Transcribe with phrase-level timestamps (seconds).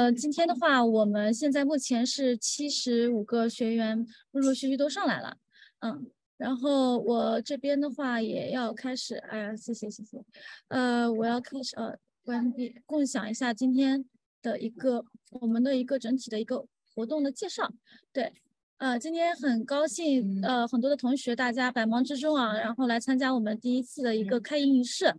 [0.00, 5.36] 呃，今天的话，我们现在目前是七十五个学员，陆陆续续都上来了，
[5.80, 10.24] 嗯，然后我这边的话也要开始，哎呀，谢谢谢谢，
[10.68, 14.02] 呃，我要开始呃关闭共享一下今天
[14.40, 16.64] 的一个我们的一个整体的一个
[16.94, 17.70] 活动的介绍，
[18.10, 18.32] 对。
[18.80, 25.14] 呃，今天很高兴，呃，很多的同学大家百忙之中啊，然后来参加我们第一次的一个开营仪式。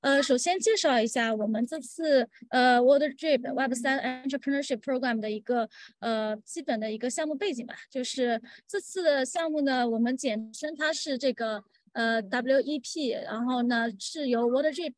[0.00, 7.74] 呃，首先介绍一下我们这次呃 World Drip Web 3 Entrepreneurship Program 的一个呃基本的一个项目背景吧。
[7.90, 14.94] 就是这次的项目呢，我们简称它是这个呃 WEP，然后呢是由 World Drip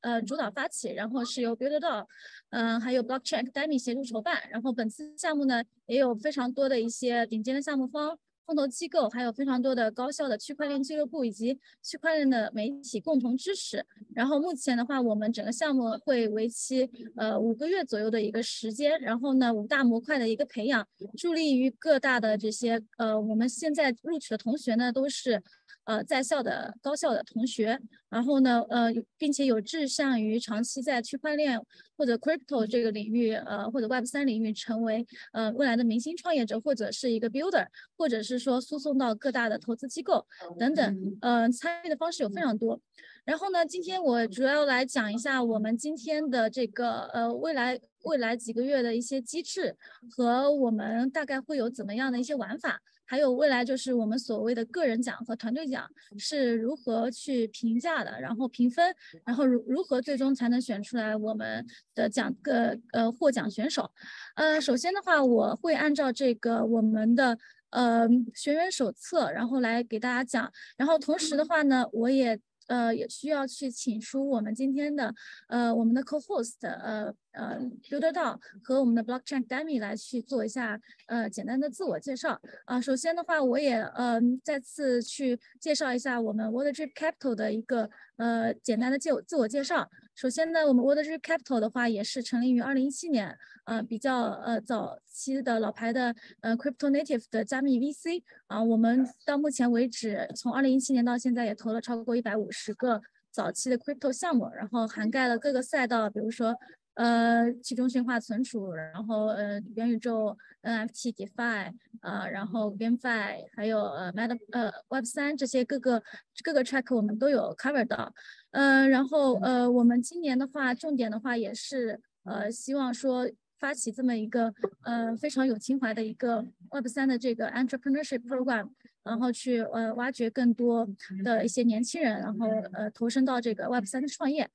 [0.00, 2.06] 呃主导发起，然后是由 Builder。
[2.50, 13.84] 嗯，还有 Blockchain Academy 协助筹办，然后本次项目呢也有非常多的一些顶尖的项目方、风投机构，还有非常多的高校的区块链俱乐部以及区块链的媒体共同支持。
[14.14, 25.42] 然后目前的话，我们整个项目会为期呃五个月左右的一个时间，然后呢五大模块的一个培养，助力于各大的这些呃我们现在录取的同学呢都是。
[25.88, 31.58] 呃，在校的高校的同学，然后呢，呃，并且有志向于长期在区块链
[31.96, 40.26] 或者 crypto 这个领域，呃，或者 Web 三领域成为呃未来的明星创业者，或者是一个 builder，或者是说输送到各大的投资机构
[40.58, 42.78] 等等，呃，参与的方式有非常多。
[43.24, 49.74] 然后呢，今天我主要来讲一下我们今天的这个呃未来未来几个月的一些机制
[50.10, 52.82] 和我们大概会有怎么样的一些玩法。
[53.08, 63.90] 还有未来就是我们所谓的个人奖和团队奖是如何去评价的，然后评分，然后如如何最终才能选出来我们的奖个呃获奖选手。
[64.36, 67.38] 呃，首先的话，我会按照这个我们的
[67.70, 70.52] 呃学员手册，然后来给大家讲。
[70.76, 72.38] 然后同时的话呢，我也。
[72.68, 75.14] 呃，也需要去请出我们今天的
[75.48, 82.80] 呃我们的 co-host 呃呃 Builder 道和我们的 Blockchain Demi 来去做一下呃简单的自我介绍啊。
[82.80, 89.90] 首先的话，我也呃再次去介绍一下我们 Water Drip Capital 的一个呃简单的介自我介绍。
[90.18, 93.38] 首先呢，我们 Water Drip Capital 的话也是成立于二零一七年。
[93.66, 106.52] 呃，比较呃早期的老牌的呃 crypto native 的加密 VC 啊，我们到目前为止，从二零一七年到现在也投了超过一百五十个早期的 crypto 项目，然后涵盖了各个赛道，比如说
[106.98, 116.02] 呃去中心化存储，然后呃元宇宙 NFT DeFi 啊，然后 GameFi，还有呃 Meta 呃 Web 三这些各个
[116.42, 118.12] 各个 track 我们都有 cover 到，
[118.50, 123.30] 呃，然后呃我们今年的话，重点的话也是呃希望说。
[123.60, 124.54] 发起这么一个
[124.84, 128.70] 呃非常有情怀的一个 Web 三的这个 Entrepreneurship Program，
[129.02, 130.86] 然后去呃挖掘更多
[131.24, 134.48] 的一些年轻人，然后呃投身到这个 Web 三的创业，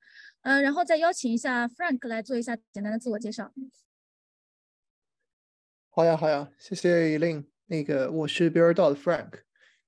[0.44, 3.52] 呃，然后再邀请一下 Frank 来做一下简单的自我介绍。
[5.90, 7.46] 好呀，好呀，谢谢 Elin。
[7.66, 9.40] 那个我是 Beardol 的 Frank，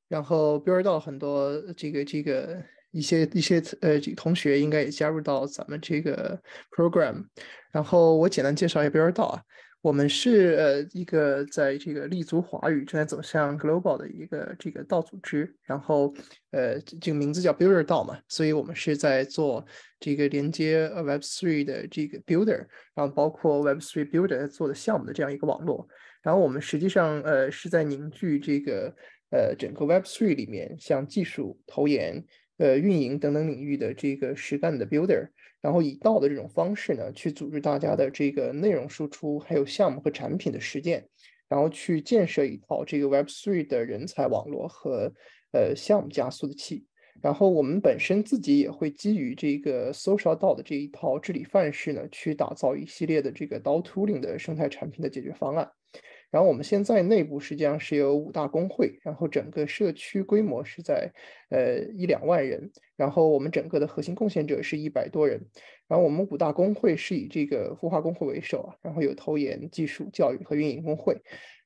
[0.08, 2.64] 然后 Beardol 很多这个这个。
[2.92, 6.40] 一些一些呃，这同学应该也加入到咱们这个
[6.70, 7.26] program。
[7.70, 9.42] 然后我简单介绍一下 Beardol 啊，
[9.80, 15.54] 我们是呃一个在这个立足华语、正在走向 global 的一个这个道组织。
[15.62, 16.12] 然后
[16.50, 19.64] 呃，这个名字叫 Builder 道嘛，所以我们是在做
[20.00, 25.86] 这个连接 Web3 的这个 builder，然后包括 Web3 builder 做的项目的这样一个网络。
[26.22, 28.94] 然后我们实际上呃是在凝聚这个
[29.30, 32.24] 呃整个 Web3 里面像技术、投研。
[32.58, 35.28] 呃，运营等等领域的这个实干的 builder，
[35.66, 41.04] 然后以道的这种方式呢，去组织大家的这个内容输出，还有项目和产品的实践，
[41.48, 45.12] 然后去建设一套这个 Web3 的人才网络和
[45.52, 46.86] 呃项目加速器。
[47.20, 55.68] 然后我们本身自己也会基于这个 social 道的这一套治理范式呢，去打造一系列的这个 DAO tooling 的生态产品的解决方案。
[56.30, 61.10] 然后我们现在内部实际上是有五大工会，然后整个社区规模是在
[61.50, 65.40] 呃一两万人，然后我们整个的核心贡献者是一百多人，
[65.88, 71.14] 然后我们五大工会是以这个孵化工会为首，然后有投研、技术、教育和运营工会，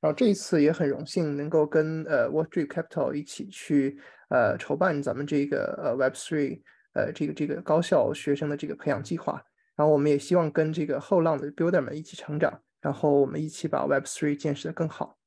[0.01, 3.99] 然后这一次也很荣幸能够跟呃 w a t r e Capital 一起去
[4.29, 6.61] 呃筹办咱们这个呃 Web Three
[6.93, 9.43] 呃这个这个高校学生的这个培养计划，
[9.75, 12.61] 然后我们也希望跟这个后浪的 Builder 们一起成长。
[12.81, 15.19] 然后我们一起把 Web Three 建设的更好。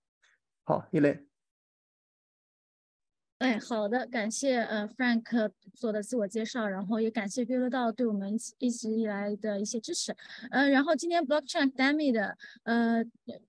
[0.63, 1.32] 好，，Elen。
[3.43, 10.15] 哎，好的，感谢呃 Frank 做的自我介绍，然后也感谢 Build 道对我们一直以来的一些支持。
[10.49, 13.03] 呃，然后今天 Blockchain Academy 的呃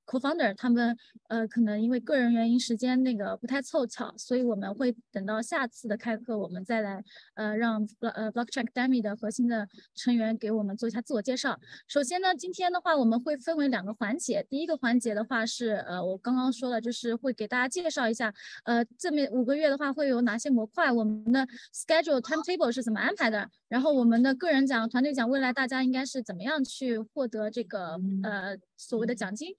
[0.04, 0.98] Co-founder 他们
[1.28, 7.00] 呃可能因为个人原因时间那个不太凑巧，所以我们会等到下次的开课，我们再来
[7.34, 11.60] 呃让呃 Blockchain Academy 的核心的成员给我们做一下自我介绍。
[11.86, 19.83] 首先呢，今天的话我们会分为两个环节，第一个环节的话是呃我刚刚说了，就是会给大家介绍一下呃这面五个月的话。
[19.84, 20.90] 它会有哪些模块？
[20.90, 23.50] 我们的 schedule timetable 是怎么安排的？
[23.68, 29.54] 然后我们的个人奖、团队奖，未来大家应该是怎么样去获得这个呃所谓的奖金？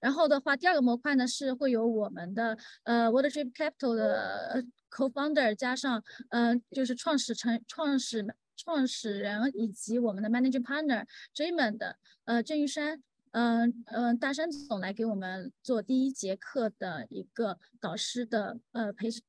[0.00, 6.00] 然后的话，第二个模块呢是会有我们的呃 Water Drip Capital 的 co-founder 加上
[6.30, 8.24] 呃就是创始成创始
[8.56, 11.04] 创始人以及我们的 managing partner
[11.34, 13.02] Jayman 的呃郑玉山。
[13.36, 19.20] 嗯嗯，大山总来给我们做第一节课的一个导师的呃培训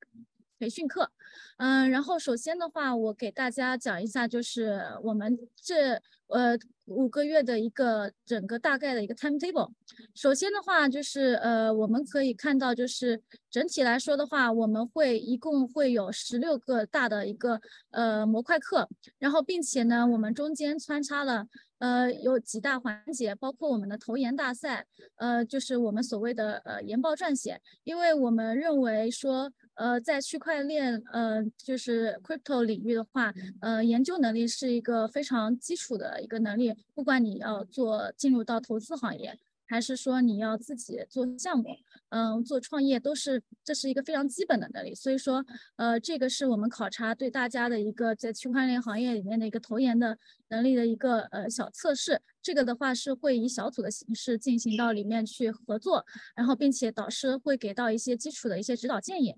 [0.60, 1.12] 培训课，
[1.58, 9.72] 嗯，然后首先的话，我给大家讲一下，就是我们这呃五个月的一个整个大概的一个 timetable。
[10.14, 13.22] 首先的话，就是呃我们可以看到，就是
[13.56, 17.62] 整体来说的话，我们会一共会有十六个大的一个
[17.92, 21.48] 呃模块课，然后并且呢，我们中间穿插了
[21.78, 24.86] 呃有几大环节，包括我们的投研大赛，
[25.16, 29.54] 呃就是我们所谓的呃研报撰写，因为我们认为说。
[29.78, 39.38] 呃，在区块链，呃，就是 crypto 领域的话，呃，研究能力是一个非常基础的一个能力，不管你要做进入到投资行业。
[39.68, 41.66] 还是说你要自己做项目，
[42.10, 44.94] 嗯，做创业都是这是一个非常基本的能力。
[44.94, 45.46] 所以说，
[45.76, 50.18] 呃，这个是我们考察对大家的一个在区块链行业里面的一个投研的
[50.50, 52.22] 能力的一个呃小测试。
[52.46, 56.06] 这个的话是会以小组的形式进行到里面去合作，
[56.36, 59.36] 然后并且导师会给到一些基础的一些指导建议。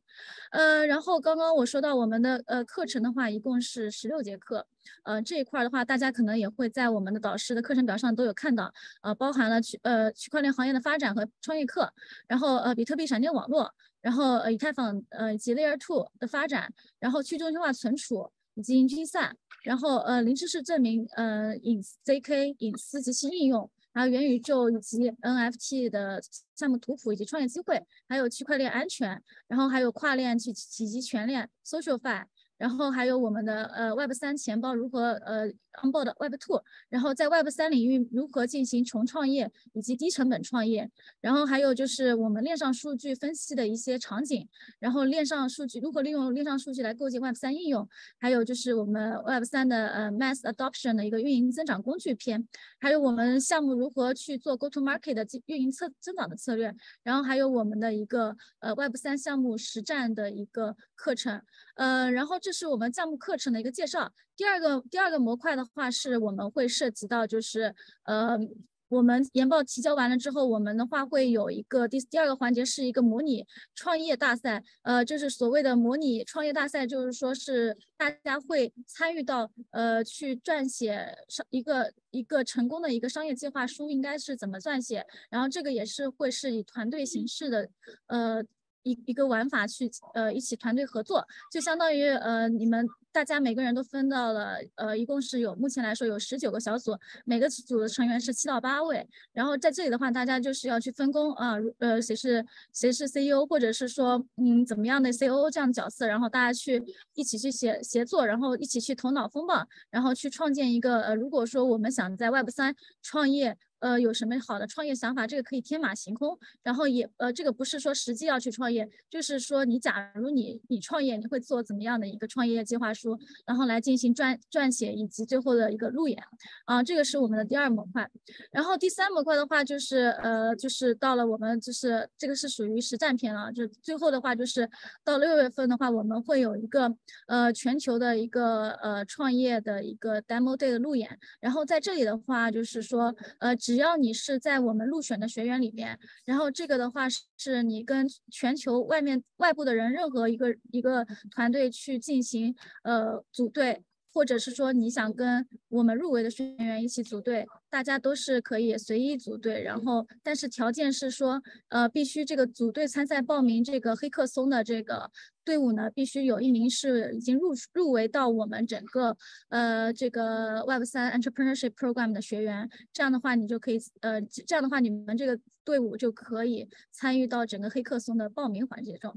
[0.52, 4.68] 呃，然后刚刚我说到我们的呃课程的话，一共是十六节课。
[5.04, 11.94] 呃，这一块的话，大家可能也会在我们的导师的课程表上都有看到，呃，包含了区呃区块链行业的发展和创业课，
[12.28, 26.20] 然后呃比特币闪电网络，然后呃以太坊呃以及 Layer Two 的发展，然后去中心化存储以及云计算，然后呃零知识证明，呃隐 ZK 隐私及其应用，还有元宇宙以及 NFT 的
[26.56, 32.26] 项目图谱以及创业机会，还有区块链安全，然后还有跨链去以及全链 SocialFi。
[32.58, 35.48] 然后还有我们的呃 Web 三钱包如何呃
[35.84, 40.90] onboard Web two，然后在 Web 三领域如何进行重创业以及低成本创业，
[41.22, 44.48] 然后还有就是我们链上数据分析的一些场景，
[44.80, 47.88] 然后链上数据如何利用链上数据来构建 Web 三应用，
[48.18, 52.48] 还有就是我们 Web 三的呃 Mass Adoption 的一个运营增长工具篇，
[52.80, 56.74] 还有我们项目如何去做 Go to Market 的运营策增长的策略，
[57.04, 61.42] 然后还有我们的一个呃 Web 三项目实战的一个课程。
[61.76, 64.10] 呃，然后这是我们项目课程的一个介绍。
[64.38, 68.40] 第二个第二个模块的话，是我们会涉及到，就是呃，
[68.88, 73.46] 我们研报提交完了之后，我们的话会有一个第第二个环节是一个模拟
[73.76, 74.64] 创业大赛。
[74.84, 87.70] 呃，就是所谓的模拟创业大赛，就是说是大家会参与到呃去撰写商一个一个成功的一个商业计划书应该是怎么撰写，然后这个也是会是以团队形式的
[88.06, 88.42] 呃。
[88.88, 106.82] 一一个玩法去呃一起团队合作，就相当于呃你们大家每个人都分到了呃一共是有目前来说有十九个小组，每个组的成员是七到八位，然后在这里的话大家就是要去分工啊，呃谁是谁是 CEO 或者是说嗯怎么样的 COO 这样的角色，然后大家去
[107.16, 113.58] 一起去协协作，然后一起去头脑风暴，然后去创建一个呃如果说我们想在 Web 三创业。
[113.80, 115.28] 呃，有什么好的创业想法？
[115.28, 126.18] 这个可以天马行空，然后也呃，这个不是说实际要去创业，就是说你假如你你创业，你会做怎么样的一个创业计划书，然后来进行撰撰写以及最后的一个路演
[126.66, 128.10] 啊，这个是我们的第二模块。
[128.52, 134.68] 然后第三模块的话，就是呃，就是到了我们就是这个是属于实战篇了，就最后的话就是
[135.04, 136.92] 到六月份的话，我们会有一个
[137.28, 143.56] 呃全球的一个呃创业的一个 demo day 的路演，然后在这里的话就是说呃。
[143.68, 147.06] 只要你是在我们入选的学员里面，然后这个的话
[147.38, 153.84] 是你跟全球外面外部的人任何一个一个团队去进行呃组队
[154.14, 159.62] 或者是说你想跟我们入围的学员一起组队，大家都是可以随意组队。
[159.62, 165.12] 然后，但是条件是说，呃，必须这个组队参赛报名这个黑客松的这个
[165.44, 169.16] 队伍呢，必须有一名是已经入入围到我们整个
[169.50, 172.70] 呃这个 Web 三 Entrepreneurship Program 的学员。
[172.92, 179.16] 这样的话，你就可以呃这样的话，你们这个队伍就可以参与到整个黑客松的报名环节中。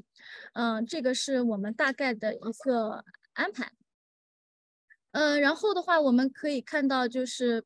[0.53, 3.73] 嗯，这个是我们大概的一个安排。
[5.13, 7.65] 嗯，然后的话，我们可以看到就是。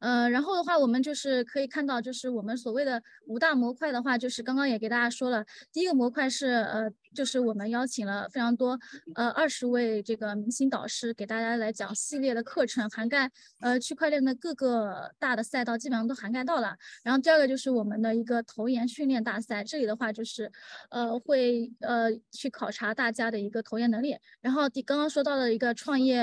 [0.00, 5.44] 呃，然后的话，我们就是可以看到，就是我们所谓的五大模块的话，就是刚刚也给大家说了，
[5.74, 8.78] 第一个模块是呃，就是我们邀请了非常多
[9.14, 16.76] 呃二十位这个明星导师给大家来讲系列的课程，涵盖呃区块链的各个大的赛道，基本上都涵盖到了。
[17.02, 20.50] 然后第二个就是我们的一个投研训练大赛，这里的话就是
[20.90, 24.16] 呃会呃去考察大家的一个投研能力。
[24.40, 26.20] 然后第刚刚说到的一个创业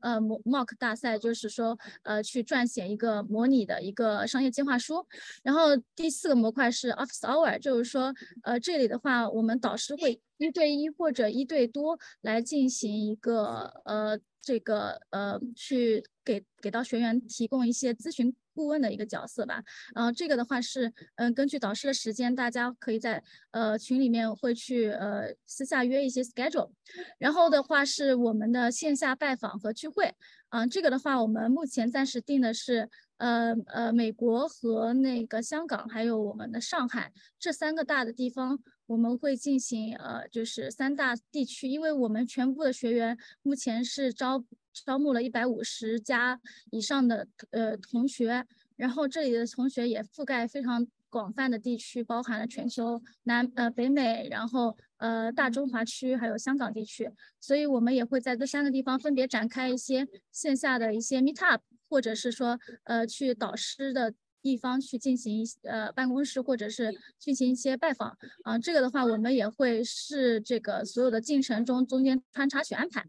[0.00, 3.18] 呃 mock 大赛，就是说呃去撰写一个。
[3.28, 5.06] 模拟的一个商业计划书，
[5.42, 14.18] 然后第四个模块是 Office Hour，就是说，呃，这里的话，我们导师会一对一或者一对多来进行一个呃。
[14.40, 19.62] 这个呃，去给给到学员提供一些咨询顾问的一个角色吧。
[19.94, 26.70] 然后这个的话是，嗯，根据导师的时间，大家可以在呃群里面会去呃私下约一些 schedule。
[27.18, 30.14] 然后的话是我们的线下拜访和聚会。
[30.50, 32.88] 嗯，这个的话我们目前暂时定的是，
[33.18, 38.58] 呃呃，美国和那个香港还有我们的上海这三个大的地方。
[38.86, 46.40] 我们会进行呃，就是三大地区，因为我们全部的学员目前是招招募了一百五十家
[46.70, 64.14] 以上的呃同学，然后这里的同学也覆盖非常广泛的地区，包含了全球南呃北美，然后呃大中华区还有香港地区，所以我们也会在这三个地方分别展开一些线下的一些 meet up，或者是说呃去导师的。
[64.40, 73.04] 地方去进行一呃办公室或者是进行一些拜访啊，这个的话我们也会是这个所有的进程中中间穿插去安排，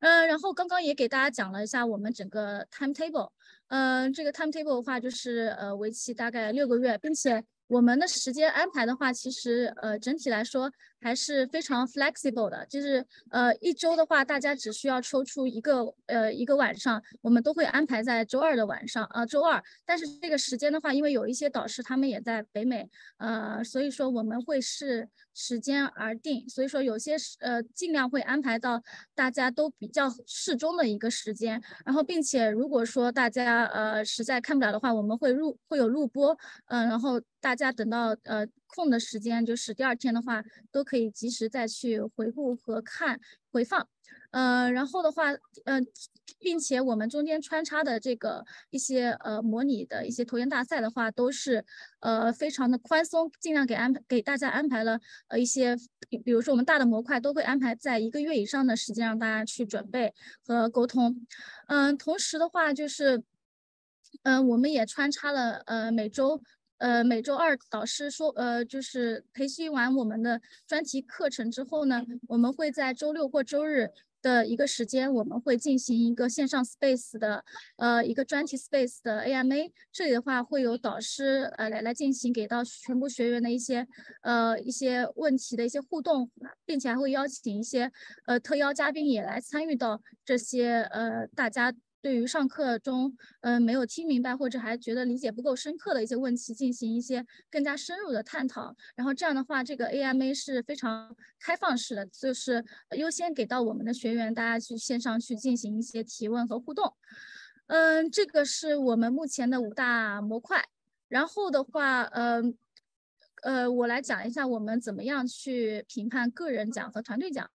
[0.00, 3.30] 嗯，然后刚刚也给大家讲了一下我们整个 timetable，
[3.68, 7.44] 嗯，这个 timetable 的话就是呃为期大概六个月，并且。
[7.68, 19.62] 我们的时间安排的话，其实呃整体来说还是非常 flexible 的，就是呃一周的话，大家只需要抽出一个呃一个晚上，我们都会安排在周二的晚上啊周二。
[19.84, 22.88] 但是这个时间的话，因为有一些导师他们也在北美，
[23.18, 28.82] 呃所以说我们会视时间而定，所以说有些是呃尽量会安排到
[29.14, 31.62] 大家都比较适中的一个时间。
[31.84, 36.36] 然后并且如果说大家呃实在看不了的话，我们会录会有录播，
[36.66, 37.20] 嗯然后。
[37.38, 43.20] 大家等到呃空的时间，就是第二天的话，都可以及时再去回顾和看
[43.50, 43.88] 回放，
[44.30, 45.32] 呃，然后的话，
[45.64, 45.86] 嗯，
[46.38, 51.64] 并且我们中间穿插的这个一些呃模拟的一些投研大赛的话，都是
[52.00, 55.76] 呃非常的宽松，尽量给安排给大家安排了呃一些，
[56.24, 60.12] 比如说我们大的模块都会安排在一个月以上的时间让大家去准备
[60.44, 61.26] 和沟通，
[61.68, 63.22] 嗯，同时的话就是，
[64.24, 66.42] 嗯，我们也穿插了呃每周。
[66.78, 73.90] 呃，每周二导师说，呃，就是培训完我们的专题课程之后呢，我们会在周六或周日
[74.20, 77.44] 的一个时间，我们会进行一个线上 space 的，
[77.76, 79.70] 呃，一个专题 space 的 AMA。
[79.90, 83.86] 这里的话会有导师，呃，来来进行给到全部学员的一些，
[84.22, 86.30] 呃，一些问题的一些互动，
[86.66, 87.90] 并且还会邀请一些，
[88.26, 91.72] 呃，特邀嘉宾也来参与到这些，呃，大家。
[92.06, 98.76] 对于上课中，嗯，没有听明白或者还觉得理解不够深刻的一些问题，进行一些更加深入的探讨。
[98.94, 102.64] 然后这样的话，这个 AMA 是非常开放式的，就是
[102.96, 106.94] 优先给到我们的学员，大家去线上去进行一些提问和互动。
[107.66, 110.64] 嗯，这个是我们目前的五大模块。
[111.08, 112.56] 然后的话，嗯，
[113.42, 117.50] 呃，我来讲一下我们怎么样去评判个人奖和团队奖。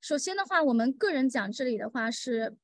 [0.00, 2.56] 首先的话，我们个人奖这里的话是。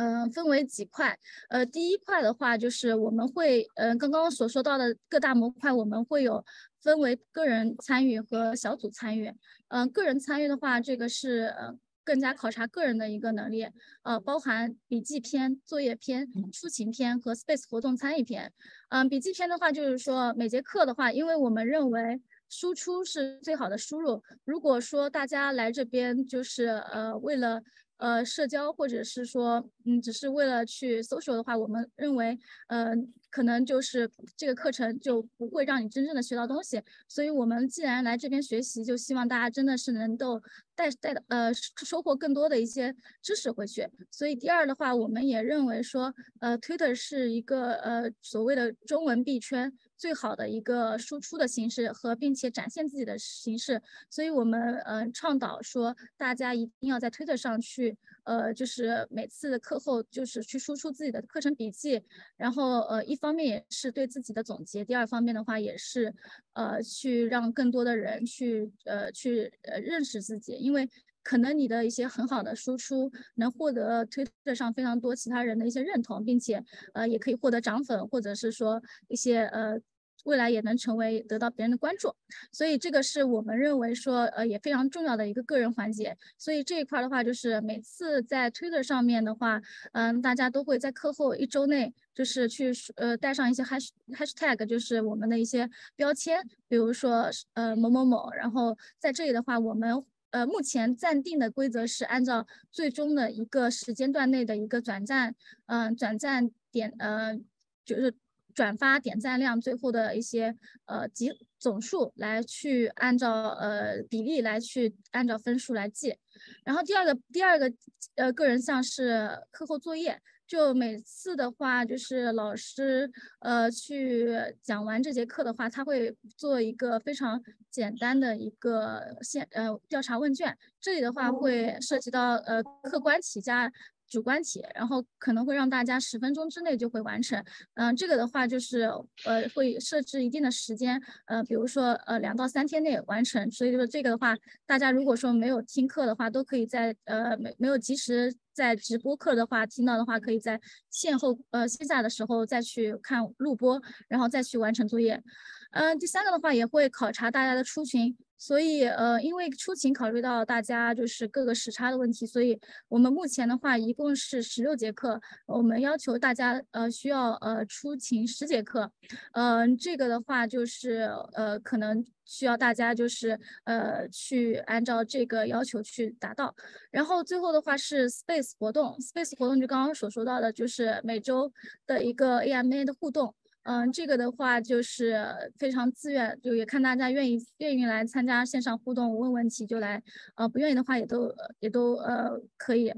[0.00, 1.18] 嗯，分为几块。
[1.50, 6.42] 呃，第一块的话，就是我们会，嗯，刚刚所说到的各大模块，我们会有
[6.80, 9.30] 分为个人参与和小组参与。
[9.68, 13.68] 嗯，个人参与的话，这个是呃更加考察个人的一个能力，
[14.02, 18.50] 呃，包含笔记篇、作业篇、出勤篇和 Space 活动参与篇。
[18.88, 24.22] 嗯，笔记篇的话，就是说每节课的话，因为我们认为输出是最好的输入。
[24.44, 27.60] 如果说大家来这边就是呃为了
[28.00, 32.38] 呃，社交或者是说，嗯，只是为了去 social 的话，我们认为，
[32.68, 32.94] 呃，
[33.30, 36.82] 可能就是这个课程就不会让你真正的学到东西。
[37.06, 40.40] 所以，我们既然来这边学习，就希望大家真的是能够
[40.74, 43.86] 带带的呃收获更多的一些知识回去。
[44.10, 53.82] 所以第二的话，我们也认为说，呃，Twitter 是一个呃所谓的中文币圈最好的一个输出的形式和并且展现自己的形式。
[54.08, 57.98] 所以我们嗯倡导说，大家一定要在 Twitter 上去。
[58.24, 62.02] 呃，就是每次课后，就是去输出自己的课程笔记，
[62.36, 66.14] 然后呃，一方面也是对自己的总结，第二方面的话也是，
[66.52, 70.88] 呃，去让更多的人去呃去呃认识自己，因为
[71.22, 79.80] 可能你的一些很好的输出能获得推特上非常多其他人的一些认同，并且呃也可以获得涨粉，或者是说一些呃。
[80.24, 82.14] 未来也能成为得到别人的关注，
[82.52, 86.16] 所以这个是我们认为说呃也非常重要的一个个人环节。
[86.36, 89.60] 所以这一块的话，就是每次在 Twitter 上面的话，
[89.92, 98.30] 嗯，大家都会在课后一周内就是去呃带上一些 hash hashtag，就是我们的一些标签，比如说呃某某某。
[98.32, 105.34] 然后在这里的话，我们呃目前暂定的规则是按照最终的一个时间段内的一个转赞，
[105.66, 107.38] 嗯，转赞点呃
[107.84, 108.14] 就是。
[108.60, 116.14] 转发点赞量最后的一些呃集总数来去按照呃比例来去按照分数来记，
[116.62, 117.72] 然后第二个第二个
[118.16, 124.28] 呃个人项是课后作业，就每次的话就是老师呃去
[124.62, 133.72] 讲完这节课的话，他会做一个非常简单的一个现呃调查问卷，这里的话会涉及到呃客观题加。
[134.10, 137.42] 主观题，然后可能会让大家十分钟之内就会完成。
[137.74, 138.80] 嗯，这个的话就是
[139.24, 143.50] 呃会设置一定的时间，呃，比如说呃两到三天内完成。
[143.50, 144.34] 所以说这个的话，
[144.66, 155.22] 大家如果说没有听课的话，都可以在呃没没有及时在直播课的话听到的话，可以在线后呃线下的时候再去看录播，然后再去完成作业。
[155.70, 158.16] 嗯，第三个的话也会考察大家的出勤。
[158.40, 168.90] 所以，呃，因为出勤考虑到大家就是各个时差的问题，所以我们目前的话一共是十六节课，我们要求大家呃需要呃出勤十节课，
[169.32, 176.54] 嗯，这个的话就是呃可能需要大家就是呃去按照这个要求去达到。
[176.90, 181.52] 然后最后的话是 Space 活动，Space 活动就刚刚所说到的，就是每周
[181.86, 183.34] 的一个 AMA 的互动。
[183.64, 190.02] 嗯，这个的话就是非常自愿，就也看大家愿意愿意来参加线上互动问问题就来，
[190.34, 192.90] 呃，不愿意的话也都也都呃可以。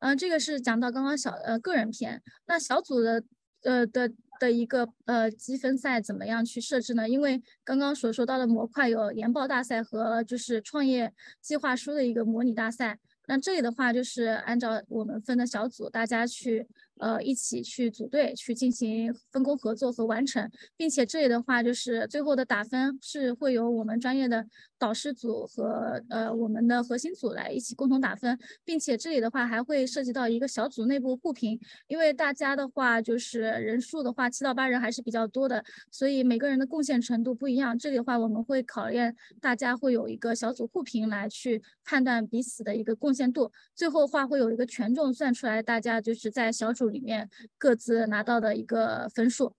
[0.00, 3.24] 嗯，这个是讲到刚刚小呃个人篇，那小组的
[3.62, 7.08] 呃的的一个呃积分赛怎么样去设置呢？
[7.08, 16.68] 因为刚刚所说到的模块有研报大赛和就是创业计划书的一个模拟大赛，那这里的话就是按照我们分的小组，大家去。
[17.00, 24.46] 呃，一起去组队去进行分工合作和完成，并且这里的话就是最后的打分是会由我们专业的
[24.78, 31.58] 导师组和呃我们的核心组来一起共同打分，并且这里的话还会涉及到一个小组内部互评，
[31.88, 46.89] 因为大家的话就是人数的话七到八人还是比较多的，所以每个人的贡献程度不一样，这里的话我们会考验大家会有一个小组互评来去判断彼此的一个贡献度，最后话会有一个权重算出来，大家就是在小组。
[46.90, 49.54] 里面各自拿到的一个分数，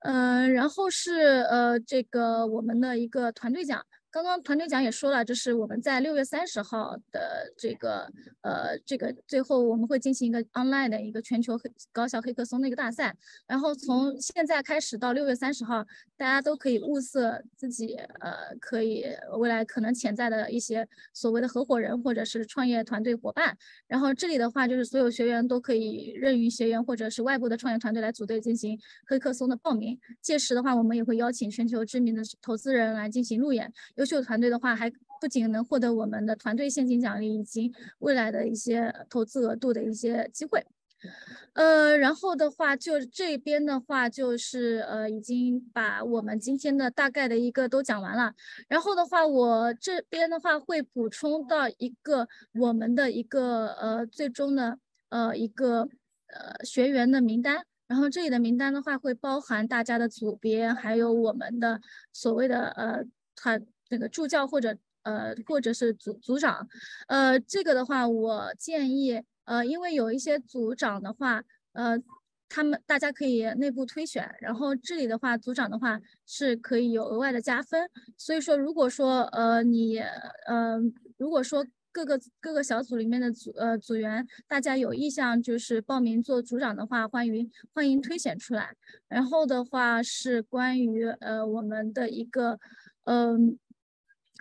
[0.00, 1.12] 嗯，然后是
[1.50, 3.84] 呃这个我们的一个团队奖。
[4.14, 8.08] 刚刚团队奖也说了，就是我们在六月三十号的这个
[8.42, 13.12] 呃这个最后我们会进行一个 online 的一个全球黑高校黑客松的一个大赛，
[13.48, 15.84] 然后从现在开始到六月三十号，
[16.16, 19.04] 大家都可以物色自己呃可以
[19.40, 33.72] 未来可能潜在的一些所谓的合伙人或者是创业团队伙伴，然后这里的话就是所有学员都可以任意学员或者是外部的创业团队来组队进行黑客松的报名，届时的话我们也会邀请全球知名的投资人来进行路演。
[34.04, 40.62] 优秀团队的话，还不仅能获得我们的团队现金奖励，以及未来的一些投资额度的一些机会。
[41.54, 48.34] 呃，然后的话，就这边的话，就是呃，已经把我们今天的大概的一个都讲完了。
[48.68, 55.88] 然后的话，我这边的话会补充到一个我们的一个呃最终的呃一个
[56.28, 57.64] 呃学员的名单。
[57.86, 61.80] 然后这里的名单的话，会包含大家的组别，还有我们的
[62.12, 63.02] 所谓的呃
[63.34, 63.64] 团。
[63.94, 66.66] 那个助教或者呃或者是组组长，
[67.06, 71.42] 呃这个的话我建议呃因为有一些组长的话
[71.74, 71.96] 呃
[72.48, 79.98] 他们大家可以内部推选，然后这里的话组长的话是可以有额外的加分，所以说如果说呃你
[80.46, 80.80] 呃
[81.16, 88.74] 如果说各个各个小组里面的组呃组员大家有意向就是报名做组长的话，欢迎欢迎推选出来。
[89.08, 92.58] 然后的话是关于呃我们的一个
[93.04, 93.58] 嗯。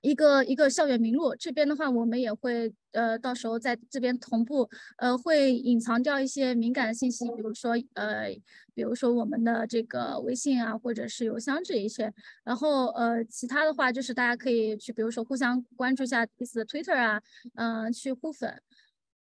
[0.04, 8.28] 一个一个校园名录这边的话，我们也会呃到时候在这边同步呃会隐藏掉一些敏感的信息，比如说呃
[8.76, 12.14] 比如说我们的这个微信啊或者是邮箱这一些，
[12.44, 17.22] 然后呃其他的话就是大家可以去比如说互相关注一下彼此的 Twitter 啊，
[17.56, 18.62] 嗯去互粉，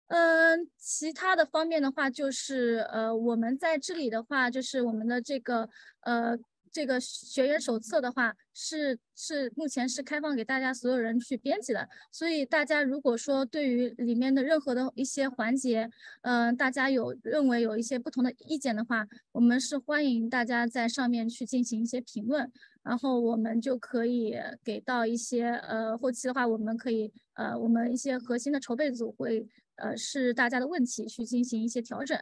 [0.07, 5.67] 嗯其他的方面的话就是呃我们在这里的话就是我们的这个
[6.01, 6.37] 呃。
[6.71, 15.89] 这个学员手册的话是是目前是开放给大家所有人去编辑的，所以大家如果说对于里面的任何的一些环节，
[16.21, 22.51] 嗯，大家有认为有一些不同的意见的话，我们是欢迎大家在上面去进行一些评论，
[22.83, 32.19] 然后我们就可以给到一些呃后期的话，我们可以呃我们一些核心的筹备组会呃是大家的问题去进行一些调整。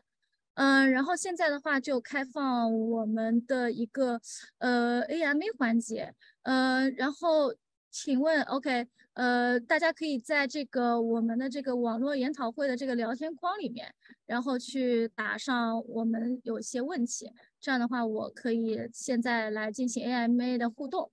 [0.57, 4.19] 嗯，然后现在的话就开放我们的一个
[4.57, 7.53] 呃 AMA 环节，呃，然后
[7.91, 13.93] 请问，OK，呃，大家可以在这个我们的这个网络研讨会的这个聊天框里面，
[14.25, 21.11] 然后去打上我们有些问题，这样的话我可以现在来进行 AMA 的互动，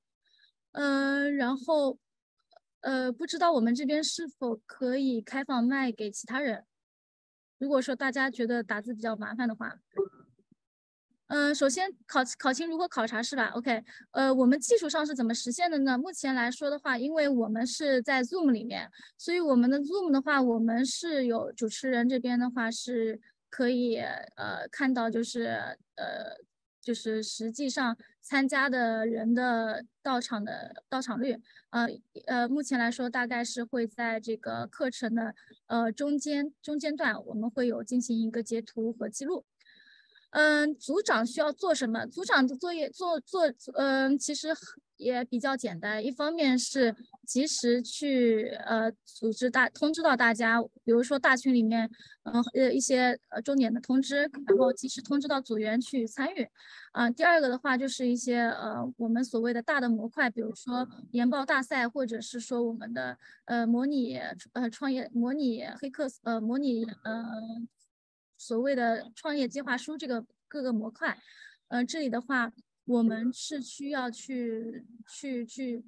[0.72, 1.98] 嗯，然后
[2.80, 6.64] 呃，不知道我们这边是否可以开放麦给其他人？
[7.64, 9.74] 如果说大家觉得打字比较麻烦的话，
[11.28, 15.96] 嗯，首先考考勤如何考察是吧？OK，呃，我们技术上是怎么实现的呢？
[15.96, 25.44] 目前来说的话，因为我们是在 Zoom 里面，所以我们的 Zoom 的话，我们是有主持人这边的话是可以呃看到就是
[25.94, 26.36] 呃
[26.84, 31.36] 就是实际上参加的人的到场的到场率。
[31.70, 31.88] 呃
[32.26, 35.34] 呃，目前来说大概是会在这个课程的
[35.66, 39.44] 呃中间中间段，我们会有进行一个截图和记录。
[40.34, 42.04] 嗯，组长需要做什么？
[42.06, 43.42] 组长的作业做做，
[43.74, 44.48] 嗯，其实
[44.96, 46.04] 也比较简单。
[46.04, 46.94] 一方面是
[47.24, 51.88] 及时去呃组织大通知到大家，比如说大群里面，
[52.24, 56.48] 嗯呃一些呃重点的通知，然后及时通知到组员去参与。
[56.90, 63.16] 啊，第二个的话就是一些呃，我们所谓的大的模块，比如说研报大赛，或者是说我们的
[63.46, 64.16] 呃模拟
[64.52, 67.24] 呃创业模拟黑客呃模拟呃
[68.46, 71.16] 所谓的创业计划书这个各个模块，
[71.68, 72.52] 呃这里的话
[72.84, 75.84] 我们是需要去去去。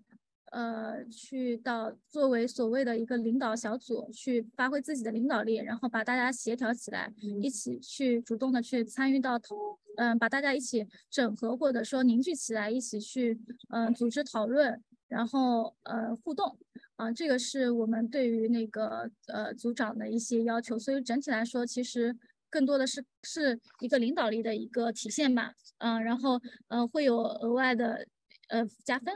[0.52, 9.54] 呃，去到作为所谓的一个领导小组，去发挥自己的领导力，然后把大家协调起来，一起去主动的去参与到讨，
[9.96, 13.38] 嗯，把大家一起整合或者说凝聚起来，一起去
[13.70, 16.56] 嗯组织讨论，然后呃互动，
[16.94, 22.16] 啊，这个是我们对于那个呃组长的一些要求，所以整体来说，其实
[22.50, 28.06] 更多的是是一个领导力的一个体现吧，嗯，然后呃会有额外的
[28.48, 29.14] 呃加分。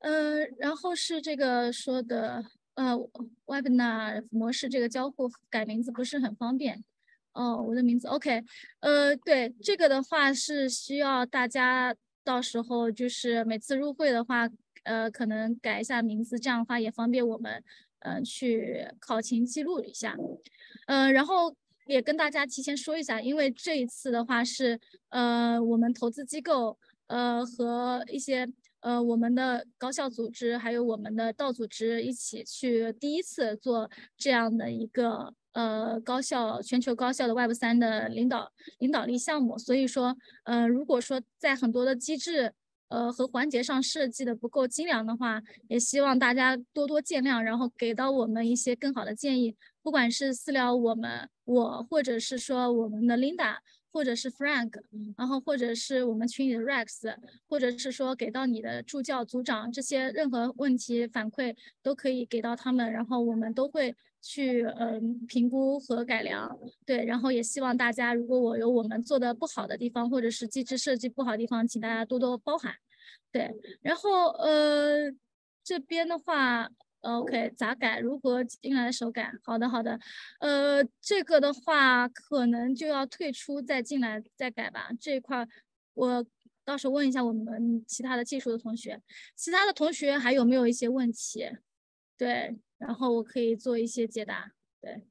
[0.00, 2.94] 嗯，然后是这个说的，呃
[3.46, 6.84] ，webinar 模式这个交互改名字不是很方便。
[7.32, 8.42] 哦，我的名字 OK，
[8.80, 14.48] 呃，对，这个的话是需要大家到时候就是每次入会的话，
[14.84, 17.62] 呃，可能改一下名字，这样的话也方便我们，
[18.00, 20.16] 嗯，去考勤记录一下。
[20.86, 21.54] 嗯，然后
[21.86, 28.46] 也跟大家提前说一下，因为这一次的话是，呃，我们投资机构，呃，和一些。
[28.80, 42.52] 呃，我们的高校组织还有我们的道组织一起去第一次做这样的一个呃高校全球高校的 Web 三的领导领导力项目，所以说，呃，如果说在很多的机制
[42.88, 53.58] 呃和环节上设计的不够精良的话，也希望大家多多见谅，然后给到我们一些更好的建议，不管是私聊我们我，或者是说我们的 Linda。
[53.92, 54.72] 或者是 Frank，
[55.16, 57.16] 然后或者是我们群里的 Rex，
[57.48, 66.58] 或者是说给到你的助教、组长这些任何问题反馈都可以给到他们，然后我们都会去嗯评估和改良。
[66.84, 72.74] 对，然后也希望大家如果我有我们做的不好的地方，或者是机制设计不好的地方，请大家多多包涵。
[73.32, 75.10] 对，然后呃
[75.64, 76.68] 这边的话。
[77.06, 78.00] OK，咋改？
[78.00, 79.32] 如何进来的时候改？
[79.44, 79.98] 好的，好的。
[80.40, 84.90] 呃，这个的话可能就要退出再进来再改吧。
[85.00, 85.46] 这一块
[85.94, 86.26] 我
[86.64, 89.00] 到时候问一下我们其他的技术的同学，
[89.36, 91.48] 其他的同学还有没有一些问题？
[92.16, 94.52] 对，然后我可以做一些解答。
[94.80, 95.06] 对，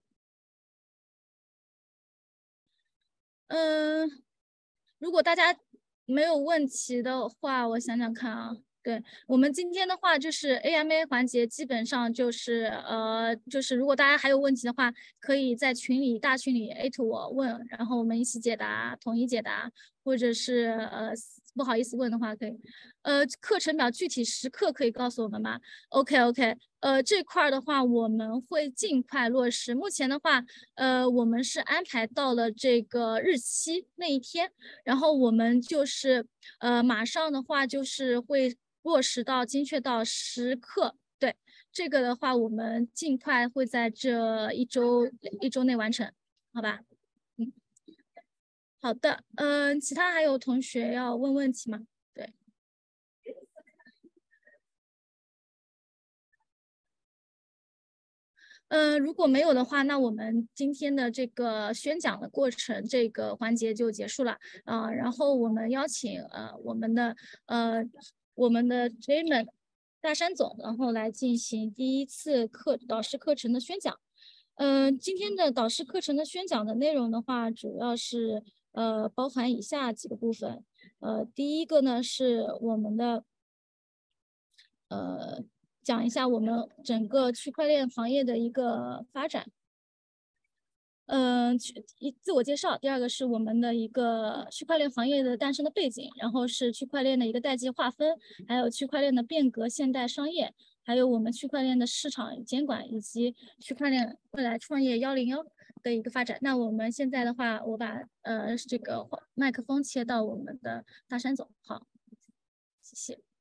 [3.47, 4.23] 嗯，
[4.97, 5.57] 如果大家
[6.05, 8.57] 没有问题的话，我想想看啊。
[8.85, 19.71] 对我们今天的话，就是 AMA 环节，基本上就是呃，就是如果大家还有问题的话，可以在群里大群里艾特我问，然后我们一起解答，统一解答，
[20.03, 21.11] 或者是呃
[21.55, 22.55] 不好意思问的话，可以。
[23.01, 29.73] 呃，课程表具体时刻可以告诉我们吗？OK OK，呃，这块儿的话我们会尽快落实。
[29.73, 30.43] 目前的话，
[30.75, 34.51] 呃，我们是安排到了这个日期那一天，
[34.83, 36.27] 然后我们就是
[36.59, 40.95] 呃马上的话就是会落实到精确到时刻。
[41.17, 41.35] 对
[41.71, 45.09] 这个的话，我们尽快会在这一周
[45.41, 46.11] 一周内完成，
[46.53, 46.81] 好吧？
[47.37, 47.51] 嗯
[48.81, 51.87] 好的，嗯，其他还有同学要问问题吗？
[52.13, 52.33] 对，
[58.67, 64.91] 嗯，如果没有的话，那我们今天的这个宣讲的过程这个环节就结束了啊。
[64.91, 67.15] 然后我们邀请呃我们的
[67.47, 67.83] 呃
[68.35, 69.47] 我们的 Jamin
[69.99, 73.99] 大山总，然后来进行第一次课导师课程的宣讲。
[74.55, 78.43] 嗯，今天的导师课程的宣讲的内容的话，主要是。
[78.75, 80.61] 呃，包含以下几个部分。
[80.99, 83.23] 呃，第一个呢是我们的，
[84.89, 85.45] 呃，
[85.81, 89.49] 讲一下我们整个区块链行业的一个发展。
[91.07, 92.77] 嗯，去一自我介绍。
[92.77, 105.45] 第二个是我们的一个区块链行业的诞生的背景，然后是区块链的一个代际划分，还有区块链的变革现代商业，还有我们区块链的市场监管，以及区块链未来创业幺零幺。
[105.83, 106.39] 的一个发展。
[106.41, 111.85] 那我们现在的话，我把呃这个麦克风切到我们的大山总，好，
[112.81, 113.34] 谢谢。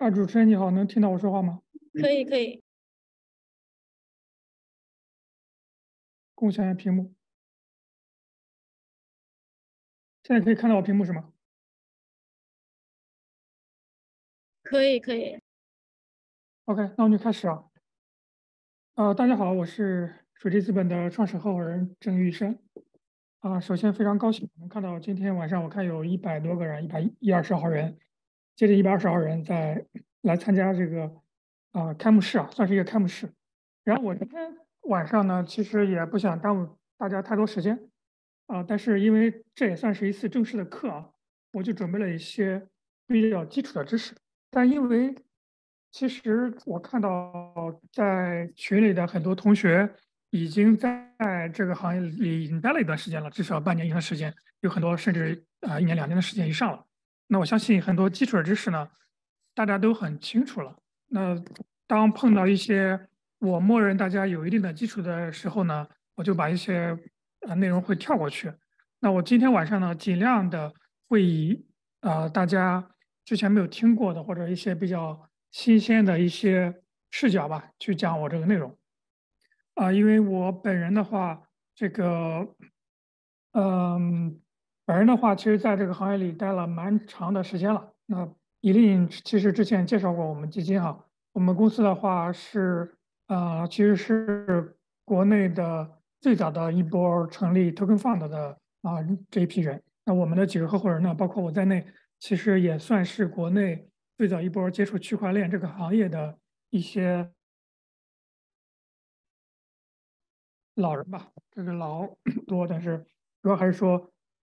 [0.00, 1.60] 啊，主持人你好，能听到我说话吗？
[1.92, 2.64] 可以，可以。
[6.34, 7.12] 共享一下屏幕。
[10.22, 11.34] 现在可以看到我屏幕是吗？
[14.62, 15.38] 可以可以
[16.64, 17.64] ，OK，那我们就开始啊。
[18.94, 22.58] 呃，大家好，我是水滴资本的创始合伙人郑玉生。
[23.40, 27.98] 啊，首先非常高兴能看到今天晚上我看有一百多个人，一百一二十号人，
[28.60, 29.86] 接近一百二十号人在
[30.20, 31.10] 来参加这个
[31.72, 33.26] 啊开幕式啊，算是一个开幕式。
[33.84, 37.88] 然后我今天晚上呢，其实也不想耽误大家太多时间
[38.48, 41.08] 啊，但是因为这也算是一次正式的课啊，
[41.52, 42.68] 我就准备了一些
[43.06, 44.14] 比较基础的知识。
[44.50, 45.14] 但因为
[45.90, 49.88] 其实我看到在群里的很多同学
[50.32, 56.86] 已经在这个行业里已经待了一段时间了，至少半年以上时间，有很多甚至啊一年两年的时间以上了。
[57.30, 58.90] 那我相信很多基础知识呢，
[59.54, 60.76] 大家都很清楚了。
[61.06, 61.40] 那
[61.86, 66.98] 当碰到一些我默认大家有一定的基础的时候呢，我就把一些
[67.46, 68.52] 呃内容会跳过去。
[68.98, 70.74] 那我今天晚上呢，尽量的
[71.08, 71.64] 会以
[72.00, 72.90] 啊大家。
[73.22, 78.76] 之前没有听过的，或者一些比较新鲜的一些视角吧，去讲我这个内容。
[79.74, 81.40] 啊，因为我本人的话，
[81.76, 82.56] 这个，
[83.52, 84.40] 嗯，
[84.90, 87.92] 本人的话，其实在这个行业里待了蛮长的时间了。
[88.06, 92.92] 那伊令其实之前介绍过我们基金哈，我们公司的话是，
[93.28, 95.88] 啊，其实是国内的
[96.20, 98.98] 最早的一波成立 Token Fund 的啊
[99.30, 99.80] 这一批人。
[100.04, 101.86] 那我们的几个合伙人呢，包括我在内。
[102.18, 106.36] 其实也算是国内最早一波接触区块链这个行业的
[106.70, 107.30] 一些
[110.74, 112.08] 老人吧，这个老
[112.48, 113.06] 多，但是
[113.40, 114.12] 主要还是说，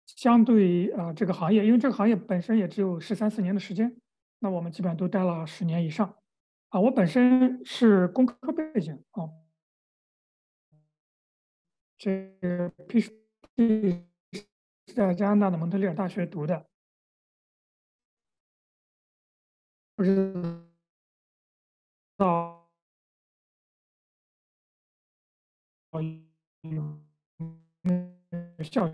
[0.05, 3.95] 相对啊这个行业，因为这个行业本身也只有十三四年的时间，
[4.39, 6.17] 那我们基本上都待了十年以上。
[6.69, 9.29] 啊，我本身是工科背景啊，
[11.97, 14.03] 这个 PhD
[14.93, 16.65] 在加拿大的蒙特利尔大学读的。
[19.95, 20.33] 不知
[22.17, 22.67] 道
[26.63, 26.81] 有
[28.63, 28.89] 效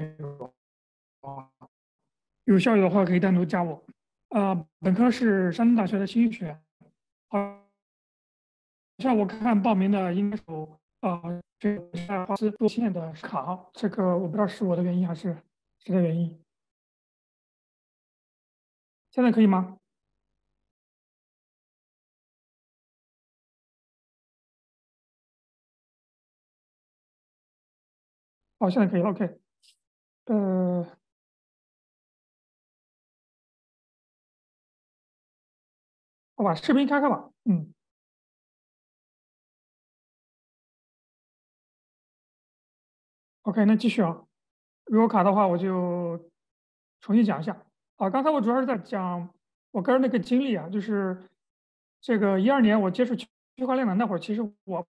[2.46, 3.84] 有效益的话可以单独加我。
[4.30, 6.60] 啊，本科是山东大学的心理学，
[7.30, 7.66] 好
[9.00, 11.22] 像我看报名的应该有啊，
[11.58, 15.36] 这个在华斯多线的卡，这个我不知道是我的原因还是
[15.80, 16.44] 谁的原因。
[19.10, 19.78] 现在可以吗？
[28.60, 29.40] 好，现在可以，OK。
[30.26, 30.86] 呃，
[36.40, 37.30] 我把视频开开吧。
[37.44, 37.74] 嗯。
[43.42, 44.24] OK，那继续啊。
[44.86, 46.32] 如果卡的话，我就
[47.02, 47.62] 重新讲一下。
[47.98, 49.30] 啊，刚才我主要是在讲
[49.72, 51.30] 我个人那个经历啊，就是
[52.00, 53.28] 这个一二年我接触区
[53.66, 54.88] 块链的那会儿，其实我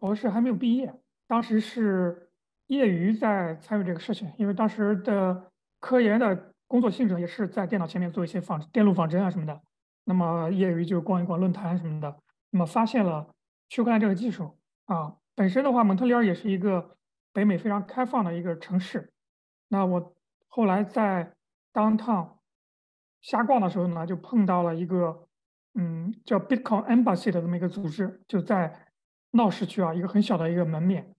[0.00, 0.92] 博士还没有毕业。
[1.28, 2.28] 当时是
[2.66, 9.62] 业余在参与这个事情，因为当时的科研的工作性质也是在电脑前面做一些仿电路仿真啊什么的。
[10.08, 12.16] 那么业余就逛一逛论坛什么的，
[12.50, 13.34] 那么发现了
[13.68, 15.16] 区块链这个技术啊。
[15.34, 16.96] 本身的话，蒙特利尔也是一个
[17.32, 19.12] 北美非常开放的一个城市。
[19.68, 20.14] 那我
[20.46, 21.34] 后来在
[21.72, 22.36] downtown
[23.20, 25.28] 瞎逛的时候呢，就碰到了一个
[25.74, 28.86] 嗯叫 Bitcoin Embassy 的这么一个组织，就在
[29.32, 31.14] 闹市区啊，一个很小的一个门面，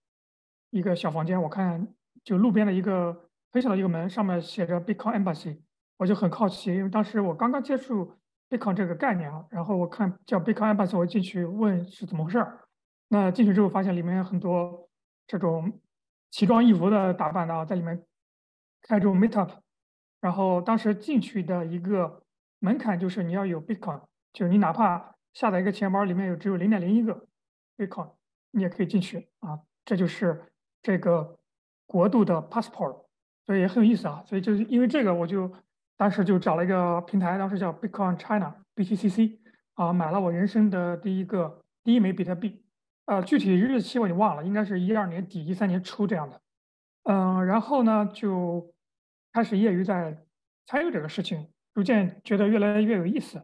[0.70, 1.40] 一个小房间。
[1.44, 1.88] 我看
[2.24, 5.60] 就路边的一个很小的一个门，上面写着 Bitcoin Embassy，
[5.98, 8.16] 我就很好奇，因为当时我刚刚接触
[8.50, 12.60] Bitcoin 这个概念啊，然后我看叫 Bitcoin Embassy，我进去问是怎么回事儿。
[13.10, 14.90] 那进去之后发现里面很多
[15.26, 15.80] 这种
[16.32, 18.04] 奇装异服的打扮的啊，在里面
[18.82, 19.50] 开这种 meetup，
[20.20, 22.24] 然后当时进去的一个
[22.60, 24.02] 门槛就是你要有 Bitcoin，
[24.34, 27.28] 就是你哪怕下载一个钱包里面有只有零点零一个
[27.78, 28.12] Bitcoin，
[28.52, 31.38] 你也可以进去啊，这就是这个
[31.86, 33.06] 国度的 passport，
[33.46, 34.24] 所以也很有意思啊。
[34.26, 35.54] 所以就是因为这个，我就
[35.98, 39.40] 当时就找了一个平台，当时叫 Bitcoin China（BTCC）
[39.74, 42.64] 啊，买了我人生的第一个第一枚比特币。
[43.06, 46.42] 呃，具体日期我已经忘了，应该是一二年底、一三年初这样的。
[47.04, 48.74] 嗯，然后呢，就
[49.32, 50.26] 开始业余在
[50.66, 53.42] 参与这个事情，逐渐觉得越来越有意思。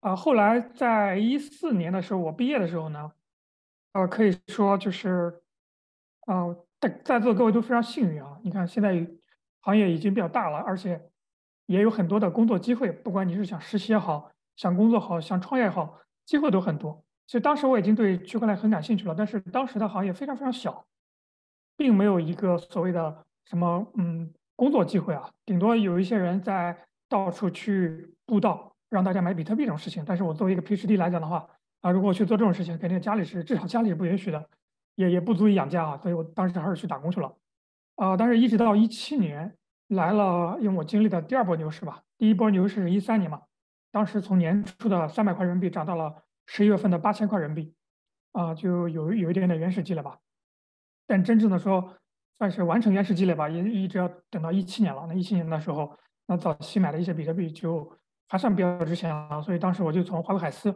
[0.00, 3.10] 啊，后来在一四年的时候，我毕业的时候呢，
[3.94, 5.42] 呃，可以说就是，
[6.28, 8.38] 呃，在在座各位都非常幸运啊。
[8.44, 9.04] 你看，现在
[9.60, 11.10] 行业已经比较大了，而且
[11.68, 17.04] 也有很多的工作机会，不管你是想实习也好，想工作好，想创业也好，机会都很多。
[17.26, 20.82] 其实当时我已经对区块链很感兴趣了，但是当时的行业非常非常小，
[21.76, 26.74] 并没有一个所谓的什么嗯工作机会啊，顶多有一些人在
[27.06, 30.02] 到处去布道，让大家买比特币这种事情。
[30.06, 31.46] 但是我作为一个 PhD 来讲的话，
[31.82, 34.48] 啊，如果去做这种事情，肯定家里是至少家里是不允许的，
[34.94, 35.98] 也也不足以养家啊。
[35.98, 37.36] 所以我当时还是去打工去了，
[37.96, 39.54] 啊，但是一直到一七年
[39.88, 43.42] 来了，因为我经历的第二波牛市吧，第一波牛市是一三年嘛，
[43.90, 46.22] 当时从年初的三百块人民币涨到了。
[46.50, 47.74] 十一月份的八千块人民币，
[48.32, 50.18] 啊，就有有一点点原始积累吧，
[51.06, 51.94] 但真正的说
[52.38, 55.04] 算是完成原始积累吧，也一直要等到一七年了。
[55.06, 55.94] 那一七年的时候，
[56.26, 57.86] 那早期买的一些比特币就
[58.28, 60.74] 还算比较值钱了，所以当时我就从华为海思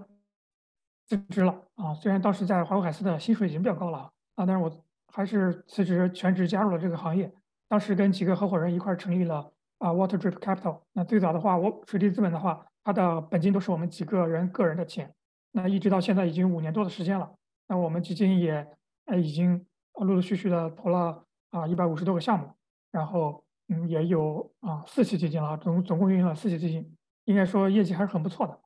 [1.07, 1.95] 辞职了啊。
[1.95, 4.71] 虽然当时在华为海思的薪水已经比较高了啊，但是我
[5.07, 7.33] 还是辞职全职加入了这个行业。
[7.73, 10.83] 当时跟几个合伙人一块成立了啊 Water Drip Capital。
[10.93, 15.11] 那最早的话，我水滴资本的话，它的本金都是我们几个人个人的钱。
[15.53, 17.33] 那一直到现在已经五年多的时间了，
[17.69, 18.69] 那我们基金也
[19.07, 22.51] 呃已经陆陆续续的投了啊一百五十多个项目，
[22.91, 28.61] 然后嗯也有啊四期基金了，总总共运营了四期基金，应该说业绩还是很不错的。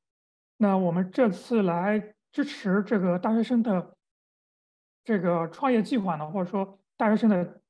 [0.57, 3.95] 那我们这次来支持这个大学生的
[5.05, 7.61] 这个创业计划呢，或者说大学生的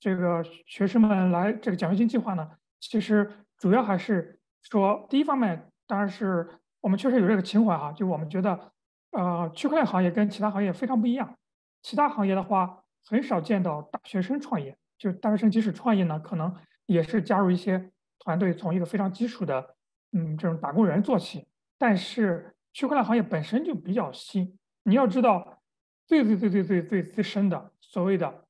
[0.00, 2.48] 这个学生们来这个奖学金计划呢，
[2.80, 6.48] 其实主要还是说第一方面当然是。
[6.80, 8.72] 我们确实有这个情怀哈，就我们觉得，
[9.10, 11.36] 呃，区块链行业跟其他行业非常不一样。
[11.82, 16.54] 其他行业的话，很少见到大学生创业，就大学生即使创业呢，可能
[16.86, 19.74] 也是加入一些团队，从一个非常基础的，
[20.12, 21.48] 嗯，这种打工人做起。
[21.76, 25.60] 但是区块链行业本身就比较新，你要知道，
[26.06, 28.44] 最最最最最最资深的所谓的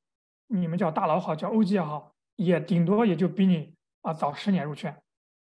[0.49, 4.95] 你们叫大佬好，叫 OG 也好，也顶多也就比你啊早十年入圈。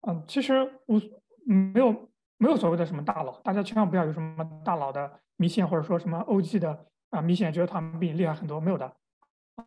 [0.07, 0.99] 嗯，其实无
[1.45, 2.09] 没有。
[2.39, 8.93] 没有所谓的什么大佬，大家千万不要有什么大佬的迷信，或者说什么 OG 的啊迷信，觉得他们比你厉害很多，没有的，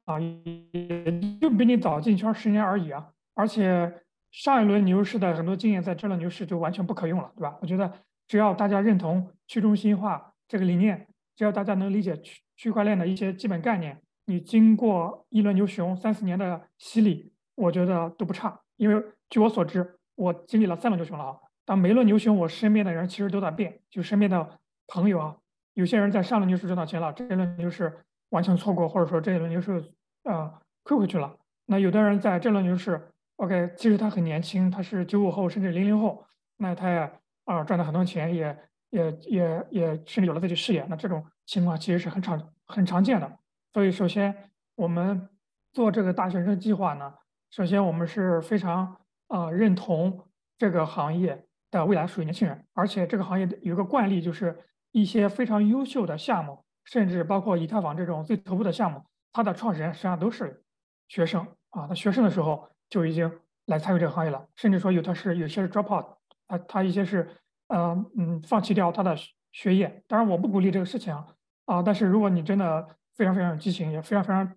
[0.04, 3.08] 啊，也就比你早进圈十年而已啊。
[3.34, 7.56] 而且上一轮牛市的很多经验，在这轮牛市就完全不可用了，对吧？
[7.62, 7.90] 我觉得
[8.26, 18.60] 只要大家认同去中心化这个理念，只要大家能理解区区块链的一些基本概念，你经过一轮牛熊三四年的洗礼，我觉得都不差。
[18.76, 21.36] 因为据我所知，我经历了三轮牛熊了啊。
[21.64, 24.58] 当每一轮牛熊，我身边的人其实都在变，就身边的
[24.88, 25.36] 朋友啊，
[25.74, 29.92] 有些人在上轮牛市赚到钱了，这一轮牛市完全错过，或者说这一轮牛市
[30.24, 31.36] 呃亏回去了。
[31.64, 33.00] 那有的人在这轮牛市
[33.36, 36.24] ，OK，其实他很年轻，他是九五后甚至零零后，
[36.56, 37.12] 那他也
[37.44, 38.58] 啊赚了很多钱，也
[38.90, 40.84] 也也也甚至有了自己事业。
[40.88, 43.38] 那这种情况其实是很常很常见的。
[43.76, 44.34] 所以首先
[44.74, 45.28] 我们
[45.74, 47.12] 做这个大学生计划呢，
[47.50, 48.96] 首先我们是非常
[49.28, 50.18] 啊认同
[50.56, 51.46] 这个行业。
[51.70, 54.56] 的未来属于年轻人，而且这个行业有一个惯例，就是
[54.92, 60.64] 一些非常优秀的项目，甚至包括以太坊这种最头部的项目，它的创始人实际上都是
[61.08, 61.86] 学生啊。
[61.86, 63.30] 他学生的时候就已经
[63.66, 66.06] 来参与这个行业了，甚至说有的是有些是 drop out，
[66.48, 67.28] 他他一些是
[67.66, 69.14] 嗯嗯放弃掉他的
[69.52, 70.02] 学业。
[70.06, 71.26] 当然我不鼓励这个事情啊
[71.66, 74.56] 啊，但是如果你真的非常非常有激情，也非常非常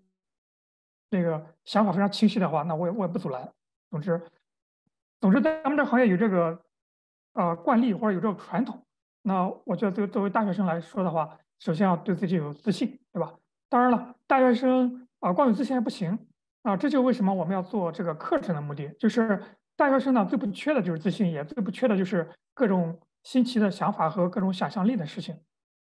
[1.10, 3.52] 那个想法非常清晰的话，那我也我也不阻拦。
[3.90, 4.22] 总之，
[5.20, 6.62] 总之在，咱们这行业有这个
[7.34, 8.86] 呃惯例或者有这个传统，
[9.24, 13.34] 那我觉得作作为大学生来说的话，首先要对自己有自信，对吧？
[13.70, 16.28] 当然了，大学生啊光有自信还不行
[16.64, 19.42] 啊，这就为什么我们要做这个课程的目的，就是
[19.76, 25.40] 大学生呢最不缺的就是自信，也最不缺的就是各种新奇的想法和各种想象力的事情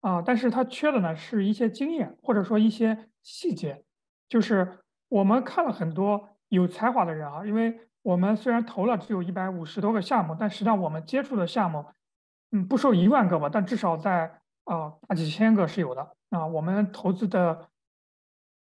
[0.05, 3.83] 啊，但是他缺的呢是一些经验或者说一些细节，
[4.29, 4.79] 就是
[5.09, 7.81] 我们看了很多有才华的人啊，因为。
[8.05, 11.87] 我们虽然投了只有一百五十多个项目，但实际上我们接触的项目，
[12.53, 16.45] 嗯，不说一万个吧，但至少在啊大几千个是有的啊。
[16.45, 17.71] 我们投资的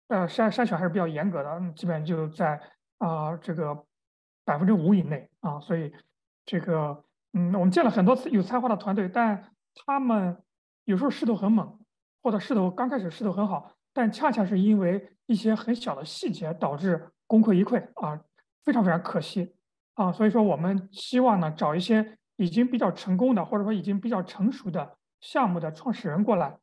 [0.10, 2.60] 呃筛筛选还是比较严格的，嗯基本就在
[2.98, 3.86] 啊这个
[4.44, 5.58] 百分之五以内啊。
[5.62, 5.94] 所以
[6.46, 10.44] 这个嗯，我们见了很多次有才华的团队，但他们
[10.90, 11.80] 有时候势头很猛，
[12.24, 18.20] 或者势头刚开始势头很好，但恰恰是因为一些很小的细节导致功亏一篑啊。
[18.66, 19.56] 非常非常可惜
[19.96, 20.12] 啊！
[20.12, 26.58] 所以说，我们希望呢，找一些已经比较成功的，或者说已经比较成熟的项目的创始人过来，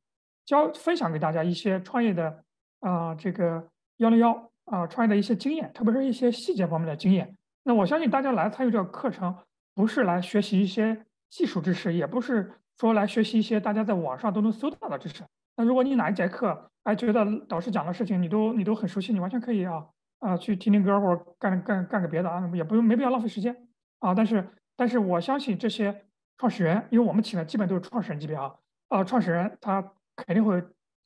[0.45, 2.45] 教分享给大家一些创业的
[2.81, 7.37] 啊，这个幺零幺啊，创业的一些经验，特别是一些细节方面的经验。
[7.65, 9.37] 那我相信大家来参与这个课程，
[9.75, 15.23] 不是来学习一些技术知识，也不是说来学习一些大家在网上都能搜到的知识。
[15.57, 19.87] 那如果你哪一节课，哎，觉得导师讲的事情你都你都很熟悉，你完全可以啊。
[20.19, 23.55] 啊，去听听歌或者干干干个别的啊，也不用没必要浪费时间
[23.99, 24.15] 啊。
[24.15, 26.05] 但是，但是我相信这些
[26.39, 28.55] 创始人，因为我们请的基本都是创始人级别啊。
[28.89, 30.63] 啊，创始人他肯定会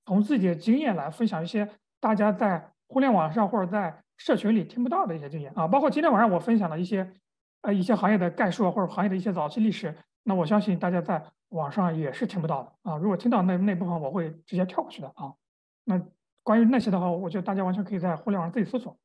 [0.06, 1.68] 从自己的经验来分享一些
[2.00, 5.66] 大家在互联网上或者在社群里听不到的一些经验啊。
[5.66, 7.12] 包括今天晚上我分享的一些
[7.62, 9.92] 呃一些行业的概述或者行业的一些早期历史，
[10.22, 12.96] 那我相信大家在网上也是听不到的啊。
[12.96, 15.34] 如果听到那那部分，我会直接跳过去的啊。
[15.84, 16.00] 那。
[16.42, 18.96] 关于那些的话，我觉得大家完全可以在互联网上自己搜索。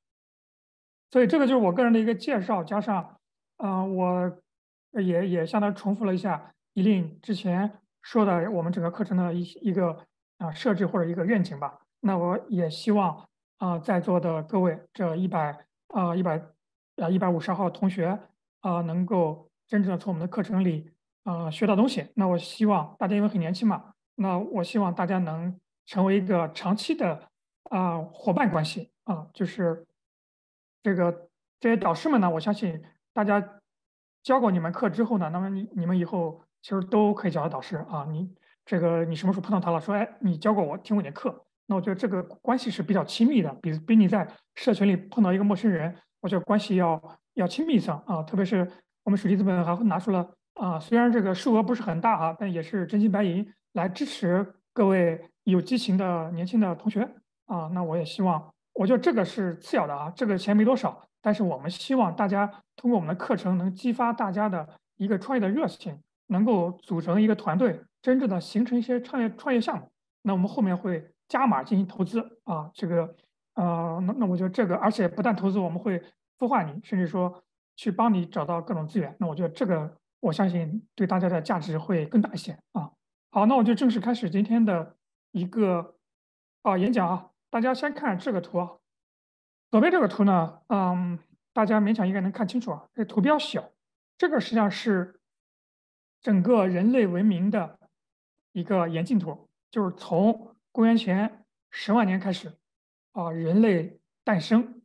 [1.11, 3.18] 所以这个就是我个人的一个介绍，加上，
[3.57, 4.38] 嗯，我
[4.93, 7.70] 也也相当重复了一下一令之前
[8.01, 10.07] 说的我们整个课程的一一个
[10.38, 11.82] 啊设置或者一个愿景吧。
[11.99, 16.41] 那我也希望啊在座的各位这一百啊一百
[16.95, 18.18] 啊一百五十号同学
[18.61, 20.89] 啊能够真正的从我们的课程里
[21.26, 22.08] 啊学到东西。
[22.16, 25.60] 那我希望大家因为很年轻嘛，那我希望大家能。
[25.88, 27.30] 成为一个长期的
[27.70, 29.86] 啊伙伴关系啊，就是
[30.82, 32.82] 这个这些导师们呢，我相信
[33.14, 33.40] 大家
[34.24, 38.04] 教过你们课之后呢，那么你你们以后其实都可以叫他导师啊。
[38.10, 38.28] 你
[38.66, 47.00] 这个你什么时候碰到他了，说哎你教过我，听过你的课，那我觉得这个关系是比较亲密的，比比你在社群里碰到一个陌生人，我觉得关系要
[47.36, 48.24] 要亲密一层啊。
[48.24, 48.68] 特别是
[49.04, 55.30] 我们水利资本还拿出了啊，虽然这个数额不是很大哈，但也是真金白银来支持各位。
[55.45, 57.08] 有激情的年轻的同学
[57.45, 65.95] 啊，那我也希望，我觉得这个是次要的啊，这个钱没多少，但是我们希望大家通过我们的课程能激发大家的一个创业的热情，
[66.30, 69.88] 能够组成一个团队，真正的形成一些创业创业项目。
[70.24, 73.16] 那我们后面会加码进行投资啊，这个
[73.53, 76.01] 呃，那那我觉得这个，而且不但投资，我们会
[76.39, 77.43] 孵化你，甚至说
[77.76, 79.16] 去帮你找到各种资源。
[79.20, 79.95] 那我觉得这个，
[80.26, 82.92] 我相信对大家的价值会更大一些啊。
[83.32, 84.96] 好，那我就正式开始今天的。
[85.36, 85.98] 一个
[86.62, 88.72] 啊演讲啊，大家先看这个图啊，
[89.70, 91.20] 左边这个图呢，嗯，
[91.52, 92.88] 大家勉强应该能看清楚啊。
[92.94, 93.70] 这图比较小，
[94.18, 95.20] 这个实际上是
[96.22, 97.78] 整个人类文明的
[98.54, 102.58] 一个演进图，就是从公元前十万年开始
[103.12, 104.82] 啊，人类诞生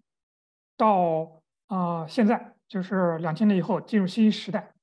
[0.76, 4.74] 到啊现在，就是两千年以后进入新时代，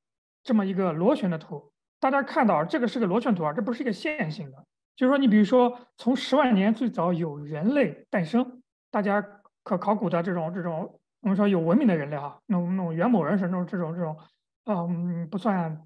[0.47, 1.73] 这么一个螺旋的图。
[1.99, 4.65] 大家看到这个是个螺旋图啊，这不是一个线性的。
[4.95, 9.21] 就是说，你比如说，从十万年最早有人类诞生，大家
[9.61, 14.17] 可考古的这种这种，我们说有文明的人类哈，那种那种元谋人是那种这种这种，
[14.65, 15.81] 嗯，不算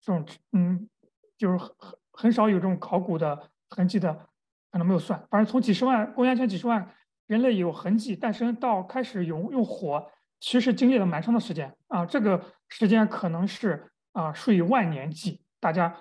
[0.00, 0.88] 这种，嗯，
[1.38, 4.12] 就是很很很少有这种考古的痕迹的，
[4.72, 5.24] 可能没有算。
[5.30, 6.90] 反正从几十万公元前几十万
[7.28, 10.10] 人类有痕迹诞生到开始用用火，
[10.40, 12.42] 其实经历了蛮长的时间啊，这个
[12.74, 15.94] 时间可能是啊数以万年计，大家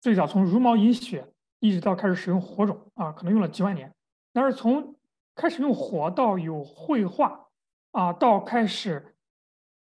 [0.00, 1.28] 最早从茹毛饮血。
[1.60, 3.94] 一直到开始使用火种啊，可能用了几万年。
[4.32, 4.96] 但是从
[5.36, 7.46] 开始用火到有绘画
[7.92, 9.14] 啊，到开始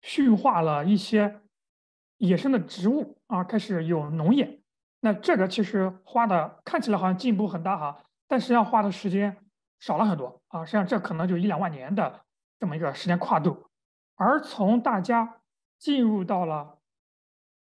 [0.03, 1.41] 驯化了一些
[2.19, 4.61] 野生的植物啊，开始有农业。
[5.01, 9.35] 那这个其实花的看起来好像进步很大哈，但实际上花的时间
[9.81, 10.67] 少了很多啊。
[10.67, 12.21] 实际上这可能就一两万年的
[12.61, 13.71] 这么一个时间跨度。
[14.17, 15.41] 而从大家
[15.83, 16.79] 进入到了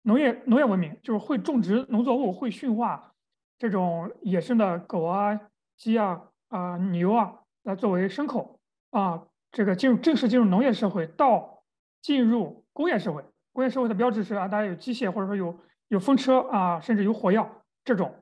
[0.02, 3.12] 农业农业文明，就是会种植农作物，会驯化。
[3.58, 5.40] 这种野生的狗啊、
[5.76, 8.60] 鸡啊啊牛啊来作为牲口
[8.90, 11.64] 啊，这个进入正式进入农业社会到
[12.00, 15.58] 进入工业社会，工业社会的标志是啊，大家有机械或者说有
[15.88, 18.14] 有风车啊，甚至有火药这种。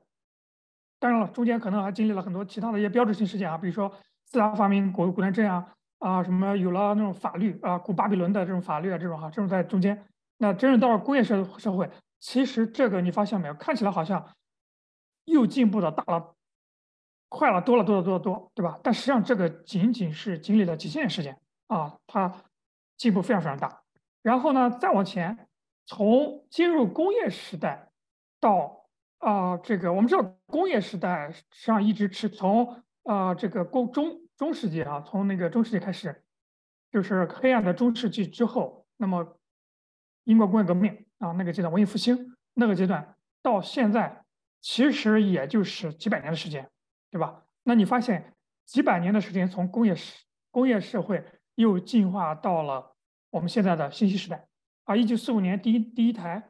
[0.97, 3.93] 当然了，中间可能还经历了很多其他的一些标志性事件啊，比如说
[4.25, 10.05] 四大发明古古兰镇啊啊，什么有了那种法律啊，古巴比伦的这种法律啊，这种哈，这种在中间。
[10.37, 11.89] 那真正到了工业社社会，
[12.19, 13.53] 其实这个你发现没有？
[13.53, 14.27] 看起来好像
[15.23, 16.35] 又进步的大了，
[17.29, 18.77] 快了多了多了多了多，对吧？
[18.83, 22.33] 但实际上这个仅仅是经历了几千年时间啊，它
[22.97, 23.83] 进步非常非常大。
[24.21, 25.47] 然后呢，再往前，
[25.85, 27.87] 从进入工业时代
[28.41, 28.87] 到
[29.19, 36.21] 啊，这个我们知道工业时代实际上一直是从啊这个工中中世纪啊，从那个中世纪开始，
[36.91, 39.39] 就是黑暗的中世纪之后，那么
[40.25, 44.25] 英国工业革命啊那个阶段，文艺复兴那个阶段到现在，
[44.59, 46.69] 其实也就是几百年的时间，
[47.09, 47.45] 对吧？
[47.63, 48.33] 那你发现
[48.65, 49.95] 几百年的时间，从工业
[50.51, 51.23] 工业社会
[51.55, 52.97] 又进化到了。
[53.29, 54.45] 我们现在的信息时代
[54.83, 56.49] 啊，一九四五年第一第一台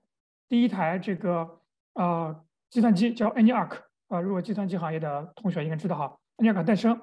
[0.49, 1.61] 第一台这个
[1.93, 6.99] 呃计算机叫 ENIAC 啊，如果计算机行业的同学应该知道哈，ENIAC 诞生，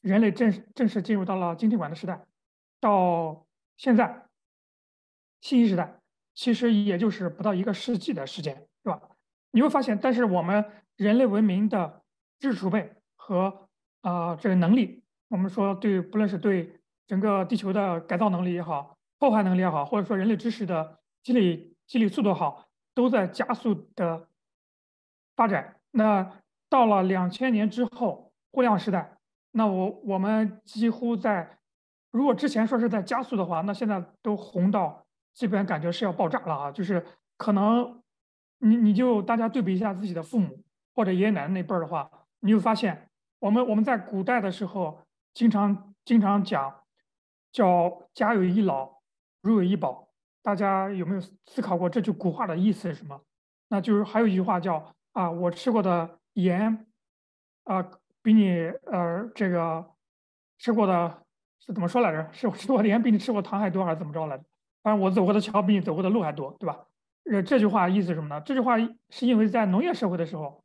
[0.00, 2.24] 人类正正式进入到了晶体管的时代，
[2.80, 4.26] 到现在
[5.40, 6.00] 信息时代，
[6.34, 9.00] 其实也就是不到一个世纪的时间，对吧？
[9.50, 10.64] 你会发现，但是我们
[10.96, 12.02] 人类文明的
[12.38, 13.68] 知识储备和
[14.02, 16.76] 啊这个能力，我们说对，不论是对。
[17.06, 24.28] 整个地球的改造能力也好，破坏能力也好，或者说人类知识的积累积累速度好，都在加速的
[25.34, 25.80] 发展。
[25.90, 29.18] 那到了两千年之后，互联网时代，
[29.52, 31.58] 那我我们几乎在，
[32.10, 36.70] 如果之前说是在加速的话，那现在都红到基本感觉是要爆炸了啊！
[36.70, 37.04] 就是
[37.36, 38.02] 可能
[38.58, 40.62] 你你就大家对比一下自己的父母
[40.94, 45.00] 或者爷爷奶奶那辈儿的话，你就发现，我们我们在古代的时候
[45.34, 46.74] 经常经常讲。
[47.52, 49.00] 叫家有一老，
[49.42, 50.06] 如有一宝。
[50.40, 53.20] 大家有没有思考过这句古话的意思是什么？
[53.66, 56.86] 那就是还有一句话叫啊，我吃过的盐
[57.64, 57.90] 啊，
[58.22, 59.84] 比你呃这个
[60.58, 61.22] 吃过的
[61.60, 62.28] 是怎么说来着？
[62.32, 64.44] 是吃过的盐比你吃过糖还多，还是怎么着来着？
[64.82, 66.86] 反正我走过的桥比你走过的路还多，对吧？
[67.30, 68.40] 呃，这句话意思是什么呢？
[68.40, 68.78] 这句话
[69.10, 70.64] 是因为在农业社会的时候，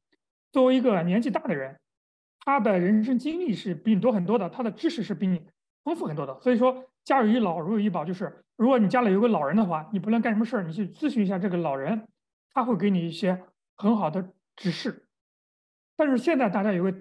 [0.51, 1.79] 作为一个年纪大的人，
[2.39, 5.45] 他的人生经历是比你多很多的，他的知识是比你。
[5.83, 12.07] 丰富很多的，所以说家有一老如有一宝，就是如果你家里有个老人的话，你不论干什么事儿，你去咨询一下这个老人，
[12.55, 13.43] 他会给你一些
[13.77, 15.05] 很好的指示。
[15.95, 16.91] 但是现在大家有个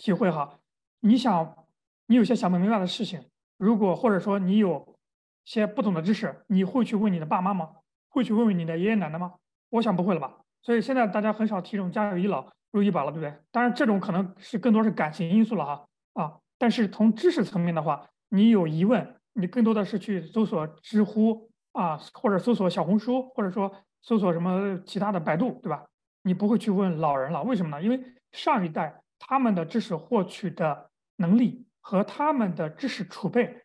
[0.00, 0.58] 体会哈，
[1.00, 1.66] 你想
[2.06, 3.22] 你有些想不明白的事情，
[3.58, 4.96] 如果或者说你有
[5.44, 7.68] 些不懂的知识，你会去问你的爸妈吗？
[8.08, 9.34] 会去问问你的爷爷奶奶吗？
[9.68, 10.38] 我想不会了吧。
[10.62, 13.34] 所以现在大家很少提这种家有一老如一宝了，对不对？
[13.50, 18.08] 当然这种可能是更多是感情因素了哈啊，但是从知识层面的话。
[18.32, 25.84] 你有疑问，你更多的是去搜索知乎啊，或者搜索小红书，或者说搜索什么其他的百度，对吧？
[26.22, 27.82] 你不会去问老人了，为什么呢？
[27.82, 33.62] 因为上一代他们的知识获取的能力和他们的知识储备，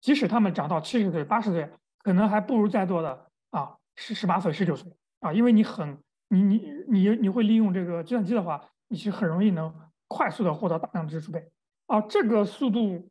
[0.00, 9.74] 即使他们长到七十岁、八十岁，可能还不如在座的啊十十八岁、十九岁啊，因为你很你你你你会利用这个计算机的话，你是很容易能
[10.06, 11.50] 快速的获得大量的知识储备
[11.86, 13.10] 啊，这个速度。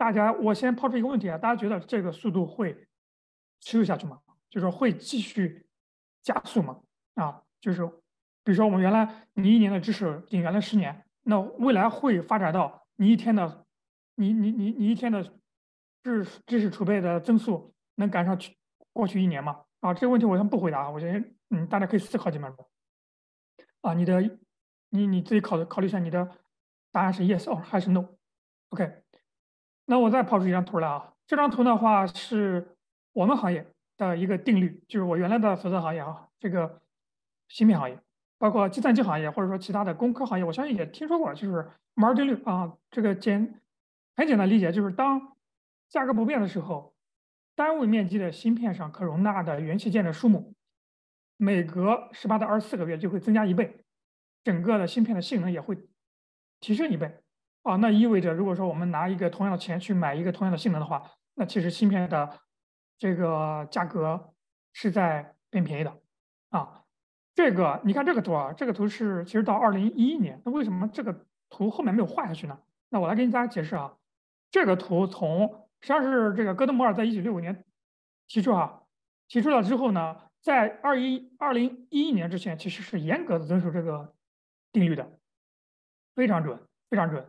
[0.00, 2.72] 大家，我先抛出一个问题啊，大家觉得这个速度会
[3.58, 4.20] 持续下去吗？
[4.48, 5.66] 就是会继续
[6.22, 6.78] 加速吗？
[7.16, 7.84] 啊，就是
[8.44, 13.66] 比如说我们原来你一年的知识顶原来十年，那未来会发展到你一天的，
[14.14, 15.22] 你你你你一天的
[16.02, 18.56] 知知识储备的增速能赶上去
[18.94, 19.64] 过去一年吗？
[19.80, 22.66] 啊，这个问题我先不回答，我先嗯，大家可以思考几秒钟。
[23.82, 24.22] 啊，你的
[24.88, 26.30] 你你自己考考虑一下，你的
[26.90, 29.02] 答案是 yes or 还是 no？OK。
[29.84, 32.74] 那我再抛出一张图来啊，这张图的话是
[33.12, 36.80] 我们行业的一个定律，就是我原来的所在行业啊，这个
[37.48, 38.00] 芯片行业，
[38.38, 42.72] 包括计算机行业或者说其他的工科行业，我相信也听说过，就是摩尔定律啊。
[42.90, 43.60] 这个简
[44.16, 45.36] 很简单理解，就是当
[45.88, 46.94] 价格不变的时候，
[47.54, 50.54] 单位面积的芯片上可容纳的元器件的数目，
[51.36, 53.84] 每隔十八到二十四个月就会增加一倍，
[54.44, 55.76] 整个的芯片的性能也会
[56.60, 57.20] 提升一倍。
[57.62, 62.38] 啊，那意味着，如果说我们拿一个同样的钱去买一个同样的性能的话，那其实芯片的
[62.96, 64.32] 这个价格
[64.72, 66.00] 是在变便宜的。
[66.50, 66.84] 啊，
[67.38, 72.58] 这个你看这个图啊，这个图是其实到二零一一年，那为什么这个图后面没有画下去呢？
[72.88, 73.94] 那我来给大家解释啊，
[74.50, 75.46] 这个图从
[75.80, 77.64] 实际上是这个戈登摩尔在一九六五年
[78.26, 78.82] 提出啊，
[79.28, 84.12] 提出了之后呢，在二一二零一一年之前，其实是严格的遵守这个
[84.72, 85.08] 定律的，
[86.16, 86.58] 非常准，
[86.90, 87.24] 非常准。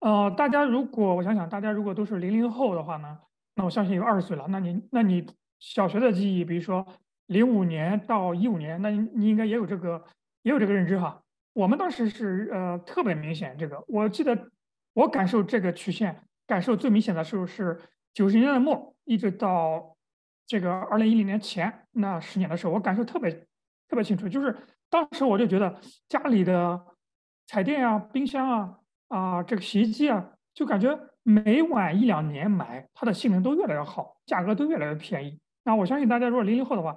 [0.00, 3.18] 呃，大家如果我想想，大家如果都是零零后的话呢，
[3.54, 4.46] 那我相信有二十岁了。
[4.48, 5.26] 那你那你
[5.58, 6.86] 小学的记忆，比如说
[7.32, 10.04] 零五年到一五年，那你你应该也有这个
[10.42, 11.20] 也有这个认知哈。
[11.52, 14.50] 我们当时是呃特别明显，这个我记得
[14.94, 17.80] 我感受这个曲线感受最明显的时候是
[18.14, 19.96] 九十年代末一直到
[20.46, 23.32] 这个二零一零年前那十年的时候，我感受特别
[23.88, 24.56] 特别清楚，就是
[24.88, 26.80] 当时我就觉得家里的
[27.48, 28.78] 彩电啊、冰箱啊。
[29.08, 35.38] 啊，这个洗衣机啊，就感觉每晚一两年买，它的性能都越来越好，价格都越来越便宜。
[35.64, 36.96] 那我相信大家如果零零后的话，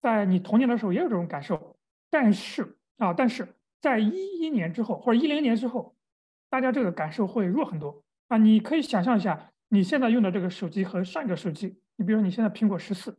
[0.00, 1.76] 在你童年的时候也有这种感受。
[2.10, 3.46] 但是啊，但是
[3.80, 5.94] 在一一年之后或者一零年之后，
[6.48, 8.36] 大家这个感受会弱很多啊。
[8.36, 13.16] 你可以想象一下，你现在用的这个手机和上一个手机，你比如说你现在苹果十四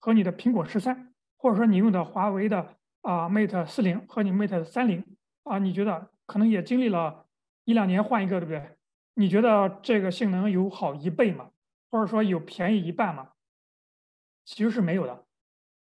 [0.00, 5.04] 和你的苹果十三，或者说你用的华为的啊 Mate 四零和你 Mate 三零
[5.44, 7.26] 啊，你觉得可能也经历了。
[7.64, 8.76] 一两年换一个，对不对？
[9.14, 11.50] 你觉得这个性能有好一倍吗？
[11.92, 13.28] 或者说有便宜一半吗？
[14.44, 15.21] 其实是没有的。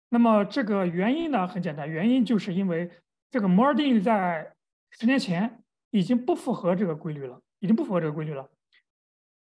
[0.10, 2.92] 那么这个原因呢，很简单，原因就是因为
[3.32, 4.54] 这个摩尔定律在
[4.92, 8.50] 十年前已经不符合这个规律了，已经不符合这个规律了。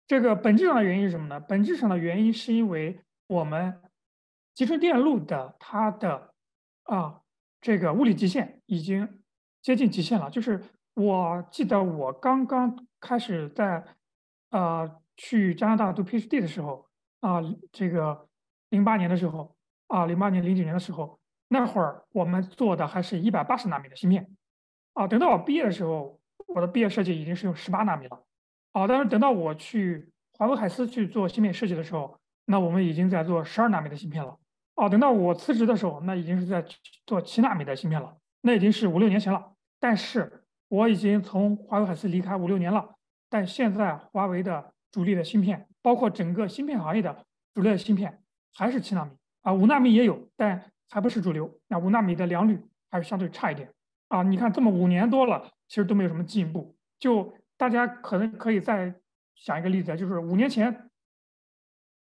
[0.07, 1.39] 这个本质上的原因是什么呢？
[1.39, 3.79] 本质上的原因是因为我们
[4.53, 6.33] 集成电路的它的
[6.83, 7.21] 啊
[7.61, 9.21] 这个物理极限已经
[9.61, 10.61] 接近极限了，就是。
[10.97, 13.83] 我记得我刚刚开始在
[14.51, 16.87] 呃去加拿大读 PhD 的时候
[17.19, 17.41] 啊，
[17.73, 18.29] 这个
[18.69, 19.54] 零八年的时候
[19.95, 21.17] 啊，零八年零九年的时候，
[21.47, 24.29] 那会儿我们做的还是一百八十纳米的芯片
[24.93, 25.07] 啊。
[25.07, 28.21] 等到我毕业的时候，我的毕业设计已经是用十八纳米了
[28.73, 28.85] 啊。
[28.85, 34.37] 但是等到我去华为海思去做芯片设计的时候，那我们已经在做十二纳米的芯片了
[34.75, 34.89] 啊。
[34.89, 36.61] 等到我辞职的时候，那已经是在
[37.05, 39.53] 做七纳米的芯片了，那已经是五六年前了。
[39.79, 42.95] 但是我已经从华为海思离开五六年了，
[43.29, 48.21] 但现在华为的主力的芯片，包括整个芯片行业的主力的芯片，
[48.53, 49.11] 还是七纳米
[49.45, 51.59] 啊，五纳米也有，但还不是主流。
[51.67, 53.71] 那五纳米的良率还是相对差一点
[54.07, 54.23] 啊。
[54.23, 56.75] 你看这么五年多了，其实都没有什么进步。
[56.97, 58.95] 就大家可能可以再
[59.35, 60.89] 想一个例子，就是五年前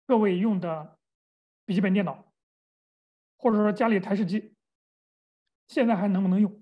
[0.05, 0.97] 各位用的
[1.65, 2.25] 笔记本电脑，
[3.37, 4.53] 或者说家里台式机，
[5.69, 6.61] 现在还能不能用？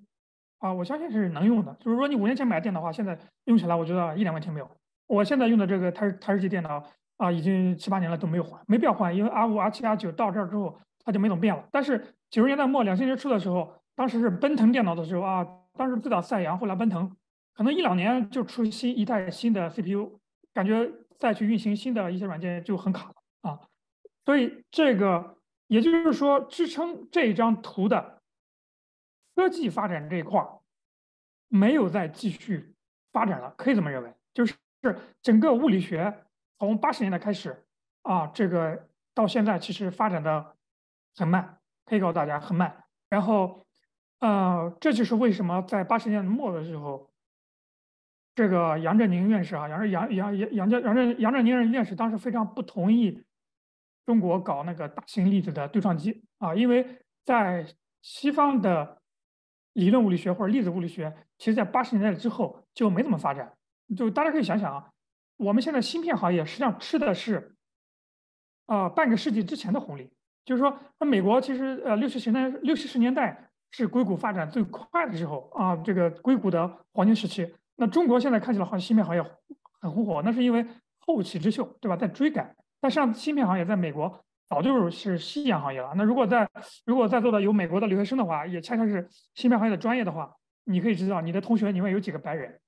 [0.60, 1.74] 啊，我相信是能用的。
[1.80, 4.70] 就是说，你五年前买电脑的话，现在用起来，我觉得一点问题没有。
[5.08, 6.86] 我现在用的这个台台式机电脑
[7.20, 11.64] 啊，已经七八年了都没有换，没必要换，因为 R 五、R 七、R 九到这儿之后，它就没怎么变了。
[11.72, 15.46] 但是九十年代末、两千年初的时候，当时是奔腾电脑的时候啊，
[15.78, 17.16] 当时最早赛扬，后来奔腾，
[17.54, 20.20] 可能一两年就出新一代新的 CPU，
[20.54, 20.90] 感觉
[21.20, 23.16] 再去运行新的一些软件就很卡了
[23.52, 23.60] 啊。
[24.26, 28.18] 所以这个也就是说，支撑这一张图的。
[29.36, 30.60] 科技发展这一块儿
[31.48, 32.76] 没有再继续
[33.14, 34.54] 发展了，可以这么认为，就是
[35.22, 36.14] 整个物理学
[36.60, 37.66] 从八十年代开始
[38.04, 40.56] 啊，这个到现在其实发展的
[41.16, 42.84] 很慢，可以告诉大家很慢。
[43.10, 43.66] 然后，
[44.20, 47.10] 呃，这就是为什么在八十年代末的时候，
[48.36, 53.24] 这个杨振宁院士啊，杨杨杨杨杨杨振杨振宁院士当时非常不同意
[54.06, 57.66] 中国搞那个大型粒子的对撞机啊，因为在
[58.02, 58.98] 西方的。
[59.74, 63.54] 理论物理学或者粒子物理学，其实在八十年代之后就没怎么发展。
[63.96, 64.92] 就大家可以想想啊，
[65.40, 67.56] 我们现在芯片行业实际上吃的是
[68.66, 70.12] 啊半个世纪之前的红利。
[70.44, 77.56] 就是说，那美国其实呃六七十年六七十年代是硅谷发展最快的时候啊，这个硅谷的黄金时期。
[77.78, 79.24] 那中国现在看起来好像芯片行业
[79.82, 80.66] 很红火，那是因为
[81.00, 81.96] 后起之秀，对吧？
[81.96, 82.56] 在追赶。
[82.82, 84.24] 但实际上，芯片行业在美国。
[84.50, 85.94] 早就是夕阳行业了。
[85.96, 86.50] 那如果在
[86.84, 92.60] 如果在座的有美国的留学生的话，也恰恰是芯片行业的专业的话，你可以知道你的同学里面有几个白人，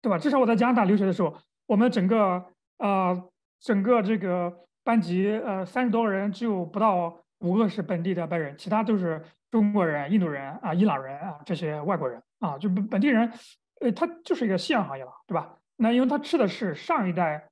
[0.00, 0.16] 对吧？
[0.16, 1.36] 至少我在加拿大留学的时候，
[1.70, 2.44] 我们整个
[2.78, 4.52] 呃整个这个
[4.82, 13.32] 班级呃三十多个人，只有不到五个是本地的白人，其他都是中国人、印度人啊、伊朗人啊这些外国人啊，就本本地人，
[13.80, 15.54] 呃，他就是一个夕阳行业了，对吧？
[15.76, 17.48] 那因为他吃的是上一代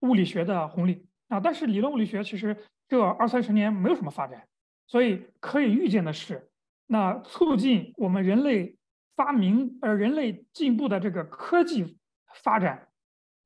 [0.00, 2.56] 物理学的红利啊，但是理论物理学其实。
[2.90, 4.48] 这二三十年没有什么发展，
[4.86, 6.48] 所以可以预见的是，
[6.86, 8.78] 那促进我们人类
[9.14, 11.98] 发明呃人类进步的这个科技
[12.32, 12.87] 发展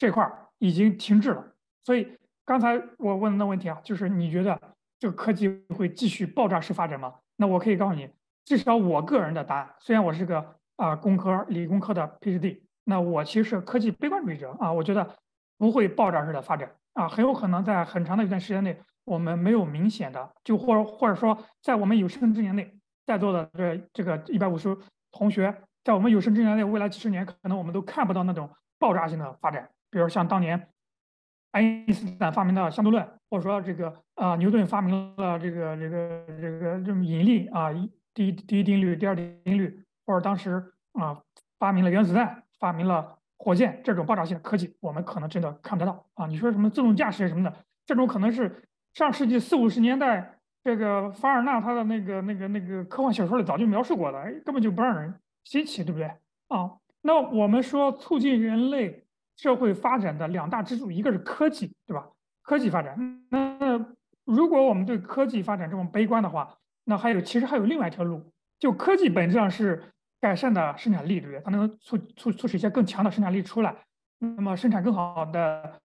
[0.02, 0.28] 这块
[0.58, 1.54] 已经停滞了。
[1.84, 4.60] 所以刚才我问的问题啊，就是你觉得
[4.98, 7.14] 这个科技会继续爆炸式发展吗？
[7.36, 8.10] 那我可以告诉你，
[8.44, 15.08] 至少我个人的答案，虽然我是个啊工科理工科的 PhD，那我其实是科技悲观主义者啊，我觉得
[15.56, 18.76] 不会爆炸式的发展啊，很有可能在很长的一段时间内。
[19.04, 22.76] 我们没有明显的，就或者或者说，在我们有生之年内，
[23.06, 24.76] 在座的这这个一百五十
[25.12, 30.68] 同学，在我们有生之年内，未来几十年，可能我们都看不到那种爆炸性的发展比如像当年
[31.50, 37.68] 爱因斯坦发明的相对论，或者说这个啊牛顿发明了这个这个这个这么引力啊
[38.14, 41.20] 第一第一定律、第二定律，或者当时啊
[41.58, 46.26] 发明了原子弹、发明了火箭这种爆炸性的科技，我们可能真的看不到啊。
[46.26, 48.62] 你说什么自动驾驶什么的，这种可能是
[48.94, 55.14] 上世纪四五十年代这个凡尔纳他的那个那个那个科幻小说里早就描述过的，根本就不让人
[55.44, 56.06] 稀奇，对不对
[56.48, 56.78] 啊？
[57.02, 59.01] 那我们说促进人类。
[59.36, 62.08] 社会发展的两大支柱，一个是科技，对吧？
[62.42, 62.96] 科技发展。
[63.30, 63.78] 那
[64.24, 69.82] 如果我们对科技发展这么悲观的话，那还有其实还有另外一条路，就科技本质上是
[70.20, 71.40] 改善的生产力，对不对？
[71.44, 73.74] 它能促促促使一些更强的生产力出来，
[74.18, 75.80] 那么生产更好的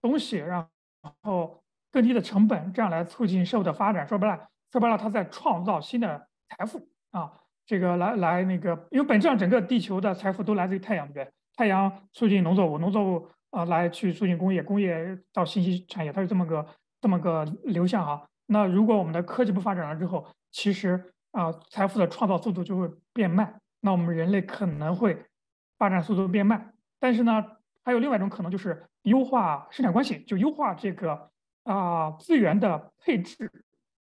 [0.00, 0.66] 东西，然
[1.22, 4.06] 后更低的成本，这样来促进社会的发展。
[4.06, 7.32] 说白了，说白了，它在创造新的财富啊，
[7.66, 11.32] 这个来来那个，因为本质上整个地球的财富都来自于太阳，对不对？
[11.58, 16.64] 太阳促进农作物，农作物啊来去促进工业，工业到信息产业，它是这么个
[17.00, 18.28] 这么个流向哈。
[18.46, 25.20] 那如果我们的科技不发展了之后，其实啊财富的创造速度就会变慢，那我们人类可能会
[25.78, 26.74] 发展速度变慢。
[27.00, 27.44] 但是呢，
[27.82, 31.28] 还有另外一种可能就是优化生产关系，就优化这个
[31.64, 33.50] 啊资源的配置，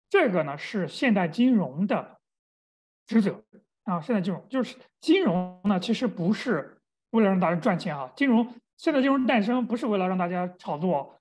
[0.10, 2.18] 这个呢是现代金融的
[3.08, 3.42] 职责
[3.86, 4.02] 啊。
[4.02, 6.75] 现代金融就是金融呢，其实不是。
[7.16, 8.46] 为了让大家赚钱啊，金融
[8.76, 11.16] 现在金融诞生不是为了让大家炒作、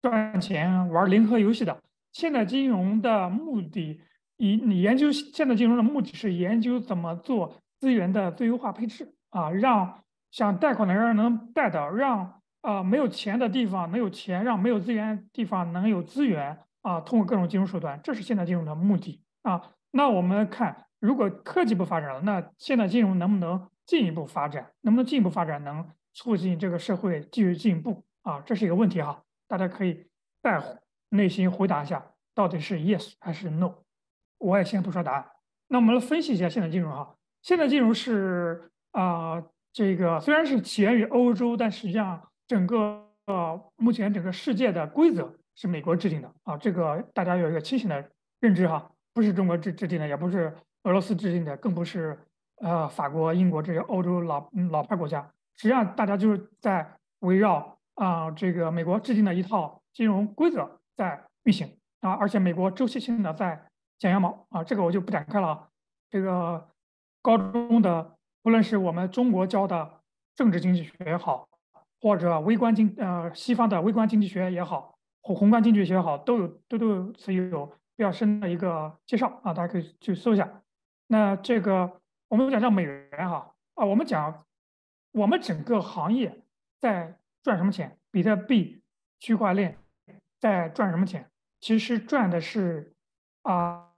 [0.00, 1.76] 赚钱、玩零和游戏的。
[2.12, 4.00] 现在金融的目的，
[4.36, 19.60] 以你研究现在金融的目的是研究怎么做资源的最优化配置啊，让想贷款的人能贷到，让啊没有钱的地方能有钱，让没有资源地方能有资源啊，通过各种金融手段，这是现代金融的目的啊。
[19.90, 23.68] 那我们看，如果科技不发展了，那现代金融能不能？
[23.86, 28.42] 进一步发展，能不能进一步发展，能促进这个社会继续进步啊？
[28.44, 30.04] 这是一个问题哈，大家可以
[30.42, 30.60] 在
[31.10, 33.72] 内心回答一下，到底是 yes 还是 no？
[34.38, 35.24] 我也先不说答案。
[35.68, 37.16] 那我们来分析一下现代金融哈。
[37.42, 39.40] 现代金融是啊，
[39.72, 48.10] 这个虽然是起源于欧洲，但实际上整个呃目前整个世界的规则是美国制定的啊，这个大家有一个清醒的
[48.40, 52.18] 认知哈，不是中国制制定的，也不是俄罗斯制定的，更不是。
[52.62, 55.20] 呃，法国、英国这些欧洲老老牌国家，
[55.56, 61.68] 实际上大家就是在围绕啊这个美国制定的一套金融规则在运行
[62.00, 63.62] 啊，而且美国周期性的在
[63.98, 65.68] 剪羊毛啊，这个我就不展开了。
[66.08, 66.66] 这个
[67.20, 70.00] 高中的，不论是我们中国教的
[70.34, 71.46] 政治经济学也好，
[72.00, 80.62] 或者微观经呃西方的微观经济学也好，宏宏观经济学也好，都有都都此有比较深的一个介绍啊，大家可以去搜一下。
[81.08, 82.00] 那这个。
[82.28, 84.44] 我们讲叫美元哈啊，我们讲
[85.12, 86.44] 我们整个行业
[86.80, 87.98] 在赚什么钱？
[88.10, 88.82] 比特币、
[89.20, 89.78] 区块链
[90.40, 91.30] 在赚什么钱？
[91.60, 92.94] 其实赚的是
[93.42, 93.92] 啊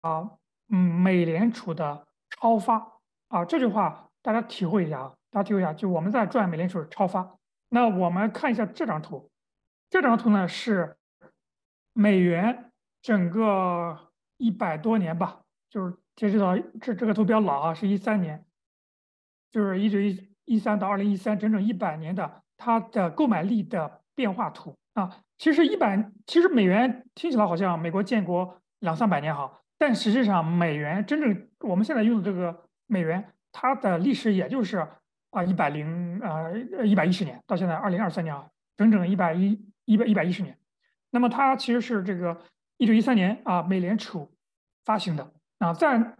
[0.00, 0.30] 啊
[0.68, 3.44] 嗯，美联储的超发啊。
[3.44, 7.38] 这句话大家体会一下啊，大家体会一下，就我们在赚美联储超发。
[7.68, 9.30] 那我们看一下这张图，
[9.88, 10.96] 这张图呢是
[11.92, 15.96] 美元整个一百多年吧，就是。
[16.18, 18.44] 截止到这这个图比较老啊，是一三年，
[19.52, 25.20] 就是一九一一三到二零一三，整整一百年的它的购买力的变化图啊。
[25.36, 34.84] 其实一百，其实美元听起来好像美国建国两三百年哈，但实际上美元真正我们现在用的这个美元，它的历史也就是
[35.30, 36.50] 啊一百零啊
[36.84, 38.44] 一百一十年，到现在二零二三年啊，
[38.76, 40.58] 整整一百一一百一百一十年。
[41.10, 42.36] 那么它其实是这个
[42.76, 44.34] 一九一三年啊美联储
[44.84, 45.32] 发行的。
[45.58, 46.16] 啊，在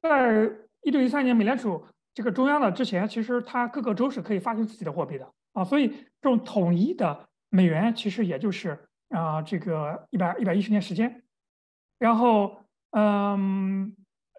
[0.00, 0.50] 在
[0.82, 1.84] 一九一三年美联储
[2.14, 8.78] 这个中央的之前，其实它各个州是可以发行自己的货币的啊，所以这种统一的美元其实也就是
[9.08, 11.24] 啊这个一百一百一十年时间。
[11.98, 12.58] 然后
[12.90, 13.96] 嗯，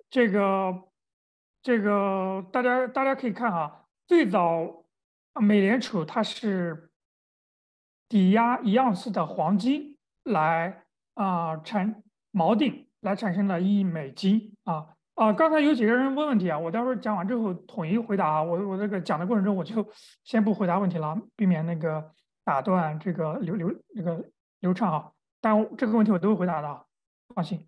[0.10, 0.84] 这个
[1.62, 4.86] 这个大家大家可以看啊，最早
[5.42, 6.90] 美联储它是
[8.08, 10.86] 抵押一样式的黄金来
[11.16, 12.87] 啊产锚定。
[13.02, 15.34] 来产生了一美金啊啊！
[15.34, 18.44] 刚才有几个人问问题啊，我待会儿讲完之后统一回答啊。
[18.44, 19.88] 我我这个讲的过程中，我就
[20.24, 22.12] 先不回答问题了，避免那个
[22.44, 24.30] 打断这个流流那个
[24.60, 25.12] 流畅啊。
[25.42, 26.86] 但这个问题我都会回答的，
[27.34, 27.68] 放心。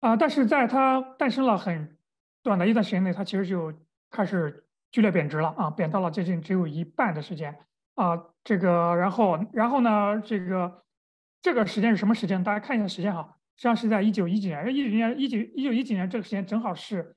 [0.00, 1.98] 啊，但是在它诞生了很
[2.42, 3.72] 短的一段时间内，它其实就
[4.10, 7.58] 开始剧烈贬值了啊，贬到了接近只有一半的时间
[7.96, 8.26] 啊。
[8.44, 10.83] 这个然后然后呢，这个。
[11.44, 12.42] 这个时间是什么时间？
[12.42, 17.14] 大家看一下时间哈，实际上是在一九一几年，一九年一九一九一几年这个时间正好是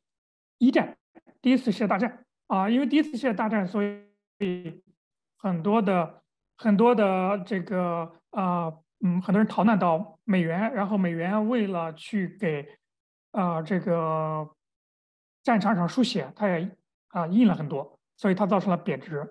[0.58, 0.98] 一战，
[1.42, 2.70] 第一次世界大战啊。
[2.70, 4.84] 因为第一次世界大战，所以
[5.38, 6.22] 很多的
[6.58, 8.70] 很多的这个啊
[9.00, 12.68] 嗯，很多人逃难到美元，然后美元为了去给
[13.32, 14.46] 啊这个
[15.42, 16.70] 战场上输血，它也
[17.12, 19.26] 啊印了很多，所以它造成了贬值。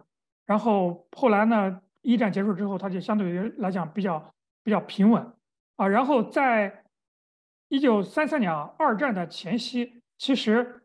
[0.46, 4.32] 然后后来呢，一战结束之后，它就相对于来讲比较
[4.66, 5.32] 比较平稳
[5.76, 5.86] 啊。
[5.86, 6.82] 然后在
[7.68, 10.82] 一九三三年啊，二战的前夕，其实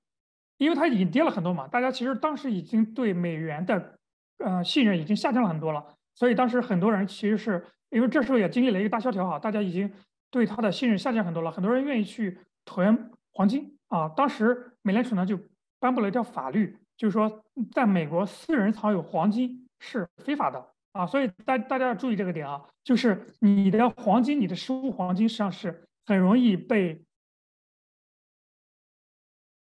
[0.58, 3.98] 因为它已经跌了很多嘛，大家其实当时已经对美元的
[4.38, 9.92] 呃信任已经下降了很多了，所以当时很多人其实是因为这时候也经历了一个大萧条哈，大家已经
[10.30, 14.08] 对它的信任下降很多了，很多人愿意去囤黄金啊。
[14.10, 15.40] 当时美联储呢就
[15.80, 16.78] 颁布了一条法律。
[16.98, 22.62] 就是说，在美国，私人藏有黄金是非法的啊，所以大大家要注意这个点啊。
[22.84, 27.04] 就是你的黄金，你的实物黄金实际上是很容易被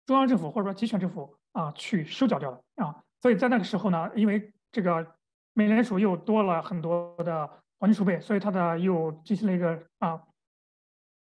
[0.06, 3.04] 中央政府或者说集权政府啊去收缴掉的啊。
[3.22, 5.16] 所以在那个时候呢，因为这个
[5.54, 7.48] 美联储又多了很多的
[7.80, 10.22] 黄金储备，所以它的又进行了一个啊，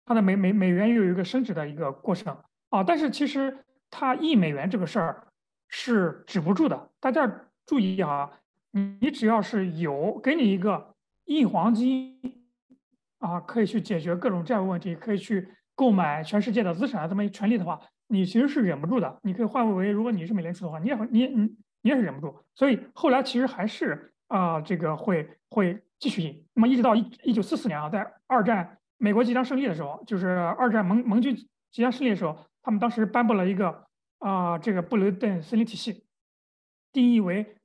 [0.05, 2.37] 它的美美美元又有一个升值的一个过程
[2.71, 2.85] 啊。
[2.85, 5.25] 但是其实它一美元这个事儿。
[5.71, 7.31] 是止不住的，大家
[7.67, 8.41] 注意啊！
[8.71, 10.95] 你只要是有给你一个
[11.25, 12.21] 印黄金
[13.19, 19.19] 啊，可以去解决各种债务问题，可以去购买全世界的资产这么一权利的话，你其实是忍不住的。
[19.23, 21.43] 你可以换位为，如果你是美联储的话，你也你你
[21.83, 22.37] 你也是忍不住。
[22.55, 26.47] 所以后来其实还是啊，这个会会继续印。
[26.55, 31.35] 那么一直到一一九四四年啊，在二战美国即将胜利的时候，就是二战盟盟军
[31.71, 33.87] 即将胜利的时候，他们当时颁布了一个。
[34.19, 36.05] 啊，这个布雷顿森林体系
[36.91, 37.58] 定义为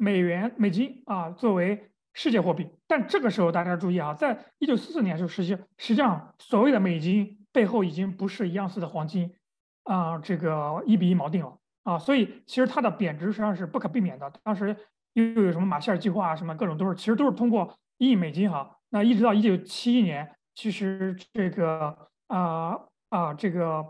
[0.00, 2.66] 美元、美金啊，作为世界货币。
[2.86, 9.30] 但这个时候大家注意啊，在一九四四年就实际实际上所谓的美金背后已经不是一样式的黄金
[9.84, 14.32] 啊，这个一比一锚定了啊，所以其实它的贬值实际上是不可避免的。
[14.42, 14.74] 当时
[15.12, 18.78] 又有什么马歇尔计划，什么各种都是，其实都是通过印美金哈。
[18.88, 22.80] 那一直到一九七一年，其实这个啊
[23.10, 23.84] 啊这个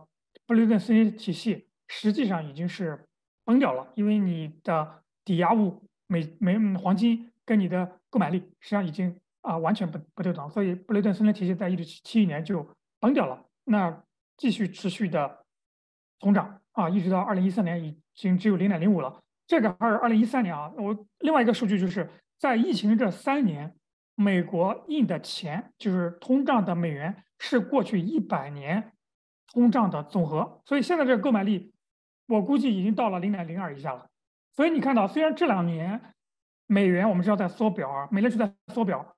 [0.47, 1.69] 布雷顿森林体系。
[1.93, 3.05] 实际上已经是
[3.45, 12.67] 崩掉了，因为你的抵押物美美黄金跟你的购买力实际上已经啊完全不不对等，所以布雷顿森林体系在一九七一年就
[12.99, 13.47] 崩掉了。
[13.65, 14.03] 那
[14.37, 15.45] 继续持续的
[16.19, 19.23] 通胀啊，一直到二零一三年已经只有零点零五了。
[19.47, 23.73] 这个二二零一三年啊，我另外一个数据就是在疫情这三年，
[24.17, 28.93] 美国印的钱就是通胀的美元是过去一百年
[29.53, 31.73] 通胀的总和，所以现在这个购买力。
[32.27, 34.07] 我估计已经到了零点零二以下了，
[34.53, 36.15] 所以你看到，虽然这两年
[36.67, 39.17] 美元我们知道在缩表啊，美联储在缩表，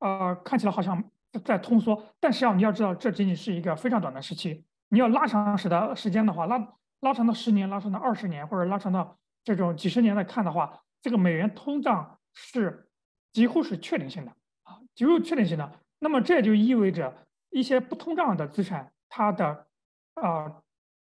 [0.00, 1.02] 呃，看起来好像
[1.44, 4.64] 在通缩，但实际上你要知道，这仅仅是一个非常短的时期。
[4.88, 12.88] 你要拉长时的时间的话，拉拉长到十年，拉长到二十年，或者拉长到这种几十年来看的话，这个美元通胀是
[13.32, 14.30] 几乎是确定性的
[14.62, 15.70] 啊，几乎确定性的。
[15.98, 17.14] 那么这也就意味着
[17.50, 19.66] 一些不通胀的资产，它的
[20.14, 20.62] 啊，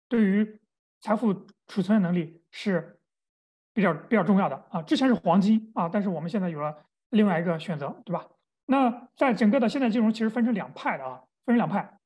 [0.09, 0.61] 对于
[1.01, 2.98] 财富储存能力是
[3.79, 6.77] 比较比较重要的啊，之前是黄金啊，但是我们现在有了
[7.11, 8.27] 另外一个选择，对吧？
[8.67, 11.97] 那在整个的现代金融其实分成两派的啊，分成两派，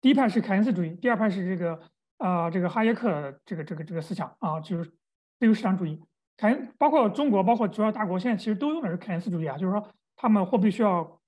[0.00, 1.80] 第一派是凯恩斯主义，第二派是这个
[2.18, 4.84] 啊这个哈耶克这个这个这个思想啊，就是
[5.38, 6.02] 自由市场主义。
[6.36, 11.20] 凯恩包括中国，包括主要大国现在其实都用的是凯恩斯主义啊，就是说他们货币需要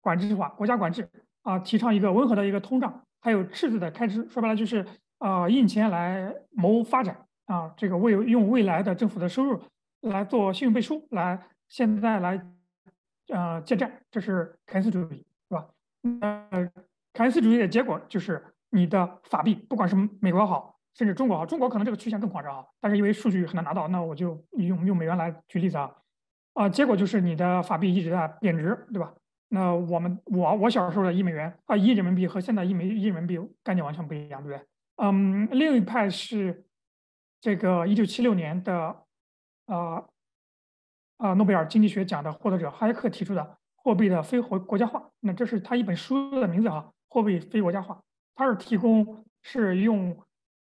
[0.00, 1.06] 管制化，国家管制
[1.42, 4.86] 啊，提倡一个温和的一个通胀，还有赤字的开支，说白了就是。
[5.22, 7.16] 啊，印钱来谋发展
[7.52, 9.60] 啊，这个为用未来的政府的收入
[10.00, 11.38] 来做信用背书，来
[11.68, 12.42] 现在来
[13.28, 15.68] 呃借债，这是凯恩斯主义，是吧？
[16.50, 16.72] 呃，
[17.12, 25.94] 凯恩斯主义的结果就是你的法币，不管是美国好，甚至中国好，中国可能这个曲线更夸张啊，但是因为数据很难拿到，那我就用用美元来举例子啊，
[26.54, 29.12] 啊，结果就是你的法币一直在贬值，对吧？
[29.48, 34.66] 那我们我我小时候的一美元啊，一人民币和现在一美一人民币概念完全不一样，对不对？
[34.96, 36.64] 嗯，另一派是
[37.42, 38.96] 这个一九七六年的，
[39.66, 40.08] 呃，
[41.18, 45.10] 呃，诺贝尔经济学奖的获得者哈耶克提出的货币的非国国家化。
[45.18, 48.00] 那这是他一本书的名字啊，货币非国家化。
[48.36, 50.16] 他是提供是用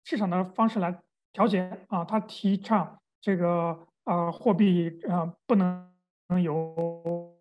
[0.03, 0.99] 市场的方式来
[1.31, 5.89] 调节啊，他提倡这个呃货币呃不能
[6.43, 7.33] 由，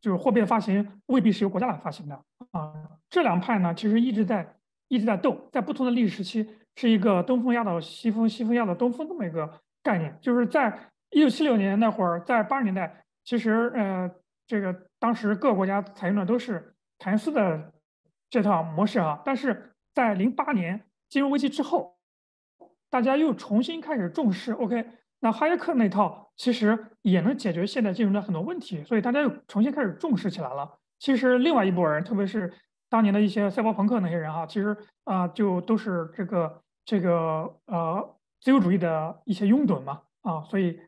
[0.00, 2.74] 就是货币的发行未必是由国家来发行的啊。
[3.08, 4.54] 这两派呢，其实一直在。
[4.88, 9.50] 一直在斗，在不同的历史时期，是一个东风压倒西风，西风压倒东风这么一个
[9.82, 10.16] 概念。
[10.20, 10.78] 就是在
[11.10, 14.10] 一九七六年那会儿，在八十年代，其实呃，
[14.46, 17.72] 这个当时各个国家采用的都是凯恩斯的
[18.30, 19.20] 这套模式啊。
[19.24, 21.96] 但是在零八年金融危机之后，
[22.90, 24.52] 大家又重新开始重视。
[24.52, 24.84] OK，
[25.20, 30.78] 那哈耶克那套其实也能解决现在金融的很多问题，所以大家又重新开始重视起来了。
[30.98, 32.52] 其实另外一拨人，特别是
[32.90, 40.80] 当年的一些赛博朋克那些人啊，其实啊就都是这个这个呃自由主义的一些拥趸嘛啊，所以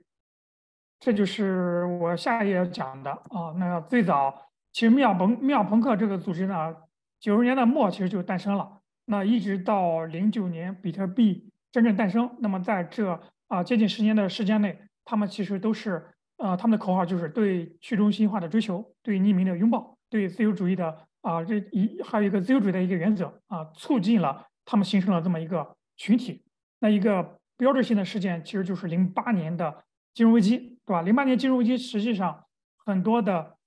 [0.98, 3.52] 这就是我下一页要讲的啊。
[3.56, 6.74] 那最早其实密尔朋密尔朋克这个组织呢，
[7.20, 19.94] 九十年代末其实就诞生了，那一直到零九年比特币真正诞生，那么在这啊接近十年的时间内，他们其实都是呃他们的口号就是对去中心化的追求，对匿名的拥抱。
[20.10, 26.42] 对自由主义的啊，这一还有一个自由主义的一个原则啊，促进了他们形成了这么一个群体。
[26.78, 29.84] 那一个标志性的事件其实就是零八年的
[30.14, 31.02] 金融危机，对吧？
[31.02, 32.46] 零八年金融危机实际上
[32.86, 33.58] 很多的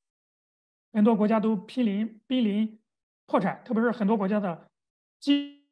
[0.92, 2.80] 很多国家都濒临濒临
[3.28, 4.68] 破产，特别是很多国家的
[5.20, 5.64] 金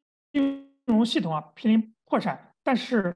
[0.84, 2.54] 融系统啊濒临破产。
[2.62, 3.12] 但是，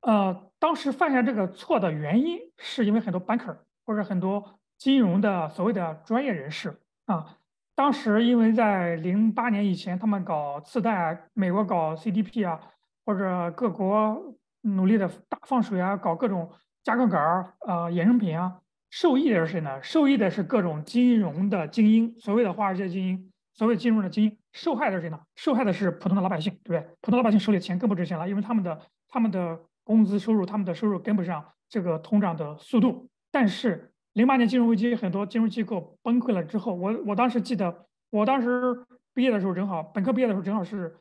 [0.00, 4.58] 呃，当时犯下这个错的原因是因为很多 banker 或者很多。
[4.78, 7.38] 金融的所谓的专业人士啊，
[7.74, 12.60] 当时因为在零八年以前，他们搞次贷，美国搞 CDP 啊，
[13.04, 16.50] 或者各国努力的大放水啊，搞各种
[16.84, 18.60] 加杠杆儿啊，衍生品啊，
[18.90, 19.82] 受益的是谁呢？
[19.82, 24.36] 受益的是各种金融的精英，所谓的华尔街精英，所谓金融的精英。
[24.52, 25.18] 受害的是谁呢？
[25.34, 26.94] 受害的是普通的老百姓，对不对？
[27.00, 33.88] 普通老百姓手里钱更不值钱了，因为他们的他们的工资收入，他们的收入跟不上这个通胀的速度，但是。
[34.14, 40.98] 零八年金融危机，很多金融机构崩溃了之后，我我当时记得，我当时毕业的时候正好本科毕业的时候正好是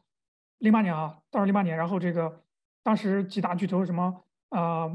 [0.59, 2.41] 零八年啊，到时零八年，然后这个
[2.83, 4.89] 当时几大巨头什么啊，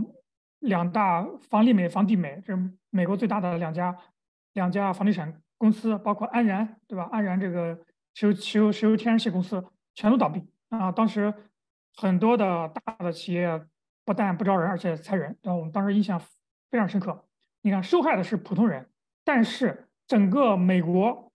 [0.60, 2.58] 两大房利美、房地美，这
[2.90, 3.94] 美国最大的两家
[4.54, 7.06] 两家房地产公司，包括安然，对吧？
[7.12, 7.78] 安然这个
[8.14, 9.62] 石油石油石油天然气公司
[9.94, 10.90] 全都倒闭啊！
[10.90, 11.32] 当时
[11.96, 13.62] 很多的大的企业
[14.06, 16.18] 不但不招人，而且裁人，然后我们当时印象
[16.70, 17.25] 非常深刻。
[17.66, 18.88] 你看，受害的是普通人，
[19.24, 21.32] 但是整个美国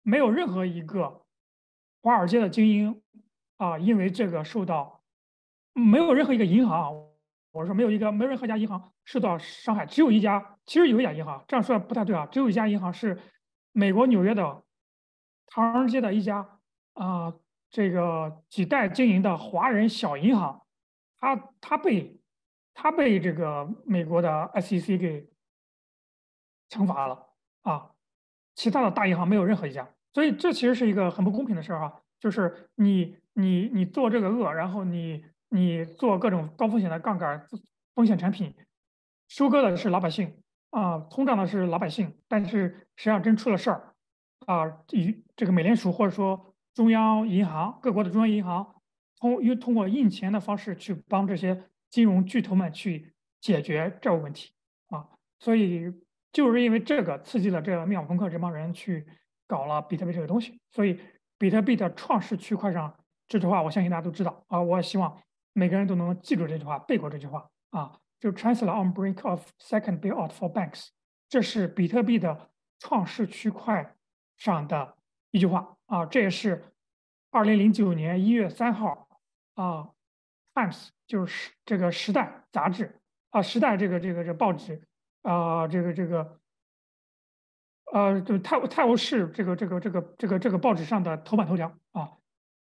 [0.00, 1.26] 没有任何一个
[2.00, 3.02] 华尔街的精英
[3.58, 5.02] 啊，因为这个受到
[5.74, 6.94] 没有任何一个银行，
[7.50, 13.20] 我说没有一个没有任何一家银行受到伤害，只有一家，其实有一家银行，这样说不太对啊，只有一家银行是
[13.72, 14.64] 美国纽约的
[15.46, 16.58] 唐人街的一家
[16.94, 17.34] 啊，
[17.68, 20.64] 这个几代经营的华人小银行，
[21.20, 22.18] 他他被
[22.72, 25.28] 他被这个美国的 SEC 给。
[26.68, 27.26] 惩罚了
[27.62, 27.90] 啊！
[28.54, 32.02] 其他的大银行没有任何一家，所以这其实是一个很不公平的事儿哈。
[32.18, 37.46] 就是你你你做这个恶，然后你你做各种高风险的杠杆
[37.94, 38.54] 风险产品，
[39.28, 43.94] 收割的是老百姓啊，通胀的是老百姓，但是实际上真出了事儿
[44.46, 48.74] 啊，与这个美联储或者说中央银行各国的中央银行
[49.20, 54.52] 通又通过印钱的方式去帮这些金融巨头们去解决债务问题
[54.88, 55.06] 啊，
[55.38, 55.92] 所以。
[56.32, 59.06] 就是因为这个刺激了这个密尔朋克这帮人去
[59.46, 61.00] 搞了比特币这个东西，所以
[61.38, 62.94] 比特币的创世区块上
[63.28, 64.60] 这句话，我相信大家都知道啊。
[64.60, 65.16] 我也希望
[65.52, 67.98] 每个人都能记住这句话，背过这句话啊。
[68.18, 70.88] 就 Chancellor on brink of second bailout for banks，
[71.28, 73.94] 这是比特币的创世区块
[74.36, 74.96] 上的
[75.30, 76.06] 一句话啊。
[76.06, 76.64] 这也是
[77.30, 79.06] 二零零九年一月三号
[79.54, 79.90] 啊
[80.54, 82.98] ，Times 就是这个时代杂志
[83.30, 84.82] 啊，时代这个这个这报纸。
[85.26, 86.38] 啊，这个这个，
[87.92, 92.12] 呃，就泰泰晤士这个这个这个这个这个报纸上的头版头条啊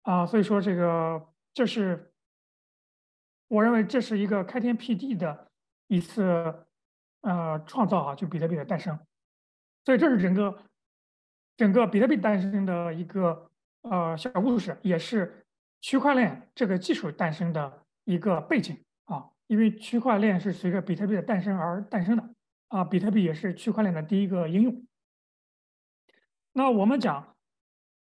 [0.01, 2.11] 啊，所以说这个这是
[3.47, 5.49] 我认为这是一个开天辟地的
[5.87, 6.53] 一次
[7.21, 8.99] 呃创造啊，就比特币的诞生，
[9.85, 10.61] 所以这是整个
[11.55, 13.49] 整个比特币诞生的一个
[13.83, 15.45] 呃小故事，也是
[15.79, 22.29] 区块链这个技术诞生的一个背景啊，因为区块链是随着比特币的诞生而诞生的。
[22.69, 24.85] 啊，比特币也是区块链的第一个应用。
[26.53, 27.35] 那我们讲，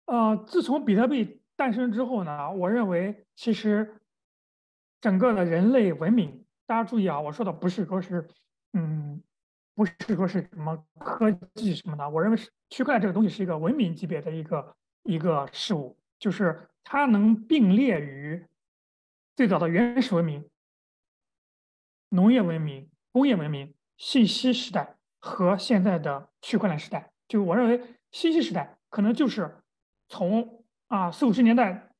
[0.05, 4.01] 呃，自从比特币诞生之后呢，我认为其实
[5.01, 8.29] 整个的人类文明，大家注意啊，我说的不是说是，
[8.75, 9.23] 嗯，
[9.75, 18.47] 不是说是什么科技什么的，我认为是区块链这个东西是一个文明级别的一个一个事物，就是它能并列于
[19.37, 20.51] 最早的原始文明、
[22.11, 23.75] 农业文明、工业文明。
[24.01, 27.79] 信息时代和现在的区块链时代，就我认为，
[28.11, 29.59] 信息时代可能就是
[30.09, 31.91] 从啊四五十年代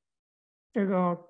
[0.73, 1.29] 这个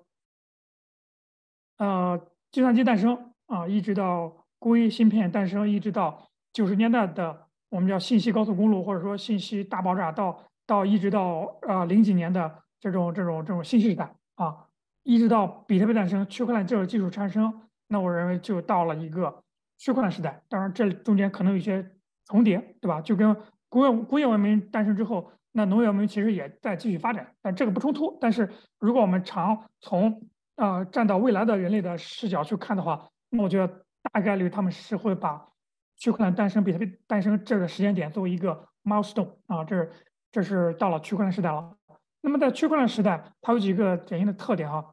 [1.77, 2.17] 呃
[2.51, 14.67] 计算机诞生啊，一直到硅芯片诞生，一直到九十年代的我们叫信息高速公路，或者说信息大爆炸，到到一直到呃零几年的这种这种这种信息时代啊，
[15.03, 17.61] 一直到比特币诞生，区块链这个技术产生。
[17.87, 19.43] 那我认为就到了一个
[19.81, 20.39] 区块链时代。
[20.47, 21.83] 当然，这中间可能有一些
[22.27, 23.01] 重叠，对吧？
[23.01, 23.35] 就跟
[23.67, 28.15] 工业工业文明诞生之后，那农业文明其实也在继续发展，但这个不冲突。
[28.21, 35.49] 但是如果我们常从啊站到未来的人类的视角去看的话，那我觉得大概率他们是会把
[35.97, 39.91] 区块链诞生、比特币诞生这个时间点作为一个 milestone 啊，这是
[40.31, 41.75] 这是到了区块链时代了。
[42.21, 44.85] 那么在区块链时代，它有几个典型的特点啊，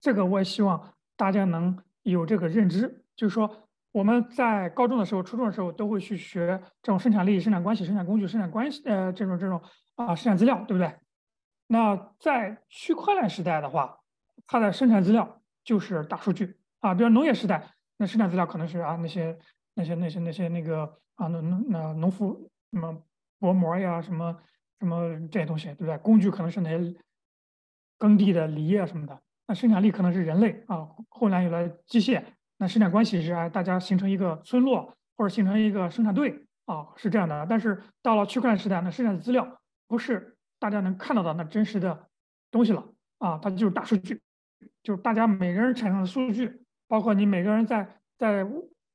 [0.00, 9.60] 这个我也希望大家能有这个认知，就是说我们在高中的时候、初中的时候都会去学这种生产力、生产关系、生产工具、生产关系，呃，这种这种
[9.96, 10.94] 啊生产资料，对不对？
[11.66, 13.98] 那在区块链时代的话，
[14.46, 19.38] 它的生产资料就是大数据啊，比如农业时代，那生产资料可能是啊那些
[19.74, 23.02] 那些那些那些那个啊农农那农夫什么
[23.38, 24.36] 薄膜呀什么。
[24.80, 25.98] 什么这些东西，对不对？
[25.98, 26.94] 工具可能是那些
[27.98, 29.20] 耕地的犁啊什么的。
[29.46, 32.24] 那生产力可能是人类啊，后来有了机械。
[32.60, 37.46] 那生产关系是啊，大家形成一个村落或者形成一个生产队啊，是这样的。
[37.48, 42.06] 但是到了区块链时代，那生产的资料不是大家能看到的那真实的
[42.50, 42.84] 东西了
[43.16, 44.20] 啊，它就是大数据，
[44.82, 48.46] 就是大家每个人产生的数据，包括你每个人在在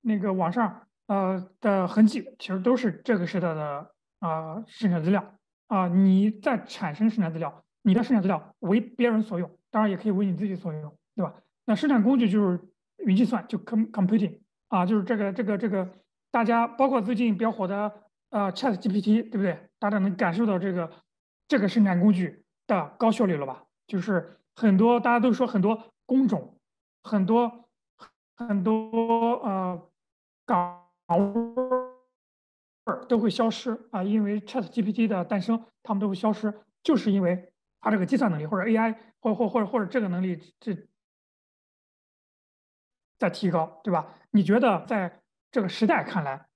[0.02, 5.34] 那个网上呃的痕迹，其实都是这个时代的啊生产资料。
[5.68, 11.34] 啊，你在产生生产资料，你的生产资料为别人所用，当然也可以为你自己所用，对吧？
[11.66, 12.60] 那生产工具就是
[13.06, 15.90] 云计算，就 com computing 啊，就是这个这个这个，
[16.32, 17.92] 大家包括最近比较火的
[18.30, 19.70] 呃 Chat GPT，对不对？
[19.80, 20.92] 大家能感受到这个
[21.48, 23.64] 这个生产工具的高效率了吧？
[23.88, 26.58] 就是很多大家都说很多工种，
[27.04, 27.70] 很多
[28.36, 28.82] 很多
[29.44, 29.90] 呃
[30.46, 31.86] 岗位。
[33.08, 36.54] 都会消失啊，因为 Chat GPT 的诞生，他们都会消失，
[36.84, 37.52] 就是因为
[37.82, 40.78] 它这个计算能力或者 AI 或或或者或者这个能力这
[43.18, 44.18] 在提高，对吧？
[44.32, 46.48] 你觉得在这个时代看来，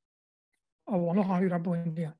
[0.86, 2.14] 哦，网络好像有点不稳定，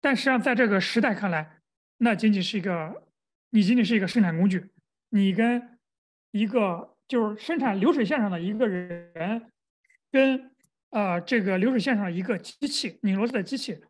[0.00, 1.60] 但实际上在这个时代看来，
[1.98, 3.06] 那仅仅是一个，
[3.50, 4.70] 你仅仅是一个生产工具，
[5.08, 5.78] 你跟
[6.30, 9.50] 一个就是生产流水线上的一个人
[10.10, 10.50] 跟。
[10.90, 13.80] 啊，这个流水线上一个机器拧螺丝的机器，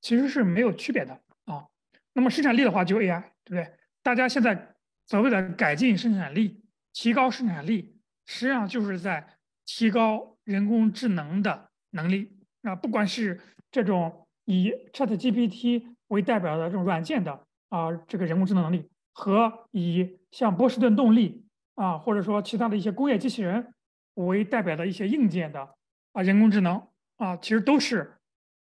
[0.00, 1.66] 其实是没有区别的啊。
[2.12, 3.76] 那么生产力的话，就 AI，对不对？
[4.04, 4.76] 大家现在
[5.08, 6.61] 所谓的改进生产力、
[6.92, 9.26] 提高生产力，实际上就是在
[9.64, 12.30] 提高人工智能的能力
[12.62, 12.74] 啊。
[12.74, 13.40] 不管是
[13.70, 17.32] 这种以 ChatGPT 为代表的这种软件的
[17.68, 23.72] 啊，这个人工智能能力，和以像波士顿动力啊，或者说其他的一些工业机器人
[24.14, 25.68] 为代表的一些硬件的。
[26.12, 26.86] 啊，人工智能
[27.16, 28.12] 啊，其实都是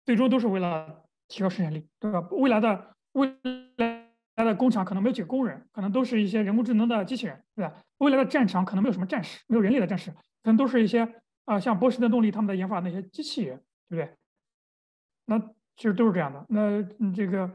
[0.06, 2.22] 最终都是为了提高生产力，对吧？
[2.32, 3.36] 未来的未
[4.38, 7.74] 来的工厂可能没有几个工人，可能都是一些人工智能的机器人，对吧？
[7.98, 13.58] 未来的战场可能没有什么战士，没有人类的战士，可能都是一些啊，像波士顿动力他们在研发那些机器人，
[13.90, 14.16] 对不对？
[15.26, 15.40] 那
[15.78, 16.46] 其实都是这样的。
[16.50, 16.82] 那
[17.14, 17.50] 这个，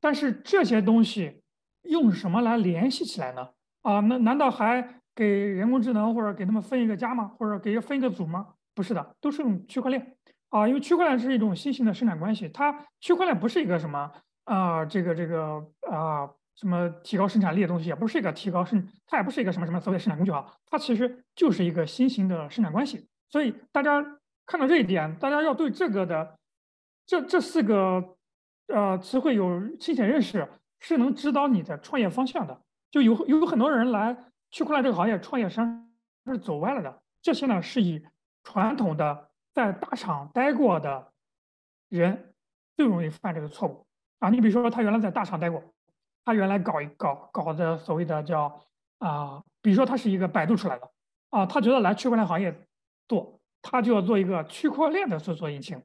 [0.00, 1.42] 但是这些东西
[1.82, 3.48] 用什么来联系起来呢？
[3.82, 7.28] 啊，那难道还给人工智能或者给他们分一个家吗？
[7.38, 8.54] 或者给分一个组吗？
[8.74, 10.16] 不是的，都是用区块链
[10.50, 12.48] 啊，因为区块链是一种新型的生产关系。
[12.48, 14.12] 它区块链不是一个什么
[14.44, 23.06] 啊，这个这个啊，什么提高生产力的东西，也不是一个提高生，它也不是一个什么什么所谓生产工具啊，它其实就是一个新型的生产关系。
[23.28, 24.04] 所以大家
[24.44, 26.38] 看到这一点，大家要对这个的
[27.06, 28.16] 这这四个
[28.68, 30.48] 呃词汇有清醒认识，
[30.80, 32.60] 是能指导你的创业方向的。
[32.90, 34.16] 就有有很多人来
[34.50, 35.90] 区块链这个行业创业，实际上
[36.26, 37.02] 是走歪了的。
[37.22, 38.04] 这些呢是以。
[38.48, 41.12] 传统的在大厂待过的
[41.88, 42.32] 人
[42.76, 43.84] 最容易犯这个错误
[44.20, 44.30] 啊！
[44.30, 45.60] 你比如说，他原来在大厂待过，
[46.26, 48.60] 他原来搞一搞搞的所谓的叫
[48.98, 50.90] 啊，比如说他是一个百度出来的
[51.30, 52.66] 啊，他觉得来区块链行业
[53.06, 55.80] 做，他就要做一个区块链的搜索引擎。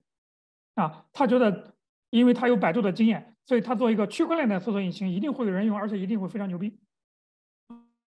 [0.75, 1.75] 啊，他觉得
[2.09, 6.79] 因为他有百度的经验，所以他做一个区块链的搜索引擎一定会有人用，而且一定会非常牛逼。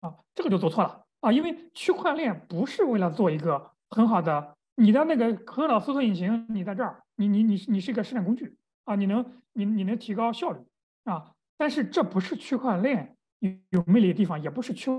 [0.01, 1.05] 啊，这个就做错了。
[1.21, 3.71] 啊，因为区块链不是为了做一个。
[3.89, 8.55] 很好的，你的那个很好的搜索引擎，你在这儿，你你你你是一个生产工具。
[8.85, 10.59] 啊，你能你你能提高效率。
[11.05, 14.89] 啊，但是这不是区块链有有魅力的地方，也不是区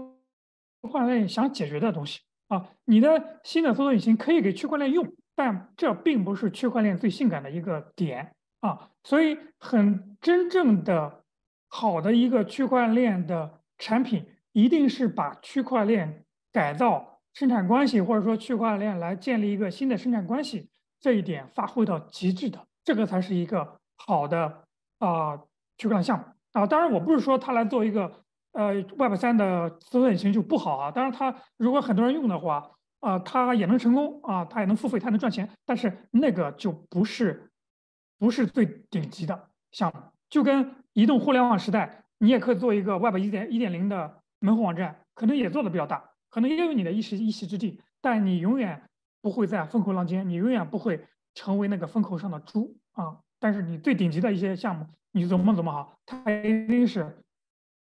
[0.83, 2.69] 块链想解决的东西啊。
[2.85, 8.91] 你的新的搜索引擎可以给区块链用，但这并不是区块链最性感的一个点啊。
[9.05, 11.25] 所以，很真正的
[11.69, 17.09] 好的一个区块链的产品，一定是把区块链改造。
[17.33, 20.69] 生产关系或者说区块链来建立一个新的生产关系，
[21.01, 24.65] 这一点发挥到极致的，这个才是一个好的
[24.99, 25.39] 啊
[25.79, 26.67] 区块链项目啊。
[26.67, 28.11] 当然，我不是说他来做一个
[28.53, 30.91] 呃，Web 三的搜索引擎就不好啊。
[30.91, 32.71] 当然，它如果很多人用的话，
[33.01, 35.49] 啊，它也能成功啊，它也能付费，它能赚钱。
[35.65, 37.51] 但是那个就不是
[38.19, 40.01] 不是最顶级的项目。
[40.29, 48.83] 就跟移动互联网时代，你也可以做一个 Web 一点一点零的门户网站，可能也做的比较大，可能也有你的一席一席之地，但你永远
[49.23, 51.05] 不会在风口浪尖，你永远不会
[51.35, 53.19] 成为那个风口上的猪啊。
[53.41, 57.17] 但是你最顶级的一些项目，你怎么怎么好，它一定是。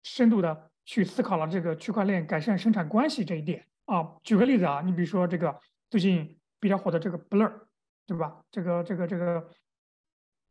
[0.03, 4.15] 深度的去思考了这个区块链改善生产关系这一点啊。
[4.23, 5.59] 举个例子啊，你比如说这个
[5.89, 7.51] 最近比较火的这个 Blur，
[8.05, 8.41] 对吧？
[8.49, 9.49] 这个这个这个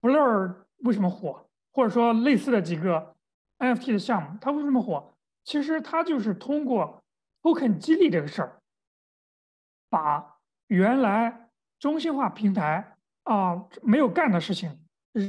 [0.02, 1.48] Blur 为什么火？
[1.72, 3.16] 或者说类似的几个
[3.58, 5.14] NFT 的项目，它为什么火？
[5.42, 7.02] 其实它就是通过
[7.40, 8.60] token 激励这个事儿，
[9.88, 10.36] 把
[10.66, 11.48] 原来
[11.78, 14.78] 中心化平台啊没有干的事情，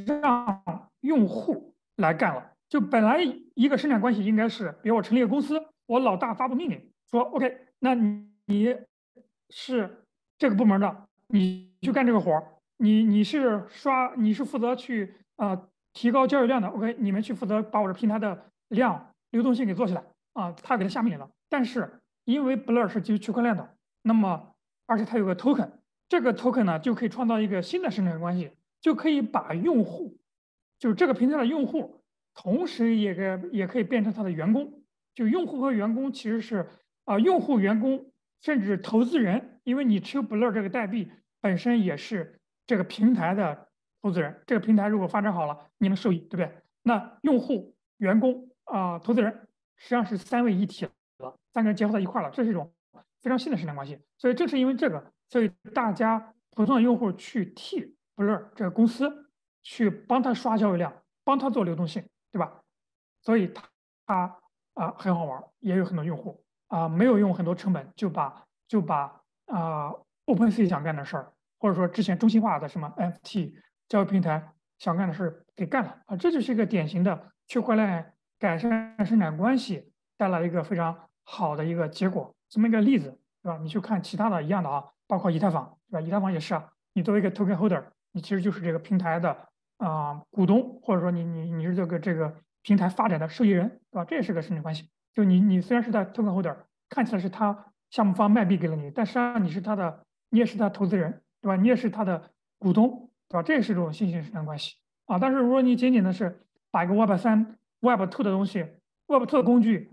[0.06, 2.52] 让用户来干了。
[2.70, 3.20] 就本来
[3.56, 8.76] 一个生产关系应该是，比如我成立个公司，我老大发布命令说，OK，那你你
[9.50, 10.04] 是
[10.38, 12.44] 这个部门的，你去干这个活儿，
[12.78, 20.04] 你你是刷，你是负责去啊提高交易量的，OK，你们去负责把我这平台的量流动性给做起来
[20.34, 21.30] 啊，他给他下命令了。
[21.50, 24.52] 但是因为 Blur 是基于区块链的，那么
[24.86, 25.70] 而且它有个 token，
[26.10, 28.52] 这个 token 呢就可以创造一个新的生产关系，
[28.88, 30.18] 就可以把用户，
[30.80, 32.02] 就是这个平台的用户。
[32.34, 34.82] 同时，也给也可以变成他的员工。
[35.14, 36.66] 就用户和员工其实是
[37.04, 38.10] 啊，用户、员工
[38.40, 41.12] 甚至投资人，因为你持有 Blur 这个代币
[41.42, 43.68] 本身也是这个平台的
[44.02, 44.42] 投资人。
[44.48, 46.50] 这个平台如果发展好了，你能受益，对不对？
[46.84, 50.88] 那用户、员工啊，投资人实际上是三位一体
[51.18, 52.72] 了，三个人结合到一块了，这是一种
[53.20, 54.00] 非常新的生产关系。
[54.18, 59.30] 所以正是因为这个，所以大家普通的用户去替 Blur 这个公司
[59.64, 60.91] 去帮他刷交易量，
[61.23, 62.03] 帮他做流动性。
[62.30, 62.61] 对吧？
[63.22, 63.64] 所以它
[64.06, 64.38] 它
[64.73, 69.91] 啊很好玩，也有很多用户啊，没有用很多成本就把就把啊
[70.26, 73.53] OpenSea 想干的事儿，或者说之前中心化的什么 NFT
[73.88, 83.57] 交易平台想干的事儿给干了啊，这就是一个典型的区块链改善生产关系带来一个非常好的一个结果，这么一个例子，对吧？
[83.64, 86.02] 你去看其他的一样的啊，包括以太坊，对吧？
[86.02, 89.38] 以太坊也是啊，你作为一个 Token Holder，你其实就是这个平台的。
[89.78, 94.06] 啊，股东或者说你你你是这个这个平台发展的受益人，对吧？
[94.06, 94.90] 这也是个生产关系。
[95.14, 96.56] 就你你虽然是他 token holder，
[96.90, 101.56] 看起来是他项目方卖币给了你，但实际上你是他的，你也是他投资人，对吧？
[101.56, 103.44] 你也是他的股东，对吧？
[103.44, 105.20] 这也是一种新型生产关系啊。
[105.20, 108.66] 但是如果你仅仅的是把一个 Web 三、Web two 的东西
[109.06, 109.92] ，Web two 的工具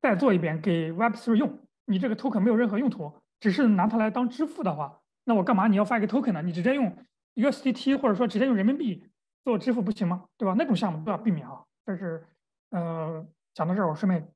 [0.00, 6.40] 再做一遍给 Web three 用，你这个 token 没有任何用途，只是拿它来当支付的话，那我干嘛你要发一个 token 呢？
[6.40, 6.96] 你直接用。
[7.36, 9.06] USDT 或者说直接用人民币
[9.44, 10.24] 做支付不行吗？
[10.36, 10.54] 对吧？
[10.58, 11.62] 那种项目都要避免啊。
[11.84, 12.26] 这是
[12.70, 14.28] 呃讲到这儿，我顺便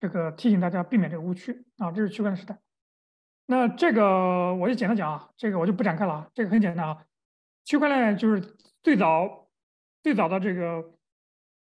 [0.00, 1.92] 这个提醒大家避免这个误区啊。
[1.92, 2.58] 这是区块链时代。
[3.46, 6.30] 那这个我就简单讲啊，这个我就不展开了啊。
[6.34, 7.04] 这个很简单啊，
[7.64, 8.40] 区块链就是
[8.82, 9.48] 最早
[10.02, 10.92] 最早的这个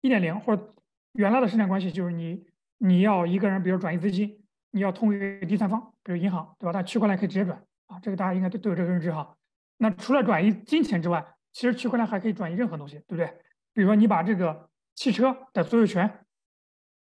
[0.01, 0.75] 一点零或者
[1.13, 2.47] 原来的生产关系，就是你
[2.79, 6.73] 你要一个人，比如转移资金，你要通过第三方，比如银行，对吧？
[6.73, 7.99] 但区块链可以直接转啊。
[8.01, 9.37] 这个大家应该都都有这个认知哈。
[9.79, 13.27] 那除了转移金钱之外，其实区块链还可以转移任何东西，对不对？
[13.73, 16.25] 比如说你把这个汽车的所有权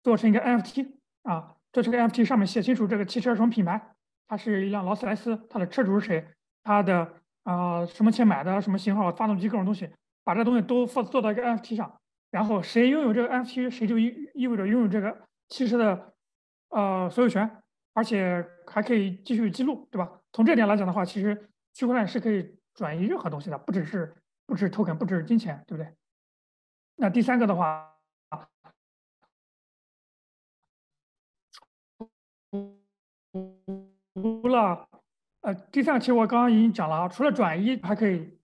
[0.02, 0.92] 做成一个 NFT
[1.22, 3.94] 啊，做成个 NFT 上面写清楚这个汽车什么品牌，
[4.26, 6.28] 它是一辆劳斯莱斯，它的车主是谁，
[6.62, 7.14] 它的
[7.44, 9.90] 啊什么钱买的，什么型号，发动机各种东西，
[10.24, 12.00] 把这东西都做做到一个 NFT 上，
[12.30, 16.12] 然后谁拥有这个 NFT，谁就意意味着拥有这个汽车的
[16.68, 17.50] 呃所有权，
[17.94, 20.20] 而且还可以继续记录，对吧？
[20.32, 22.57] 从这点来讲的话，其实区块链是可以。
[22.78, 24.14] 转移任何东西的，不只是
[24.46, 25.92] 不只是 token，不只是金钱，对不对？
[26.94, 27.98] 那第三个的话，
[34.14, 34.88] 除了
[35.40, 38.38] 呃，第三个其实我刚刚已经讲了啊，除了转移，还可以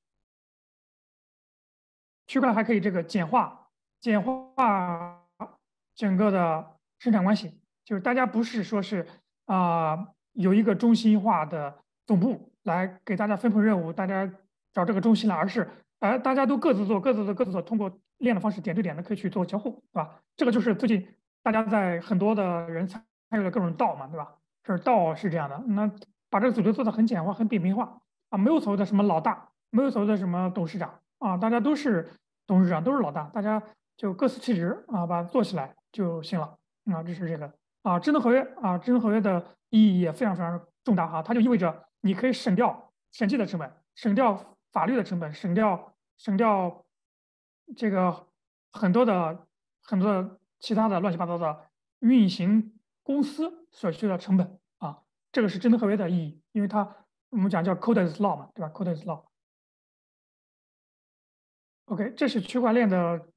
[2.27, 3.70] 区块还可以这个简化
[4.01, 5.24] 简化
[5.94, 9.06] 整个的生产关系，就是大家不是说是
[9.44, 12.51] 啊有一个中心化的总部。
[12.65, 14.31] 来给大家分配任务，大家
[14.73, 15.69] 找这个中心来，而是
[16.01, 20.20] 哎，大家都各自做，各自的，各自的，通过链的方式，点对点的可以去做交互，对吧？
[20.36, 21.07] 这个就是最近
[21.43, 24.35] 大家在很多的人参与的各种道嘛，对吧？
[24.66, 25.91] 是道是这样的，那
[26.31, 27.99] 把这个组织做的很简化、很扁平化
[28.31, 32.09] 啊，没有所谓的什么老大，没有所谓的什么董事长啊，大家都是
[32.47, 33.62] 董事长，都是老大，大家
[33.97, 36.57] 就各司其职啊，把它做起来就行了
[36.93, 37.03] 啊。
[37.03, 41.85] 这是这个啊，智能合约啊，智能合约的意义也非常非常重大哈，它就意味着。
[42.05, 46.85] 你可以省掉审计的成本，省掉法律的成本，省掉省掉
[47.74, 48.28] 这个
[48.72, 49.47] 很多的
[49.82, 51.70] 很多的其他的乱七八糟的
[52.01, 55.01] 运行公司所需的成本啊，
[55.32, 56.94] 这个是真的合约的意义，因为它
[57.31, 59.24] 我们讲叫 code is law 嘛，对吧？code is law。
[61.86, 63.28] OK，这是区块链的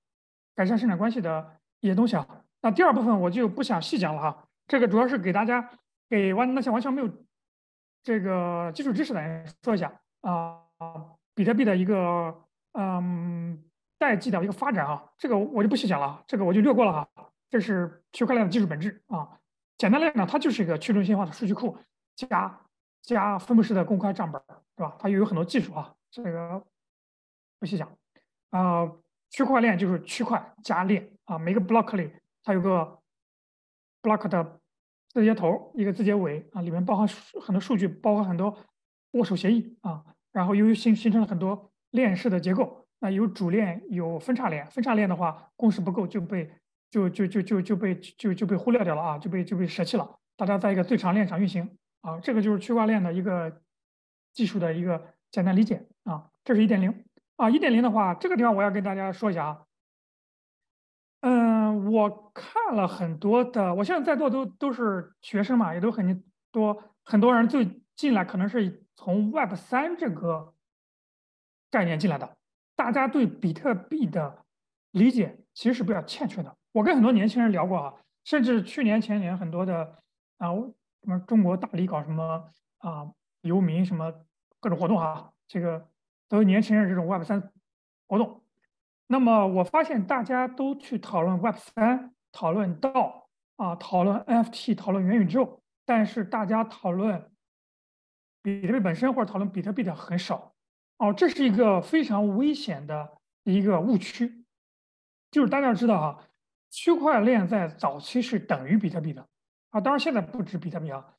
[0.56, 2.44] 改善生产关系的一些东西啊。
[2.62, 5.80] 那第二部分我就不想细讲了哈，这个主要是给大家
[6.10, 7.27] 给完那些完全没有
[8.08, 10.62] 这个基础知识来说一下啊，
[11.36, 12.34] 比特币的一个
[12.72, 13.62] 嗯
[13.98, 17.10] 代际的一个发展啊，这个我就不细讲了，这个我就略过了哈。
[17.50, 19.38] 这是区块链的技术本质啊，
[19.78, 21.78] 简单来讲，它就是一个去中心化的数据库
[22.16, 22.62] 加
[23.02, 24.42] 加分布式的公开账本，
[24.78, 24.96] 对吧？
[24.98, 26.64] 它又有很多技术啊，这个
[27.60, 27.92] 不细讲。
[28.52, 28.90] 啊，
[29.30, 32.10] 区块链就是区块加链啊，每个 block 里
[32.42, 33.00] 它有个
[34.02, 34.57] block 的
[35.18, 37.08] 字节头，一个字节尾啊，里面包含
[37.42, 38.56] 很多数据，包含很多
[39.14, 46.52] 握手协议啊，然后由于形形成了很多链式的结构，那有主链，有分叉链，分叉链的话共识不够就被
[46.92, 51.68] 就就就就就被就就被忽略掉了啊，就被就被舍弃了，大家在一个最长链上运行
[52.02, 53.62] 啊，这个就是区块链的一个
[54.34, 57.04] 技术的一个简单理解啊，这是一点零。
[57.38, 59.64] 啊，一点零的话，这个地方我要跟大家说一下啊。
[61.90, 70.54] 我看了很多的，我现在在座都都是学生嘛，也都很多很多人最进来可能是从 Web 三这个
[71.72, 72.38] 概念进来的，
[72.76, 74.46] 大家对比特币的
[74.92, 76.56] 理解其实是比较欠缺的。
[76.72, 77.94] 我跟很多年轻人聊过啊，
[78.24, 80.00] 甚至去年前年很多的
[80.38, 82.50] 啊什么中国大理搞什么
[82.80, 83.08] 啊
[83.42, 84.14] 游民什么
[84.60, 85.88] 各种活动啊，这个。
[86.30, 87.54] 都是年轻人这种 Web 三
[88.06, 88.44] 活动，
[89.08, 97.32] 那么我发现大家都去讨论 Web 三，讨论道啊，讨论 NFT，讨论元宇宙，但是大家讨论
[98.44, 100.54] 比特币本身或者讨论比特币的很少
[100.98, 104.46] 哦，这是一个非常危险的一个误区。
[105.32, 106.24] 就是大家要知道哈，
[106.70, 109.26] 区块链在早期是等于比特币的
[109.70, 111.14] 啊，当然现在不止比特币啊。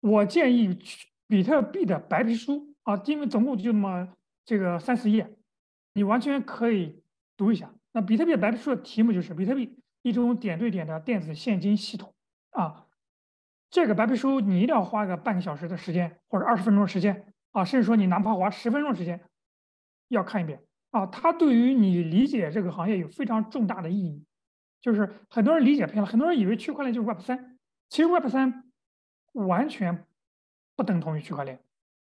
[0.00, 0.78] 我建议
[1.26, 2.70] 比特币的白皮书。
[2.84, 4.06] 啊，因为总共就那么
[4.44, 5.26] 这个三四页，
[5.94, 7.02] 你完全可以
[7.36, 7.72] 读一下。
[7.92, 12.14] 那比特币白皮书的题目就是比特币一种点对点的电子现金系统
[12.50, 12.86] 啊。
[13.70, 19.20] 这个白皮书你一定要花个半个小时的时间或者二十分钟的时间啊，甚至说你哪怕花十分钟时间
[20.08, 21.06] 要看一遍啊。
[21.06, 24.24] 它对于你理解这个行业有非常重大的意义。
[24.80, 27.58] 就是很多人理解偏了，很多人以为区块链就是 Web 三，
[27.88, 28.70] 其实 Web 三
[29.32, 30.04] 完全
[30.76, 31.58] 不等同于区块链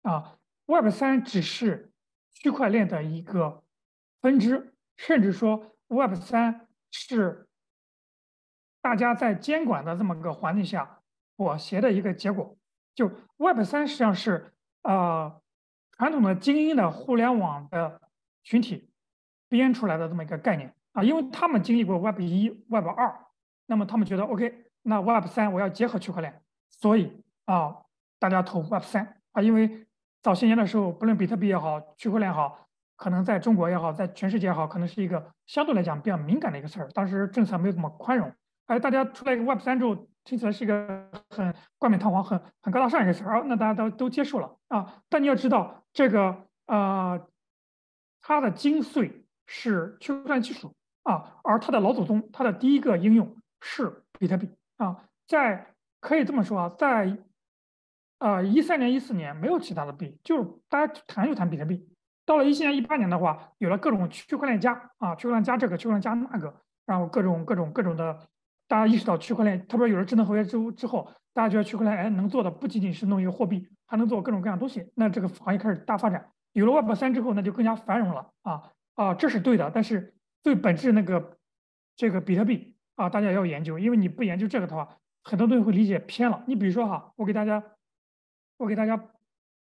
[0.03, 0.37] 啊。
[0.65, 1.91] Web 三只是
[2.31, 3.63] 区块链的一个
[4.21, 7.47] 分支，甚至说 Web 三是
[8.81, 11.01] 大家在监管的这么个环境下
[11.37, 12.57] 妥协的一个结果。
[12.95, 15.41] 就 Web 三实际上是呃
[15.91, 18.01] 传统的精英的互联网的
[18.43, 18.89] 群体
[19.47, 23.25] 编出来的这么一个概念啊，因为他们经历过 Web 一、Web 二，
[23.65, 27.77] 那么他们觉得 OK，那 Web 三我要结合区块链，所以啊
[28.19, 29.85] 大家投 Web 三啊，因为。
[30.21, 32.67] 早些年的时候，不论比特币也好，区块链也好，
[32.99, 36.89] 可能在中国也好，在全世界也好，可能是一个相对来讲比较敏感的一个词儿。
[36.89, 38.29] 当时政策没有这么宽容，
[38.67, 39.95] 哎，大家出来一个 Web 三之后，
[40.25, 45.01] 听起来是一个很冠冕堂皇、很很高大上一个词儿，那大家都都接受了啊。
[45.07, 47.25] 但你要知道，这个呃，
[48.21, 57.17] 它的精髓是区块链技术啊，而它的老祖宗，它的第一个应用是比特币啊，在可以这么说啊，在。
[58.21, 61.88] 呃，一三年、一四年没有其他的币，就是大家谈就谈比特币。
[62.29, 66.53] 到了一七年、一八年的话，有了各种区块链加啊，区块链加这个，区块链加那个，
[66.85, 68.19] 然后各种各种各种的，
[68.67, 76.29] 大家意识到区块链，特别有了智能合约之之后，大家觉得区块链哎能做的不仅仅是弄一个货币，还能做各种各样东西，那这个行业开始大发展。
[76.53, 78.61] 有了 Web 三之后，那就更加繁荣了啊
[78.93, 79.71] 啊，这是对的。
[79.73, 81.35] 但是最本质那个
[81.95, 84.87] 这个比特币啊，大家要研究，因为你不研究这个的话，
[85.23, 86.43] 很多东西会理解偏了。
[86.45, 87.63] 你比如说哈，我给大家。
[88.57, 89.01] 我给大家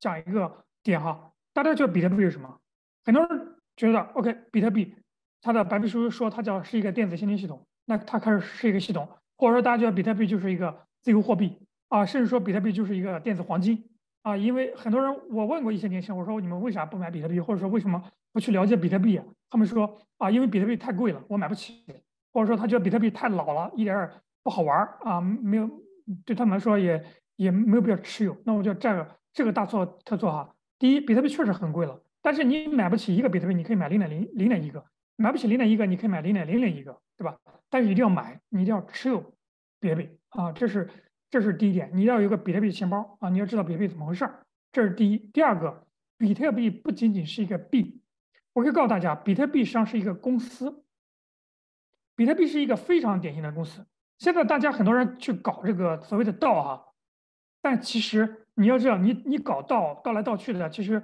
[0.01, 2.57] 讲一个点哈，大家觉得比特币是什么？
[3.05, 4.95] 很多人觉得 OK，比特币
[5.43, 10.73] 它的白皮书说它叫是一个电子现金系统，那它开始是一个系统，或者说大家觉得比特币就是一个
[11.03, 11.59] 自由货币
[11.89, 13.85] 啊，甚至说比特币就是一个电子黄金
[14.23, 14.37] 啊。
[14.37, 18.01] 因为很多人我问过一些年轻人，我说你们为啥不买比特币，或者说为什么
[18.33, 19.21] 不去了解比特币？
[19.51, 21.83] 他们说啊，因为比特币太贵了，我买不起，
[22.33, 24.15] 或者说他觉得比特币太老了，一点儿
[24.45, 25.69] 不好玩啊，没有
[26.25, 27.05] 对他们来说也。
[27.39, 30.53] 也没有必要持有，那我就这个这个大错特错哈。
[30.79, 34.85] 第一，比特币确实很贵了，但是你买不起一个比特币，你可以买零点零零点一个，
[35.17, 37.37] 买不起零点一个，你可以买零点零零一个，对吧？
[37.69, 39.21] 但是一定要买，你一定要持有
[39.81, 40.89] 比特币啊，这是
[41.31, 45.19] 这是第一点，你要有一个比特币钱包啊，你要知道比特币怎么回事儿，这是第一。
[45.19, 45.87] 第二个，
[46.17, 48.01] 比特币不仅仅是一个币，
[48.53, 50.85] 我可以告诉大家，比特币实际上是一个公司，
[52.15, 53.85] 比特币是一个非常典型的公司。
[54.19, 56.87] 现在大家很多人去搞这个所谓的道哈，
[57.61, 61.01] 但其实你要知道，你你搞道道来道去的，其实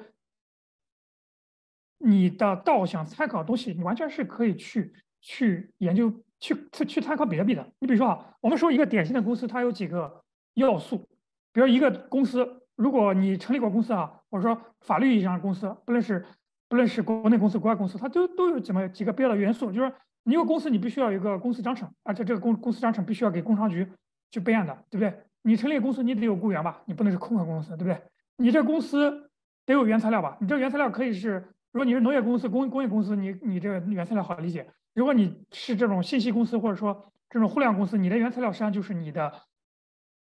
[1.98, 6.10] 你的道想参考的东西，你完全是可以去去研究
[6.40, 7.64] 去去去参考比特币的。
[7.78, 10.24] 你比如说啊，我们说一个典型的公司，它有几个
[10.54, 11.08] 要素，
[11.52, 16.26] 比如一个公司，如果你成立过公司啊，或者说法律意义上的公司，不论是
[16.68, 19.92] 不论是国内公司、国外公司，它都都有怎么几个必要的元素，就是。
[20.26, 23.86] 你一个公司，你必须要有一个公司章程，而且这个公公司章程必须要给工商局
[24.30, 25.22] 去备案的，对不对？
[25.46, 26.82] 你成立公司，你得有雇员吧？
[26.86, 28.02] 你不能是空壳公司，对不对？
[28.38, 29.30] 你这公司
[29.66, 30.38] 得有原材料吧？
[30.40, 34.64] 你这原材料可以是，如果你是农业公司、工工业公司，你你这原材料好理解；
[34.94, 39.32] 如果你是这种信息公司或者说这种互联网公司，你的原材料实际上就是你的、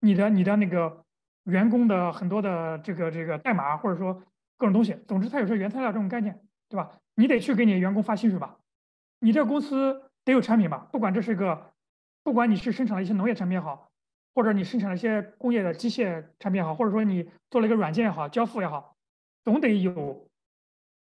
[0.01, 1.05] 你的、你的那个
[1.45, 4.23] 员工的很多的这个这个代码或者说
[4.57, 4.97] 各种东西。
[5.09, 6.93] 总之，它有这原材料这种概念，对吧？
[7.17, 8.57] 你得去给你员工发薪水吧？
[9.19, 10.87] 你这公司得有产品吧？
[10.93, 11.73] 不管这是个，
[12.23, 13.88] 不管你是生产了一些农业产品也好，
[14.39, 18.95] 或者你生产了一些工业的机械产品也好，或者说你做了一个软件也好，交付也好，
[19.43, 20.31] 总得有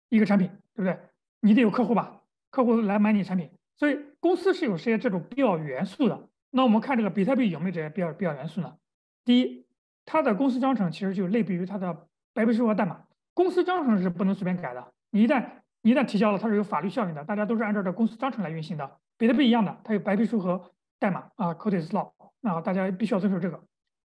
[0.10, 0.98] 一个产品，对不对？
[1.42, 2.20] 你得有客户吧？
[2.50, 6.30] 客户来买你产品，所以公司是有些这种必要元素的。
[6.50, 8.76] 那我们看这个比特币有没有这些必要必要元素呢？
[9.24, 9.68] 第一，
[10.04, 13.04] 它的公司章程其实就类比于它的白皮书和代码。
[13.36, 15.46] 公司章程是不能随便改的，你一旦
[15.84, 18.98] 一旦提交了，它是有法律效应的，大家都是按照这公司章程来运行的。
[19.16, 22.12] 比特币一样的，它有白皮书和代码啊，code is law，
[22.42, 23.64] 啊，大家必须要遵守这个。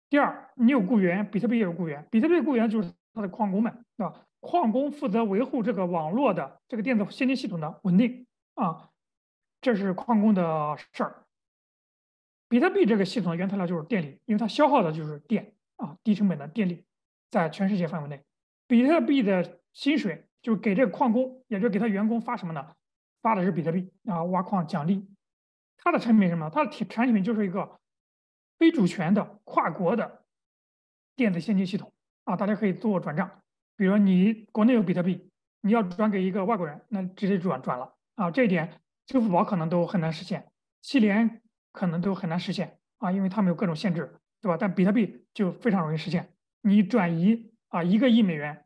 [0.08, 4.26] 第二，你有雇员，比特币也有雇员，比特币雇员就是它的矿工们，对吧？
[4.40, 8.90] 矿工负责维护这个网络的这个电子现金系统的稳定啊，
[9.60, 11.24] 这是矿工的事儿。
[12.48, 16.84] 比特币这个系统的原材料就是电力，因为它消耗的就是电啊，低成本的电力，
[17.30, 18.22] 在全世界范围内，
[18.66, 20.26] 比特币的薪水。
[20.44, 22.76] 就是给这个矿工，也就是给他员工发什么呢？
[23.22, 25.08] 发的是比特币啊，挖矿奖励。
[25.78, 26.50] 他的产品什么？
[26.50, 27.80] 他的产品就是一个
[28.64, 30.24] 非主权的跨国的
[31.14, 31.92] 电子现金系统
[32.24, 33.42] 啊，大家可以做转账。
[33.76, 35.30] 比如你国内有比特币，
[35.60, 38.30] 你要转给一个外国人，那直接转转了啊。
[38.30, 40.50] 这一点支付宝可能都很难实现，
[40.80, 41.42] 七联
[41.72, 44.56] 可能都很难实现啊，因为他们有各种限制，对吧？
[44.58, 46.32] 但比特币就非常容易实现。
[46.62, 48.64] 你转移啊一个亿美元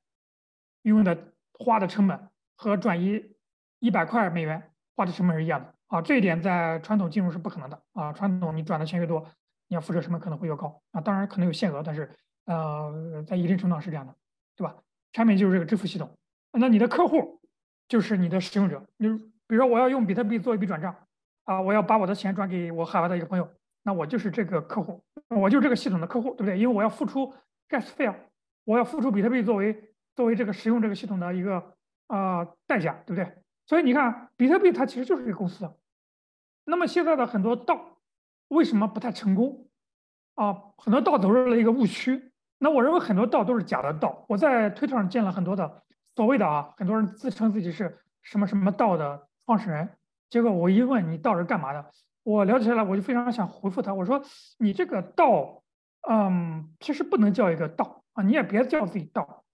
[0.82, 1.32] 用的。
[1.60, 3.34] 花的成本和转移
[3.80, 8.12] 一百块美元花的成本是一样的啊，这一点在传统金融是不可能的啊。
[8.12, 9.26] 传统你转的钱越多，
[9.68, 11.00] 你要付出成本可能会越高啊。
[11.00, 12.10] 当然可能有限额，但是
[12.46, 14.14] 呃，在一定程度上是这样的，
[14.56, 14.74] 对吧？
[15.12, 16.10] 产品就是这个支付系统，
[16.52, 17.40] 那你的客户
[17.86, 18.82] 就是你的使用者。
[18.96, 19.08] 你
[19.46, 20.94] 比如说我要用比特币做一笔转账
[21.44, 23.48] 啊，我要把我的钱转给我海外的一个朋友，
[23.82, 26.58] 那我就是这个客户，我就是这个系统的客户，对不对？
[26.58, 27.34] 因为我要付出
[27.68, 28.16] gas 费啊，
[28.64, 29.84] 我要付出比特币作为。
[30.18, 31.76] 作为这个使用这个系统的一个
[32.08, 33.32] 啊代价，对不对？
[33.68, 35.72] 所以你看，比特币它其实就是一个公司。
[36.64, 37.97] 那么现在的很多道
[38.48, 39.68] 为什么不太成功
[40.34, 40.56] 啊？
[40.76, 42.32] 很多道走入了一个误区。
[42.58, 44.24] 那我认为很多道都是假的道。
[44.28, 45.82] 我在推特上见了很多的
[46.16, 49.88] 所谓的啊，很多人自称自己是什么什么道的创始人。
[50.30, 51.90] 结果我一问你道是干嘛的，
[52.24, 54.22] 我了解下来我就非常想回复他，我说
[54.58, 55.62] 你这个道，
[56.08, 59.44] 嗯，其实不能叫一个道啊，你也别叫自己道。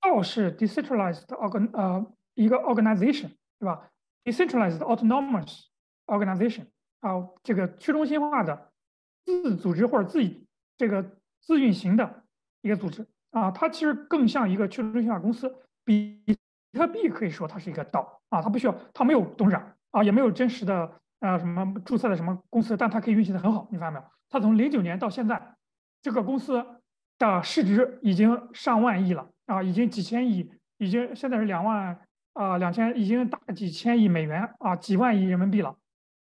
[0.00, 3.90] 道是 decentralized organ 呃一个 organization 对吧
[4.24, 5.66] ？decentralized autonomous
[6.06, 6.66] organization
[7.00, 8.70] 啊，这个去中心化的
[9.24, 10.46] 自组织或者自己
[10.76, 12.24] 这个自运行的
[12.62, 15.54] 一个组织啊，它其实更像一个去中心化公司。
[15.84, 16.22] 比
[16.72, 23.66] 特币可以说它是一个道啊，它不需要，它没有董事长啊，也没有真实的呃什么注册的什么公司，但它可以运行的很好。
[23.70, 24.04] 你发现没有？
[24.28, 25.54] 它从零九年到现在，
[26.02, 26.64] 这个公司
[27.18, 29.30] 的市值已经上万亿了。
[29.46, 31.98] 啊，已经几千亿，已经现在是两万
[32.34, 35.74] 啊，两千，已经大几千亿美元啊，几万亿人民币了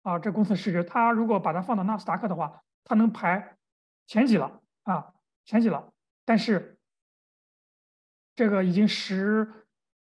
[0.02, 0.18] 啊！
[0.18, 3.56] 这公司市值，它如果把它放到纳斯达克的话，它能排
[4.06, 5.12] 前几了啊，
[5.44, 5.92] 前几了。
[6.24, 6.78] 但是
[8.36, 9.66] 这个已经十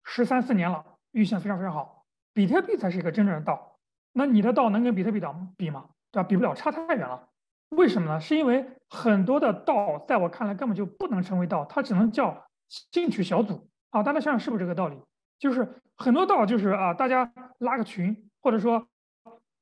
[0.03, 2.05] 十三四年了，运行非常非常好。
[2.33, 3.79] 比特币才是一个真正的道，
[4.11, 5.89] 那你的道能跟比特币道比吗？
[6.11, 6.27] 对吧？
[6.27, 7.29] 比不了，差太远了。
[7.69, 8.19] 为什么呢？
[8.19, 12.45] 是因为很多的道在我看来根本就不能成为道，它只能叫。
[12.91, 14.99] 兴趣小组啊，大家想想是不是这个道理？
[15.37, 18.87] 就是很多道就是啊，大家拉个群，或者说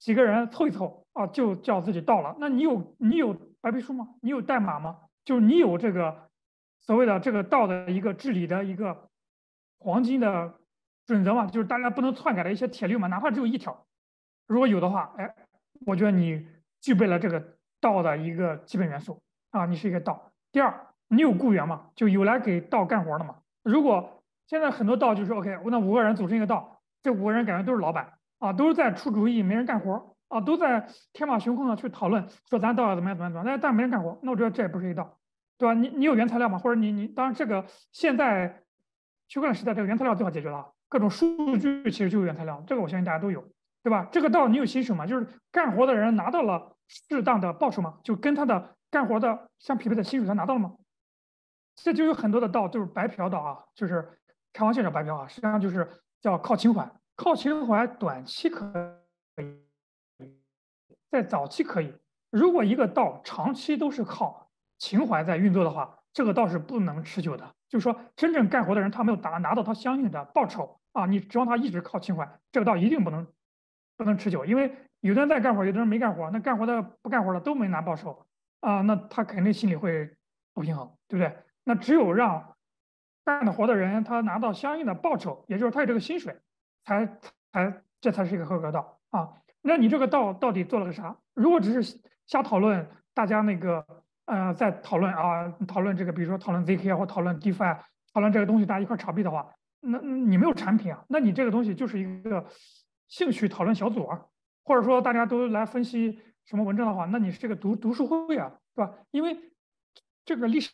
[0.04, 2.36] 几个人凑一凑啊，就叫自己道了。
[2.38, 4.10] 那你有你有白皮书吗？
[4.22, 4.98] 你有代码吗？
[5.24, 6.30] 就是你有这个
[6.82, 9.08] 所谓的这个道的一个治理的一个
[9.80, 10.56] 黄金的
[11.06, 11.46] 准则吗？
[11.46, 13.08] 就是大家不能篡改的一些铁律嘛？
[13.08, 13.86] 哪怕只有一条，
[14.46, 15.34] 如果有的话，哎，
[15.86, 16.46] 我觉得你
[16.82, 17.42] 具备了这个
[17.80, 19.22] 道的一个基本元素
[19.52, 20.34] 啊，你是一个道。
[20.52, 20.88] 第二。
[21.10, 21.92] 你有雇员吗？
[21.96, 23.36] 就有来给道干活的吗？
[23.62, 28.14] 如果现在很多道就是 OK，那五个人组成一个道，这五个人感觉都是老板
[28.44, 35.18] 啊，都是在出主意，没人干活啊，都在天马行空的去讨论说咱道要怎么样怎么样怎么样，但但没人干活，那我觉得这也不是一道，
[35.57, 35.74] 对吧？
[35.74, 36.60] 你你有原材料吗？
[36.60, 38.64] 或者你你当然这个现在
[39.30, 43.41] 区块链时代这个原材料最好解决了，各种数据其实就是原材料，这个我相信大家都有，
[43.82, 44.10] 对吧？
[44.11, 45.06] 这个道你有薪水吗？
[45.07, 47.99] 就是干活的人拿到了适当的报酬吗？
[48.03, 50.74] 就跟他的干活的相匹配的薪水他拿到了吗？
[51.76, 54.20] 这就有很多的道就是白嫖道啊，就是
[54.52, 55.90] 开玩笑叫白嫖啊，实际上就是
[56.22, 56.91] 叫靠情怀，
[57.24, 59.00] 靠情怀短期可
[59.38, 60.26] 以，
[61.10, 61.94] 在早期可以。
[62.30, 67.56] 如果一个道长期都是靠情怀在运作的话，这个道是不能持久的。
[67.70, 73.26] 就是说，真正干活的人他没有拿拿到他相应的报酬啊，你指望他一直靠情怀，这个道一定不能
[73.95, 74.44] 不能持久。
[74.44, 78.26] 因为有的人在干活，有的人没干活，那干活的不干活的都没拿报酬
[78.60, 80.14] 啊，那他肯定心里会
[80.54, 81.38] 不平衡，对不对？
[81.64, 82.58] 那只有让
[83.24, 86.38] 干的活的人他拿到相应的报酬，也就是他有这个薪水，
[86.86, 87.06] 才
[87.52, 89.30] 才这才是一个合格道啊。
[89.62, 91.16] 那你这个道到底做了个啥？
[91.34, 93.86] 如果只是瞎讨论，大家那个
[94.26, 97.80] 呃在讨论啊，讨论这个，比如说讨论 zk 或讨论 defi，
[98.14, 102.46] 讨论这个东西，大家一块炒币的话，那你没有产品啊，那你这个东西就是一个
[103.08, 104.26] 兴趣讨论小组啊，
[104.64, 108.94] 或者说大家都来分析什么文章的话，那你是这个读读书会啊，对吧？
[109.12, 109.38] 因为
[110.26, 110.72] 这个历史。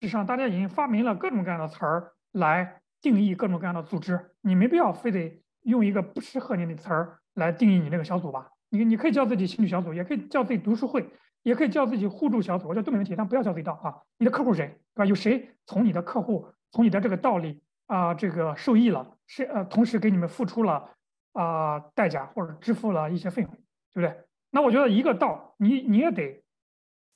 [0.00, 8.50] 实际上，大家已经发明了各种各样的词儿来定义各种各样的组织，你没必要非得用一个不适合你的词儿来定义你那个小组吧？
[8.70, 11.06] 你你可以叫自己兴趣小组，也可以叫自己读书会，
[11.42, 13.94] 也可以叫自己互助小组，我觉得都没问题，但不要叫自己道啊。
[14.16, 15.04] 你的客户谁，对吧？
[15.04, 19.18] 有谁从你的客户从你的这个道里啊这个受益了？
[19.26, 20.88] 是呃，同时给你们付出了
[21.34, 23.50] 啊代价或者支付了一些费用，
[23.92, 24.16] 对不对？
[24.50, 26.42] 那我觉得一个道，你你也得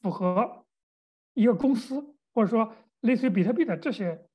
[0.03, 0.67] 符合
[1.33, 2.15] 一个公司。
[2.35, 4.28] 或者说，类似于比特币的这些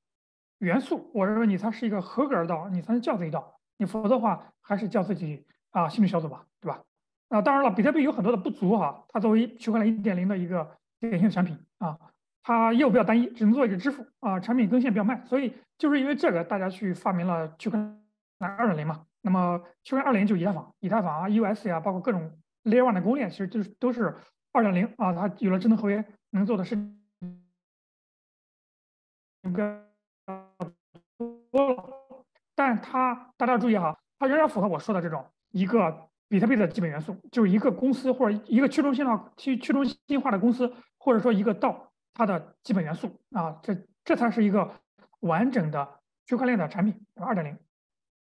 [0.58, 3.58] 元素，我认为你才是一个合格的道，你才能叫自己道。
[3.76, 6.82] 你否则的话，还是叫自己啊兴趣小组吧，对吧？
[7.28, 9.04] 啊，当然了，比特币有很多的不足哈。
[9.08, 11.98] 它作为区块链一点零的一个典型产品啊，
[12.42, 15.26] 它业务比较单一，只能做一个支付啊，产品更新比较慢。
[15.26, 19.04] 所以就是因为这个，大家去发明了区块链二点零嘛。
[19.22, 22.30] 那么区块链二点零就以太坊、以太坊啊、US 呀，包括各种
[22.62, 24.14] Layer One 的公链，其实就是都是
[24.52, 25.12] 二点零啊。
[25.12, 26.76] 它有了智能合约，能做的事。
[29.42, 29.52] 多
[31.62, 32.24] 了，
[32.54, 44.70] 但它大家注意哈，它仍然符合我说的这种一个比特币的基本元素，就是一个公司或者一个去中心化、去去中心化的公司，或者说一个道它的基本元素啊，这这才是一个
[45.20, 47.58] 完整的区块链的产品，二点零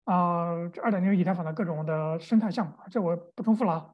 [0.04, 3.90] 啊，这二点零以太坊的各种的生态项目，这我不重复了啊。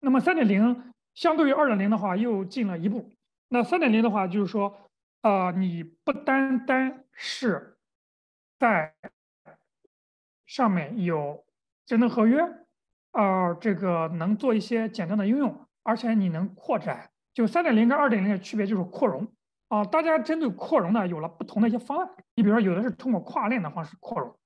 [0.00, 3.10] 那么三点零相对于二点零的话，又进了一步。
[3.48, 4.76] 那三点零的话，就是说。
[5.22, 7.76] 啊，你不单单是
[8.60, 8.94] 在
[10.44, 11.42] 上面有
[11.86, 12.38] 智能合约，
[13.12, 17.10] 呃，这个能做一些简单的应用，而且你能扩展。
[17.32, 19.26] 就三点零跟二点零的区别就是扩容
[19.68, 19.82] 啊。
[19.84, 22.10] 大家针对扩容呢有了不同的一些方案。
[22.34, 24.36] 你比如说，有的是通过跨链的方式扩容，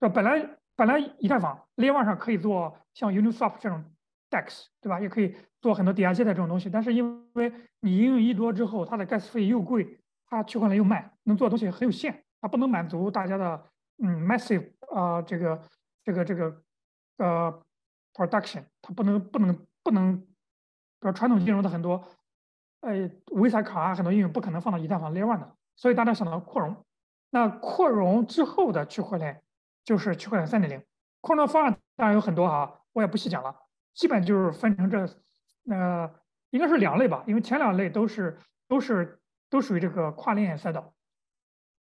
[0.00, 0.44] 这本来
[0.74, 3.84] 本来以太坊 Layer One 上可以做像 Uniswap 这种
[4.30, 5.00] DEX，对吧？
[5.00, 5.36] 也可以。
[5.62, 13.64] 做很多抵押借贷这种东西，但是因为你应用一多之后，它的 gas 费又贵，它区块链又慢，能做的东西很有限，它不能满足大家的
[14.02, 15.62] 嗯 massive 啊这个
[16.04, 16.62] 这个这个
[17.16, 17.62] 呃
[18.12, 20.26] production，它不能不能不能，比
[21.00, 22.04] 如传统金融的很多
[22.80, 26.76] 呃 Visa 卡啊很多应用不可能放到以太坊 Layer One 的，所以大家想到扩容，
[27.30, 29.42] 那扩容之后的区块链
[29.84, 30.84] 就是区块链三点零，
[31.22, 33.56] 扩容的方案当然有很多啊，我也不细讲了，
[33.94, 35.08] 基本就是分成这。
[35.64, 36.10] 那
[36.50, 38.36] 应该是两类吧，因为前两类都是
[38.66, 40.92] 都是都属于这个跨链赛道，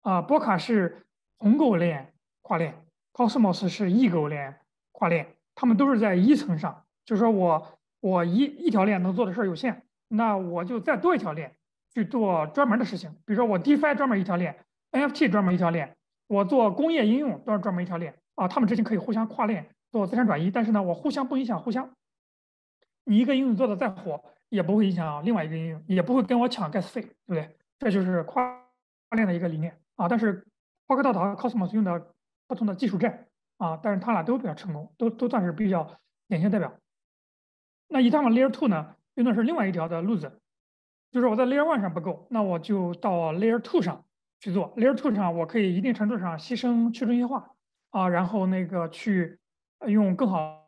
[0.02, 1.06] 啊，波卡是
[1.38, 2.73] 红狗链跨链
[3.14, 4.60] ，Cosmos 是异狗链
[4.91, 11.56] 跨链，他们都是在一层上，就是说我我一一条链能做的事儿有限，那我就再多一条链
[11.94, 14.56] 去做专门的事情，比如说我 DeFi 专门一条链
[14.91, 15.95] ，NFT 专门一条链，
[16.28, 21.90] 我做工业应用都是专门一条链啊，他们之间可以互相跨链做资产转移，但是呢，我互相不影响互相。
[23.03, 27.57] 你一个应用做的再火，也不会影响另外一个应用，也不会跟我抢 gas 费，对不对？
[27.80, 28.61] 这就是跨
[29.11, 30.07] 链的一个理念啊。
[30.10, 30.45] 但是，
[30.88, 32.14] 花克道和 Cosmos 用的
[32.48, 36.73] 不同的技术栈啊，但是他俩都比较成功，都都算是比较典型代表。
[37.88, 40.40] 那以太坊 Layer Two 呢，用的是另外一条的路子，
[41.11, 44.06] 就是我在 Layer One 上不够，那我就到 Layer Two 上
[44.40, 44.76] 去做。
[44.76, 47.52] Layer Two 上我可以一定程度上牺牲去中心化
[47.91, 49.40] 啊，然后那个去
[49.88, 50.68] 用更好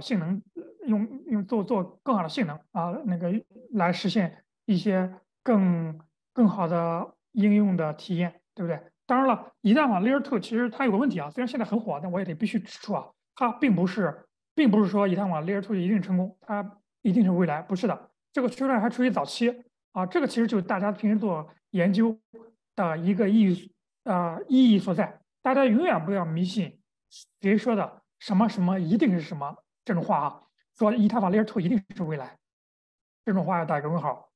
[0.00, 0.42] 性能。
[0.84, 3.32] 用用做做更好的性能啊，那个
[3.70, 5.14] 来实现一些
[5.44, 5.96] 更
[6.32, 8.80] 更好的应用的体验，对不对？
[9.06, 18.10] 当然了，以太坊 Layer Two 其实它有个问题啊，虽然现在很火，但我也得必须指出啊，它并不是并不是说以太坊 Layer Two 一定成功，它一定是未来，不是的。
[18.32, 22.18] 这个区块链还处于早期啊，这个其实就是大家平时做研究
[22.74, 23.72] 的一个意义
[24.04, 25.20] 啊意义所在。
[25.42, 26.80] 大家永远不要迷信
[27.40, 30.42] 谁说的什么什么一定是什么这种话啊，
[30.78, 32.38] 说以太坊 Layer Two 一定是未来，
[33.24, 34.30] 这种话要打一个问号。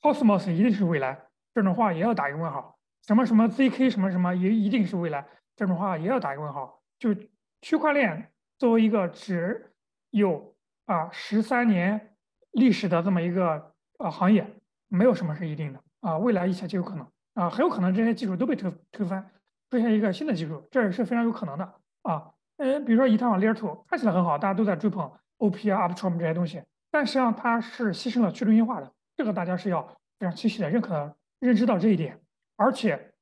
[0.00, 2.78] Cosmos 一定是未来，这种话也要打一个问号。
[3.06, 5.26] 什么什么 ZK 什么什么也一定是未来，
[5.56, 6.80] 这种话也要打一个问号。
[6.98, 7.14] 就
[7.60, 9.72] 区块链作为一个只
[10.10, 10.54] 有
[10.86, 12.14] 啊十三年
[12.52, 14.46] 历史的这么一个呃行业，
[14.88, 19.30] 没有什么是一定的啊，未来一切皆有可能啊，很有可能这些技术都被推推翻，
[19.70, 21.64] 出现一个新的技术，这也是非常有可能的
[22.02, 22.30] 啊。
[22.58, 29.82] 呃，比如说以太坊 Layer Two 看起来很好，大家都在追捧 OP 啊、Uptrom 这些东西，但实际上它是牺牲了去中心化的，这个大家是要
[30.18, 32.20] 非常清晰的认可、认知到这一点。
[32.56, 33.12] 而且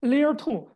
[0.00, 0.68] ，Layer Two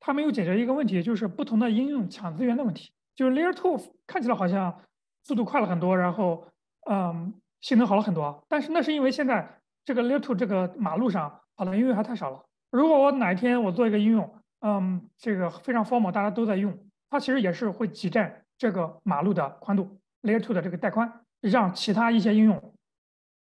[0.00, 2.92] 它没有解决一个问题，就是不同的应用抢资源的问题。
[3.14, 4.82] 就是 Layer Two 看起来好像
[5.22, 6.46] 速度快了很多，然后
[6.88, 12.44] 嗯，性能好了很多，但是那是因为现在这个 Layer Two 这个马路上跑的应用还太少了。
[12.70, 16.78] 如果我哪一天我做一个应用，嗯，这个非常 formal，大家都在用，
[17.08, 22.74] 它其实也是会挤占这个马路的宽度，Layer Two 的这个带宽，让其他一些应用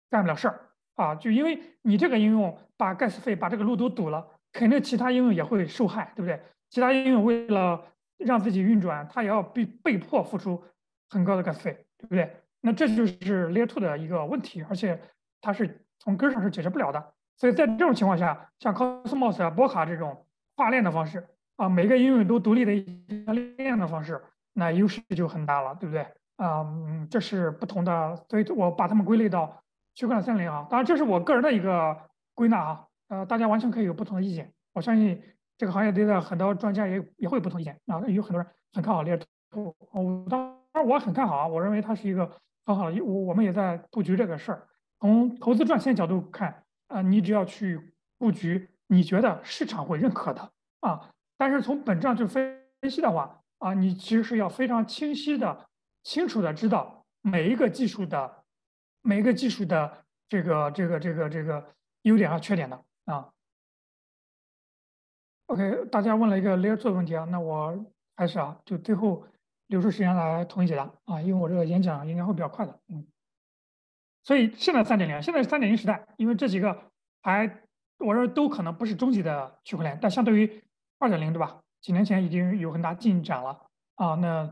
[0.10, 1.16] 干不了事儿啊。
[1.16, 2.58] 就因为你这个应用。
[2.76, 6.38] 把 gas 费把这个路都堵了，肯定其他应用也会受害，对不对？
[6.70, 7.82] 其他应用为了
[8.18, 10.62] 让自己运转，它也要被被迫付出
[11.10, 12.30] 很高的 gas 费，对不对？
[12.60, 15.00] 那这就是 Layer Two 的一个问题，而且
[15.40, 17.14] 它是从根上是解决不了的。
[17.38, 20.26] 所以在这种情况下，像 Cosmos 啊、波卡这种
[20.58, 21.26] 跨链的方式
[21.56, 22.84] 啊，每个应用都独立的一
[23.56, 24.22] 链的方式，
[24.52, 26.02] 那优势就很大了，对不对？
[26.36, 29.63] 啊，嗯，这是不同的，所以我把它们归类到
[29.96, 30.68] 区块链三零啊。
[30.70, 31.98] 当然，这是我个人的一个。
[32.36, 34.52] 归纳啊，呃，大家完全可以有不同的意见。
[34.74, 35.22] 我相信
[35.56, 38.02] 这个行业里的很多专家也也会有不同意见啊。
[38.08, 39.16] 有很多人很看好猎
[39.52, 41.48] 兔，我当然我很看好啊。
[41.48, 42.28] 我认为它是一个
[42.66, 44.68] 很好的，我我们也在布局这个事儿。
[45.00, 50.50] 从投资赚钱角度看啊，你只要去布局你觉得市场会认可的
[50.80, 51.12] 啊。
[51.38, 55.68] 但是从本质上去分分析的话啊，你其实是要非常清晰的、
[56.02, 58.43] 清楚的知道每一个技术的
[59.04, 61.64] 每一个技术的这个这个这个这个。
[62.04, 63.32] 优点和缺点的啊。
[65.46, 67.86] OK，大家问了一个 Layer Two 的问题啊，那我
[68.18, 69.26] 开始啊，就最后
[69.68, 73.08] 留出时间来统一解答啊，因为我这个演讲应该会比较快的，嗯。
[74.22, 77.62] 所以现在三点零，现在是三点零时代，因为这几个还
[78.00, 80.62] 我认为都可能不是终极的区块链，但相对于
[81.00, 81.62] 二点零，对吧？
[81.80, 83.66] 几年前已经有很大进展了
[83.96, 84.46] 啊，那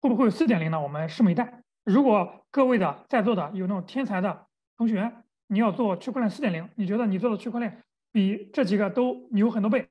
[0.00, 0.80] 会不会有四点零呢？
[0.80, 1.59] 我们拭目以待。
[1.90, 4.46] 如果各位的在座的有那种天才的
[4.76, 5.12] 同学。
[5.52, 9.84] 你要做区块链四点零，你觉得你做的区块链比这几个都牛很多倍，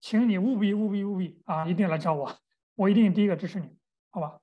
[0.00, 2.36] 请你务必务必务必啊，一定来找我，
[2.74, 3.70] 我一定第一个支持你，
[4.10, 4.40] 好吧？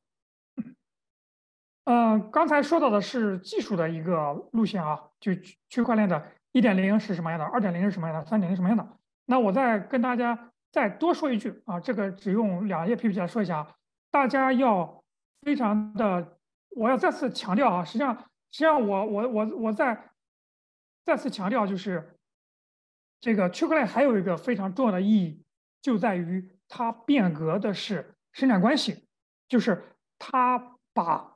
[1.83, 5.33] 呃，刚才说到的是技术的一个路线啊，就
[5.67, 8.87] 区块链的一点零是什么样的，二点零是什么样的，三点零什么样的？
[9.25, 13.75] 那我再跟大家再多说一句啊，这个只用两页 PPT 来说一下啊，
[14.09, 15.03] 大家要
[15.41, 16.37] 非常的，
[16.75, 18.15] 我要再次强调啊，实际上
[18.51, 20.09] 实际上我我我我在。
[21.05, 22.17] 再次强调，就是
[23.19, 25.43] 这个区块链还有一个非常重要的意义，
[25.81, 29.05] 就在于它变革的是生产关系，
[29.49, 29.83] 就是
[30.17, 31.35] 它把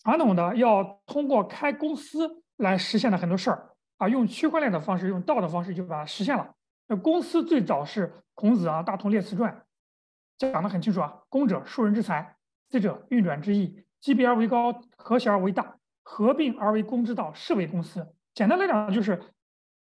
[0.00, 6.52] 传统的要通过开公司来实现的很多事儿啊，用区块链的方式，用道的方式就把它实现了。
[6.88, 9.54] 那公司最早是孔子啊，《大同列辞传》
[10.36, 12.36] 讲的很清楚啊，公者庶人之财，
[12.70, 18.06] 私者运转之意，积别而为高，和谐而为大，合并而为公之道，是为公司。
[18.34, 19.20] 简单来讲，就是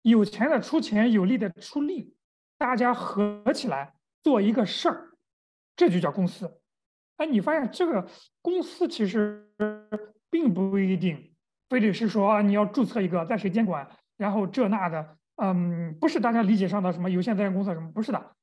[0.02, 2.14] 有钱的出钱，有力的出力，
[2.58, 5.10] 大家合起来做一个事儿，
[5.76, 6.60] 这就叫公司。
[7.18, 8.08] 哎，你发现这个
[8.40, 9.46] 公司其实
[10.30, 11.34] 并不一定
[11.68, 13.86] 非得是说啊，你要注册一个，在谁监管，
[14.16, 18.36] 然后这那的，嗯，不是大家理解上的什么有限责任公司什么，不是的。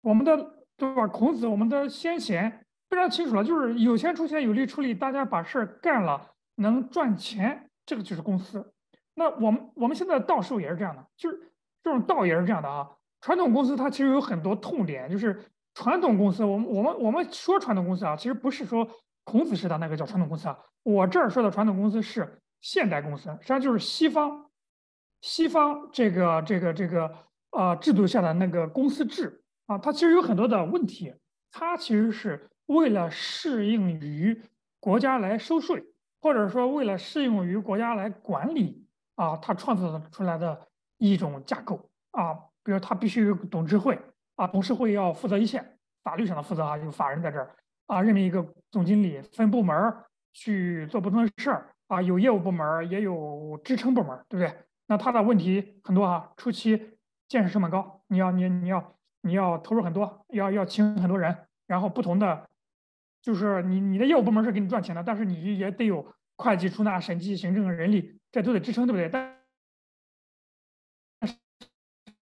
[0.00, 1.06] 我们的对吧？
[1.06, 8.72] 孔子，我们的先贤非常清楚了，就是有钱出钱，有力出力，大家把事儿干了，能赚钱，这个就是公司。
[9.14, 11.38] 那我们我们现在道术也是这样的，就是
[11.82, 12.88] 这种道也是这样的啊。
[13.20, 15.40] 传统公司它其实有很多痛点，就是
[15.74, 18.88] 传统公司，我们我们我们说传统公司啊，其实不是说
[19.24, 20.58] 孔子式的那个叫传统公司啊。
[20.82, 24.50] 我这儿说的传统公司是现代公司，实际上就是西方
[25.22, 27.12] 西方这个这个这个
[27.50, 31.12] 呃制度下的那个公司制啊，它其实有很多的问题，
[31.50, 34.42] 它其实是为了适应于
[34.80, 35.84] 国家来收税，
[36.20, 38.84] 或者说为了适应于国家来管理。
[39.16, 40.68] 啊，他创造出来的
[40.98, 43.98] 一种架构啊，比如他必须有董事会
[44.34, 45.64] 啊，董事会要负责一切
[46.04, 47.56] 法律上的负责啊，有法人在这儿
[47.86, 49.74] 啊，任命一个总经理，分部门
[50.34, 54.54] 去做不同的事儿啊，有业务部门，也有支撑部门，对不对？
[54.86, 61.34] 那他的问题很多啊，初期建设成本高，你要你你要你要投入很多，要要请很多人，
[61.66, 62.46] 然后不同的
[63.26, 69.08] 就是你你的业务部门是给你赚钱的，但是你也得有会计、出纳、审计、行政、人力，这都得支撑，对不对？
[69.08, 69.36] 但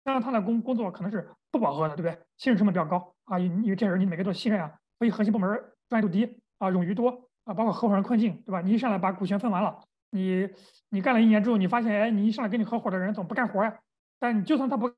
[0.05, 2.25] 当然他的工工作可能是不饱和的，对不对？
[2.37, 4.79] 信任成本比较高啊，因为这人你每个都信任啊。
[5.01, 8.61] 所以核心部门专业度低啊，冗余多啊，包括合伙人困境，对吧？
[8.61, 10.49] 你一上来把股权分完了，你
[10.91, 13.77] 你干了一年之后，你发现，哎，你一上来跟你合伙的人怎么不干活呀？
[14.21, 14.95] 但你就算他不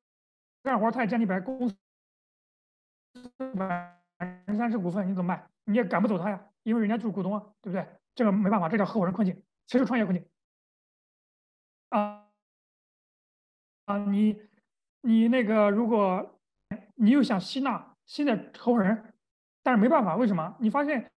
[0.62, 1.74] 干活，他也占你百公司
[3.56, 5.51] 百分之三十股份，你怎么办？
[5.65, 7.86] 你也赶不走他呀，因为人家就是股东啊，对不对？
[8.15, 10.27] 这个没办法，这叫合伙人困境，其实创业困境
[11.91, 12.27] 啊
[13.86, 14.41] 啊，你
[15.03, 16.41] 你那个，如果
[16.95, 19.11] 你又想吸纳新的合伙人。
[19.66, 20.55] 但是没办法，为什么？
[20.61, 21.11] 你发现，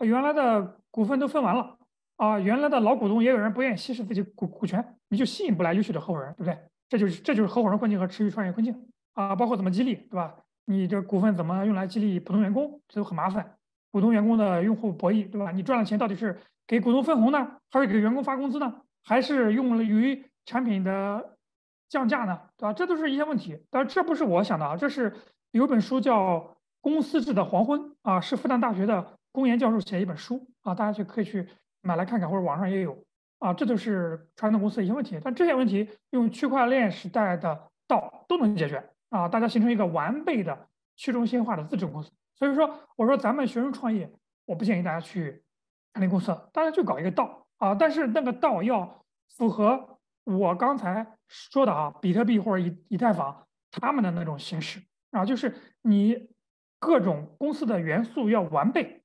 [0.00, 1.78] 原来的股份都分完了
[2.16, 6.58] 啊，原来的老股东也有人不愿意稀释自己股股权，你就吸引不来优秀的合伙人，对不对？
[6.86, 10.36] 这就是这就是合伙人困境和持续创业困境啊，包括怎么激励，对吧？
[10.66, 13.56] 你这股份怎么用来激励普通员工，这都很麻烦。
[13.90, 15.50] 股东员工的用户博弈，对吧？
[15.50, 18.82] 你赚了钱到底是给股东分红呢，还是给员工发工资呢？
[19.02, 21.38] 还是用于产品的
[21.88, 22.38] 降价呢？
[22.58, 22.72] 对吧？
[22.74, 23.58] 这都是一些问题。
[23.70, 25.14] 但这不是我想的啊，这是
[25.52, 26.52] 有本书叫。
[26.82, 31.44] 公司制的黄昏啊，是复旦大学的公研教授写一本书啊，大家去可以去
[31.82, 32.96] 买来看看，或者网上也有
[33.40, 33.52] 啊。
[33.52, 42.10] 这都是传统公司的一些问题，但这些问题用区块链时代的道都能解决啊，大家形成一个完备的去中心化的自治公司。
[42.34, 44.10] 所以说，我说咱们学生创业，
[44.44, 45.42] 我不建议大家去
[45.94, 56.30] 成立公司，大家就搞一个道啊，但是那个道要符合我刚才说的啊，比特币或者以以太坊他们的那种形式啊，就是你。
[56.78, 59.02] 各种公司的元素要完备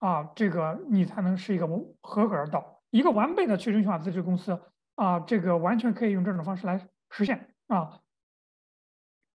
[0.00, 1.66] 啊，这个你才能是一个
[2.02, 2.82] 合格的道。
[2.90, 4.60] 一个完备的去中心化自治公司
[4.96, 8.00] 啊，这个完全可以用这种方式来实现啊。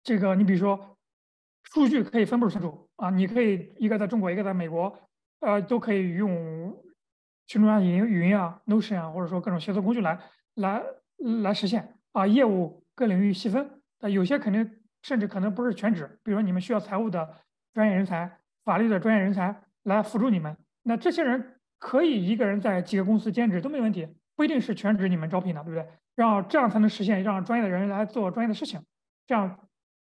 [0.03, 0.97] 这个你比如说，
[1.65, 4.99] 数据可以分布存储啊，你可以一个在中国，一个在美国，
[5.41, 6.75] 呃，都可以用
[7.47, 10.19] 去中心化云云啊、Notion 啊，或者说各种协作工具来
[10.55, 10.83] 来
[11.43, 12.27] 来实现啊。
[12.27, 14.79] 业务各领域细分，啊，有些肯定。
[15.05, 17.29] 甚至可能不是全职，比如说你们需要财务的
[17.75, 24.07] 专业人才、法律的专业人才来辅助你们，那这些人可以一个人在几个公司兼职都没问题，
[24.37, 25.85] 不一定是全职你们招聘的，对不对？
[26.15, 28.81] 让这样才能实现让专业的人来做专业的事情，
[29.27, 29.59] 这样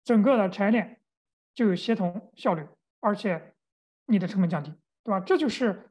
[0.04, 1.00] 整个的产业链
[1.54, 2.66] 就有协同效率，
[3.00, 3.54] 而且
[4.06, 4.72] 你的成本降低，
[5.04, 5.20] 对吧？
[5.20, 5.88] 这就是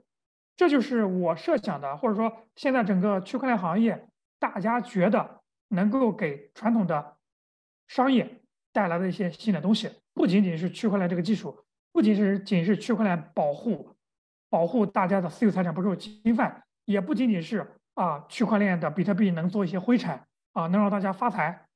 [0.56, 4.08] 这就是我设想的，或者说现在整个区块链行业
[4.40, 7.18] 大家觉得能够给传统的
[7.88, 8.38] 商业。
[8.74, 13.94] 带来的一些新的东西，不仅仅是区块链这个技术，不仅是仅是区块链保护
[14.50, 21.68] 保护大家的私有财产不受侵犯，也不仅仅是啊区块链的比特币能做一些灰产啊，能让大家发财，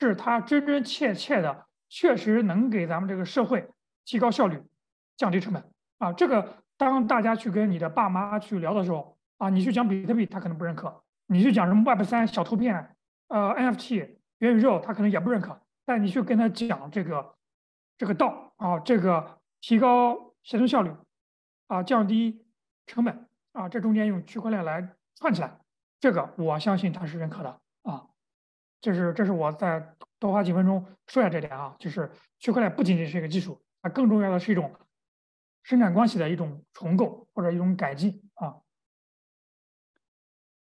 [0.00, 3.68] 是它真真切切的，确实能给咱们这个社会
[4.06, 4.62] 提高效率、
[5.14, 5.62] 降低成本
[5.98, 6.10] 啊。
[6.14, 10.88] 这个当大家去跟你的爸妈去聊的时候啊，你去讲比特币，他可能不认可；
[11.26, 12.96] 你去讲什么 Web 三小图片、
[13.28, 14.08] 呃 NFT、
[14.38, 15.60] 元宇宙，他可能也不认可。
[15.84, 17.34] 但你去跟他讲这个
[17.98, 20.90] 这个道啊，这个提高协同效率
[21.66, 22.42] 啊，降低
[22.86, 25.58] 成本啊，这中间用区块链来串起来，
[26.00, 28.06] 这个我相信他是认可的啊。
[28.80, 34.72] 这是这是我在多花几分钟说下这点啊，就是区块链不仅仅是一个技术，它更重要的是一种
[35.62, 38.56] 生产关系的一种重构或者一种改进啊。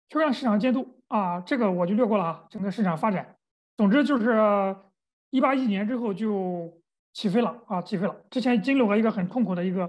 [0.09, 3.37] 区块链市场监督啊，这个我就略过了啊，整个市场发展，
[3.77, 4.77] 总之就是。
[5.33, 6.83] 一八一年之后就
[7.13, 8.25] 起飞了啊，起飞了。
[8.31, 9.89] 之前经历过一个很痛苦的一个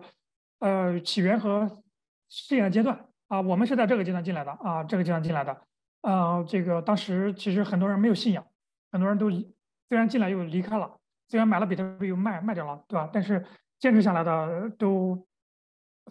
[0.60, 1.82] 呃起源和
[2.30, 5.60] 试验的阶段啊，我们是在这个阶段进来的啊，这个阶段进来的。
[6.02, 8.46] 呃，这个当时其实很多人没有信仰，
[8.92, 13.10] 很多人都虽然进来又离开了，虽然买了比特币又卖卖掉了，对吧？
[13.12, 13.46] 但是
[13.80, 15.28] 坚持下来的都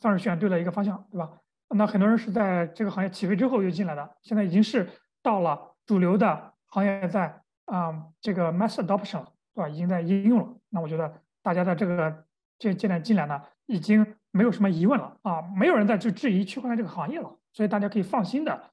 [0.01, 1.31] 算是选对了一个方向，对吧？
[1.69, 4.89] 那很多人是在这个行业起飞之后又进来的，现在已经是
[5.23, 7.40] 到了主流的行业在。
[7.66, 9.24] 啊，这个 mass adoption
[9.55, 9.69] 对吧？
[9.69, 10.57] 已经在应用了。
[10.70, 12.24] 那我觉得大家在这个
[12.59, 17.32] 这进来进来呢，已经没有什么疑问了啊，没有人再去质疑区块链这个行业了。
[17.52, 18.73] 所以大家可以放心的、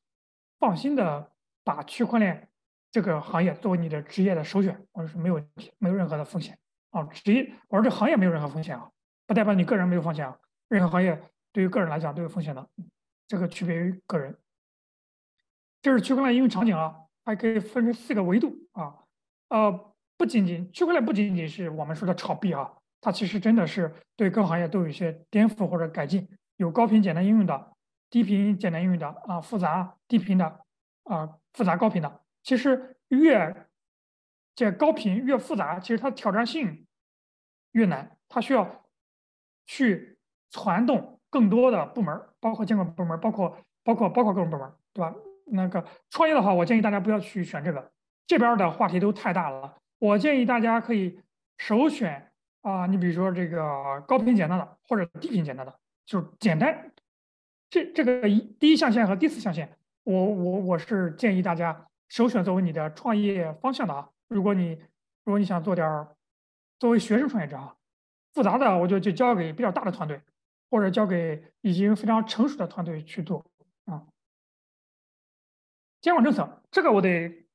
[0.57, 1.31] 放心的
[1.63, 2.46] 把区块链
[2.91, 6.57] 这个行业作为你的职业的首选，我说是没有问题，没有任何的风险
[6.91, 7.03] 啊。
[7.03, 8.89] 职业，我说这行业没有任何风险啊，
[9.25, 10.37] 不代表你个人没有风险啊。
[10.67, 12.67] 任何行业对于个人来讲都有风险的，
[13.27, 14.37] 这个区别于个人。
[15.81, 17.03] 这是区块链应用场景啊。
[17.25, 18.95] 还可以分成四个维度啊，
[19.49, 27.73] 呃，不仅仅区块链不仅仅是我们说的炒币啊，它其实真的是对各行业都有一些颠覆或者改进，有高频简单应用的，
[28.09, 30.61] 低频简单应用的啊，复杂低频的
[31.03, 32.21] 啊，复杂高频的。
[32.47, 33.67] 其实越
[34.55, 36.87] 这高频越复杂，其实它挑战性
[37.73, 38.85] 越难，它需要
[39.65, 40.17] 去
[40.49, 45.13] 传动更多的部门，包括监管部门，包括包括包括各种部门，对吧？
[45.47, 47.91] 那个创业的话，我建议大家不要去选这个，
[48.25, 49.77] 这边的话题都太大了。
[49.99, 51.19] 我建议大家可以
[51.57, 56.93] 首选啊，你比如说这个高频简单的或者低频简单的，就是简单。
[57.69, 64.09] 这这个一第一象限和第四象限，我我我是建议大家首选作为你的创业方向的啊。
[64.27, 64.71] 如果你
[65.23, 66.15] 如果你想做点儿
[66.79, 67.75] 作为学生创业者啊，
[68.33, 70.21] 复杂的我就就交给比较大的团队，
[70.69, 73.45] 或者交给已经非常成熟的团队去做
[73.85, 74.05] 啊。
[76.01, 77.47] 监管政策这个我得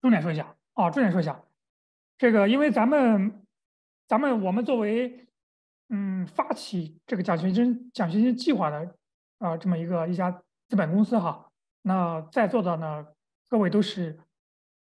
[0.00, 1.40] 重点说一下啊，重点说一下
[2.18, 3.46] 这个，因为咱们
[4.08, 5.26] 咱们我们作为
[5.88, 8.96] 嗯发起这个奖学金奖学金计划的
[9.38, 10.30] 啊这么一个一家
[10.68, 11.50] 资本公司哈，
[11.82, 13.06] 那在座的呢
[13.52, 14.18] 各位都是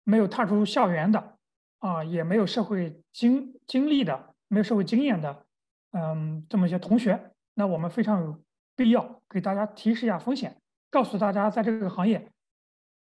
[0.06, 1.38] 没有踏出校园的
[1.80, 5.45] 啊，也没有社会经经历的，没有社会经验的，
[5.91, 8.41] 嗯，这么一些同学，那我们非常有
[8.77, 10.56] 必要给大家提示一下风险，
[10.89, 12.31] 告诉大家在这个行业。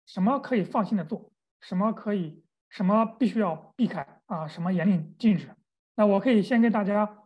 [0.06, 1.32] 什么可以放心的做，
[1.62, 4.48] 什么可以，什么必须要避开啊？
[4.48, 5.50] 什么严令禁止？
[5.96, 7.26] 那我可以先跟大家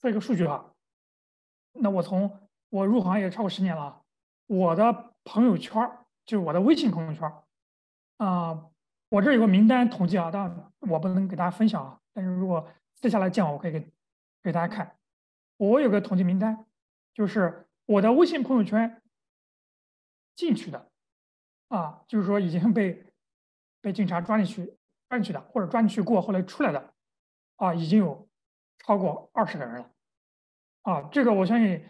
[0.00, 0.72] 说一个数据哈。
[1.72, 2.38] 那我从
[2.70, 4.00] 我入行也超过十年了，
[4.46, 5.90] 我的朋友圈
[6.24, 7.28] 就是我的微信朋友圈
[8.16, 8.70] 啊，
[9.08, 12.00] 我这有个名单统计啊，但我不能给大家分享啊。
[12.12, 13.92] 但是如果私下来见我，我可以给
[14.42, 14.96] 给大家看。
[15.56, 16.66] 我有个统计名单，
[17.12, 19.02] 就是我的微信朋友圈
[20.34, 20.90] 进去的。
[21.68, 23.04] 啊，就是说已经被
[23.80, 24.76] 被警察抓进去
[25.08, 26.94] 抓进去的，或者抓进去过后来出来的，
[27.56, 28.28] 啊，已经有
[28.78, 29.90] 超过二十个人了。
[30.82, 31.84] 啊，这个我相信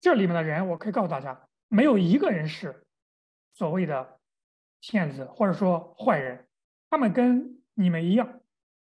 [0.00, 2.86] 这里面的人，我可以告诉大家，没有一个人是
[3.52, 4.15] 所谓的
[4.88, 6.46] 骗子或者说坏人，
[6.90, 8.40] 他们跟你们一样，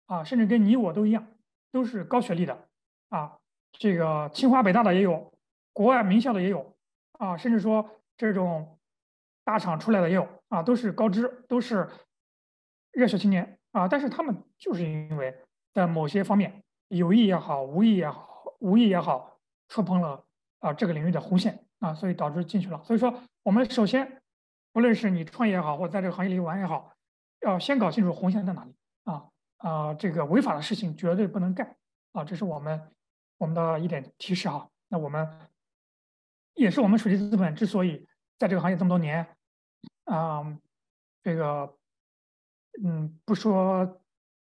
[0.07, 1.27] 啊，甚至跟你我都一样，
[1.73, 2.69] 都是高学历的，
[3.09, 3.39] 啊，
[3.73, 5.33] 这个清华北大的也有，
[5.73, 6.77] 国外名校的也有，
[7.13, 8.75] 啊，甚至说这种。
[9.45, 11.89] 大厂出来的也有啊，都是高知，都是
[12.93, 13.89] 热血青年啊。
[13.89, 15.35] 但是他们就是因为
[15.73, 18.29] 在某些方面有意也好，无意也好，
[18.59, 19.39] 无意也好，
[19.69, 20.23] 触碰了
[20.59, 22.79] 啊这个领域的红线啊，所以导致进去了。
[22.85, 24.21] 所以说，我们首先，
[24.73, 26.93] 不论是你创业也好，或者在这个行业里玩也好，
[27.41, 28.75] 要先搞清楚红线在哪里
[29.05, 29.29] 啊
[29.59, 31.77] 啊，这个违法的事情绝对不能干
[32.13, 32.91] 啊，这是我们
[33.39, 34.69] 我们的一点提示哈。
[34.89, 35.29] 那我们
[36.55, 38.07] 也是我们水滴资本之所以
[38.39, 39.27] 在这个行业这么多年。
[40.05, 40.43] 啊，
[41.23, 41.77] 这个，
[42.83, 44.01] 嗯，不说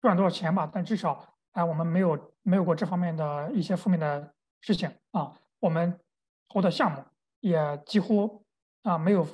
[0.01, 5.39] 赚多少钱吧，但至少啊，我们没有没有过这方面的一些负面的事情啊。
[5.60, 6.01] 我们
[6.48, 7.05] 投的项目
[7.40, 8.43] 也几乎
[8.82, 9.26] 啊没有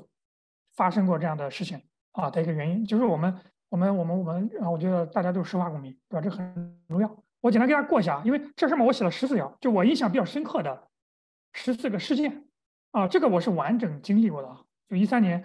[0.78, 1.82] 发生过这样的事情
[2.12, 3.36] 啊的一个原因，就是我们
[3.68, 6.20] 我们我们我们啊，我觉得大家都是守法公民，对吧？
[6.22, 7.24] 这很重要。
[7.40, 10.88] 我简单给大家过一下，因为这上面我写了十四条，就我印象比较深刻的
[11.52, 12.44] 十四个事件
[12.92, 14.56] 啊，这个我是完整经历过的，
[14.88, 15.44] 就一三年。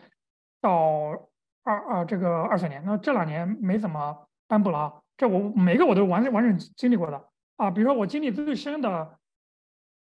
[0.61, 1.29] 到
[1.63, 4.93] 二啊这个二三年，那这两年没怎么颁布了啊。
[5.17, 7.21] 这我每个我都完完整经历过的
[7.57, 7.69] 啊。
[7.69, 9.19] 比如说我经历最深的，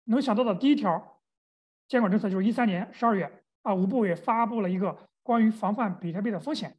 [0.05, 1.19] 能想到的第一条
[1.89, 6.77] 监管政策就是一三年十二月啊，五部委发布了一个关于防范比特币的风险。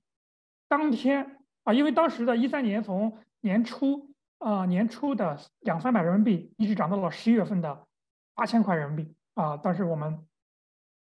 [0.69, 7.87] 当天啊，因为当时的一三年从年初啊年初的两三百人民币，一直涨到了十一月份的
[8.35, 9.57] 八千块人民币啊。
[9.57, 10.27] 当时我们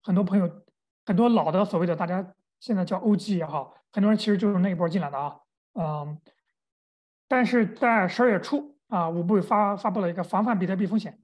[0.02, 0.62] 很多朋友，
[1.06, 2.34] 很多老的所谓的大家。
[2.62, 5.36] 现在叫 OG 也好，很多人其实就是那一波进来的啊，
[5.74, 6.16] 嗯，
[7.26, 11.18] 但是在十二月初啊，五部委发发布了一个防范比特币风险，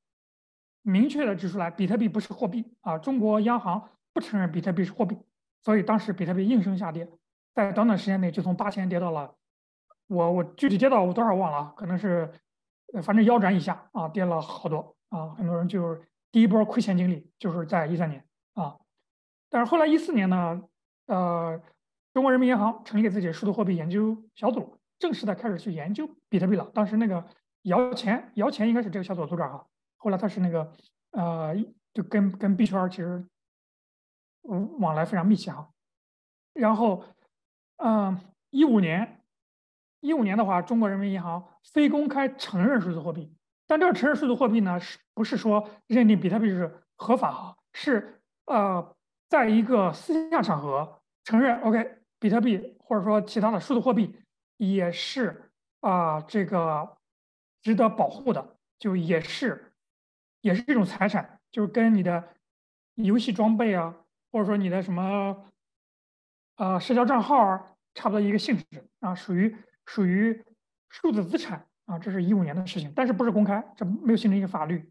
[0.83, 5.17] 明确的指出来，比特币不是货币啊，中国央行不承认比特币是货币，
[5.63, 7.09] 所以当时比特币应声下跌，
[7.55, 9.33] 在短短时间内就从八千跌到了，
[10.09, 12.29] 我我具体跌到我多少忘了，可能是
[13.03, 18.25] 反正腰斩以下啊，跌了好多啊，很多人就是第一波亏钱经历就是在一三年
[18.55, 18.77] 啊，
[19.49, 20.63] 但是后来一四年呢。
[21.07, 21.59] 呃，
[22.13, 26.71] 中国人民银行成立自己的数字货币研究小组，正式的开始去研究比特币了。
[26.75, 27.25] 当时那个
[27.63, 29.67] 姚钱，姚钱应该是这个小组组长哈。
[29.97, 30.71] 后来他是那个
[31.13, 31.57] 呃，
[31.95, 33.25] 就跟跟币圈其实
[34.43, 35.71] 嗯往来非常密切哈。
[36.53, 37.05] 然后，
[37.77, 38.21] 嗯，
[38.51, 39.23] 一五年，
[40.01, 43.35] 一五年的话，中国人民银行非公开承认数字货币，
[43.67, 47.57] 但这个承认数字货币呢，是不是说认定比特币是合法哈？
[47.73, 48.97] 是呃，
[49.29, 51.01] 在一个私下场合。
[51.25, 54.17] 承认，OK，比特币或者说其他的数字货币
[54.57, 56.97] 也是啊，这个
[57.61, 59.75] 值得保护的，就也是
[60.41, 62.31] 也是这种财产，就是跟你的
[62.95, 63.95] 游戏装备啊，
[64.31, 65.45] 或者说你的什么
[66.57, 69.57] 呃社交账号，差不多一个性质啊，属于
[69.87, 70.45] 属于
[70.89, 71.99] 数字资产啊。
[71.99, 74.91] 这是一五年的事情，但是不是公开，这没有形成一个法律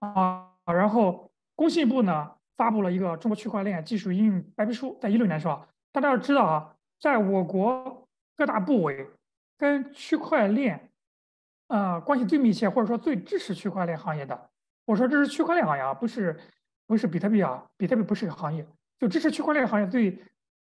[0.00, 0.50] 啊。
[0.66, 5.68] 然后工信部呢发布了一个中国区块链技术应用白皮书，在一六年是吧？
[5.92, 9.08] 大家要知道啊，在我国各大部委
[9.58, 10.88] 跟区块链。
[11.68, 14.50] 呃，关系最密切，或者说最支持区块链行业的，
[14.84, 16.38] 我说这是区块链行业啊，不是
[16.92, 18.62] 不是比特币啊，比特币不是个行业，
[19.00, 20.22] 就支持区块链行业最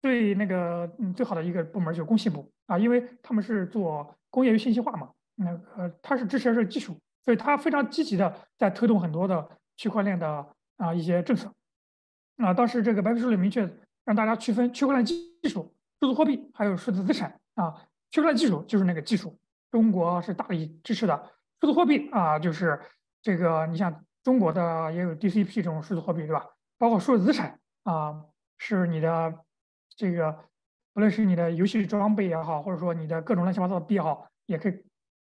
[0.00, 2.48] 最那个嗯最好的一个部门就是工信部。
[2.66, 9.44] 啊，因为他们是做工业与信息化嘛，那个他是支持这个技术，所以他非常积极的在推动很多的
[9.76, 10.46] 区块链的
[10.76, 11.52] 啊一些政策。
[12.36, 13.68] 啊，当时这个白皮书里明确
[14.04, 17.40] 让大家区分区块链技术、数字货币还有数字资产。
[17.56, 17.74] 啊，
[18.12, 19.36] 区块链技术就是那个技术。
[19.72, 21.30] 中国是大力支持的。
[21.60, 22.80] 数字货币啊，就是
[23.20, 26.48] 这个，你像中国的也有 DCP 这种数字货币，对吧？
[26.78, 28.24] 包括数字资产啊，
[28.58, 29.44] 是你的
[29.96, 30.32] 这个，
[30.92, 34.82] 不论是你的游戏装备也好，或者说你的各种乱七八糟的币也好，也可以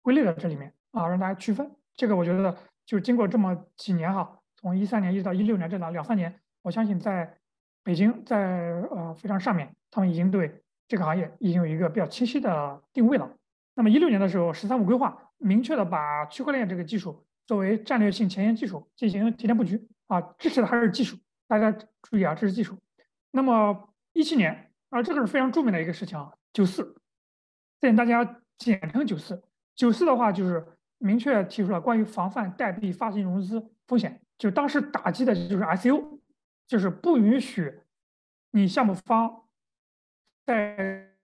[0.00, 1.70] 归类到这里面啊，让大家区分。
[1.96, 2.56] 这个我觉得
[2.86, 7.36] 就是经过这么几年哈，从一三年一直到一六年这两两三年，我相信在
[7.82, 13.28] 北京，在呃非常上面，他们已经对这个行业已经有一个比较清晰的定位了。
[13.74, 21.16] 那么一六年的时候，“十三五”规划明确的把区块链这个技术作为战略性前沿技术进行提前布局啊，支持的还是技术。
[21.47, 21.70] 大家
[22.02, 22.77] 注意啊，这是技术。
[23.31, 26.97] 那么一七年啊，这个是非常著名的一个事情啊，“九四”，
[27.81, 29.40] 建议大家简称“九四”。
[29.77, 30.66] 九四的话就是
[30.98, 36.18] 明确提出了关于防范代币发行融资风险，就当时打击的就是 ICO，
[36.66, 37.81] 就是不允许
[38.51, 39.44] 你项目方
[40.44, 41.14] 在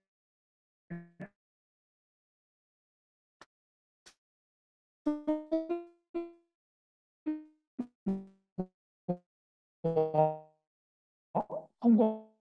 [9.83, 12.33] 我通过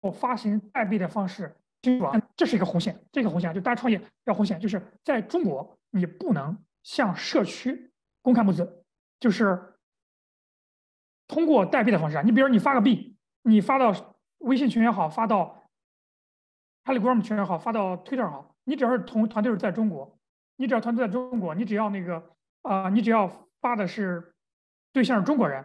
[0.00, 1.56] 我发行代币的方式，
[2.36, 2.98] 这是一个红线。
[3.12, 8.84] 这个红线就大家创业要红线，就是在中国你不能向社区公开募资，
[9.20, 9.78] 就是
[11.26, 12.22] 通过代币的方式啊。
[12.22, 13.94] 你比如你发个币，你发到
[14.38, 15.70] 微信群也好，发到
[16.84, 20.18] Telegram 群也好，发到 Twitter 好，你只要是同团队是在中国，
[20.56, 22.30] 你只要团队在中国，你只要那个
[22.62, 23.28] 啊，你只要
[23.60, 24.34] 发的是
[24.92, 25.64] 对象是中国人。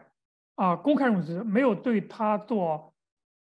[0.56, 2.94] 啊，公开融资没有对他做，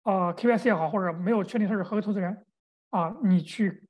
[0.04, 2.46] 呃，KYC 也好，或者没有确定他是合格投资人，
[2.90, 3.90] 啊，你去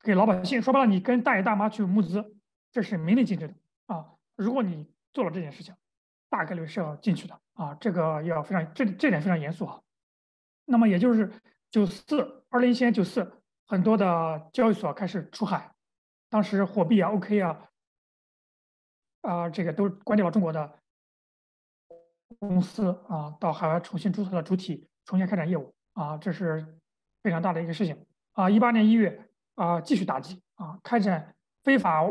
[0.00, 2.36] 给老百姓说白了，你跟大爷大妈去募资，
[2.70, 3.54] 这是明令禁止的
[3.86, 4.12] 啊。
[4.36, 5.74] 如果你做了这件事情，
[6.28, 7.74] 大概率是要进去的啊。
[7.80, 9.80] 这个要非常这这点非常严肃啊。
[10.64, 11.32] 那么也就是
[11.70, 15.74] 九四二零一七年九四，很多的交易所开始出海，
[16.28, 17.68] 当时火币啊、OK 啊，
[19.22, 20.78] 啊，这个都关掉了中国的。
[22.48, 26.64] 公司啊，到海外重新注册的主体，重新开展业务啊，这是
[27.22, 27.96] 非常大的一个事情
[28.32, 28.48] 啊。
[28.48, 32.04] 一八年一月啊，继续打击啊，开展非法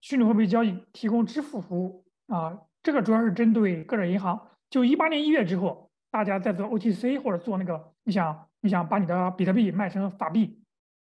[0.00, 2.58] 虚拟货币交易，提供支付服务啊。
[2.82, 4.48] 这个主要是针对个人银行。
[4.68, 10.60] 就一八年一月之后，大家在做 OTC 或者做那个，你想你想把你的比特币卖成法币，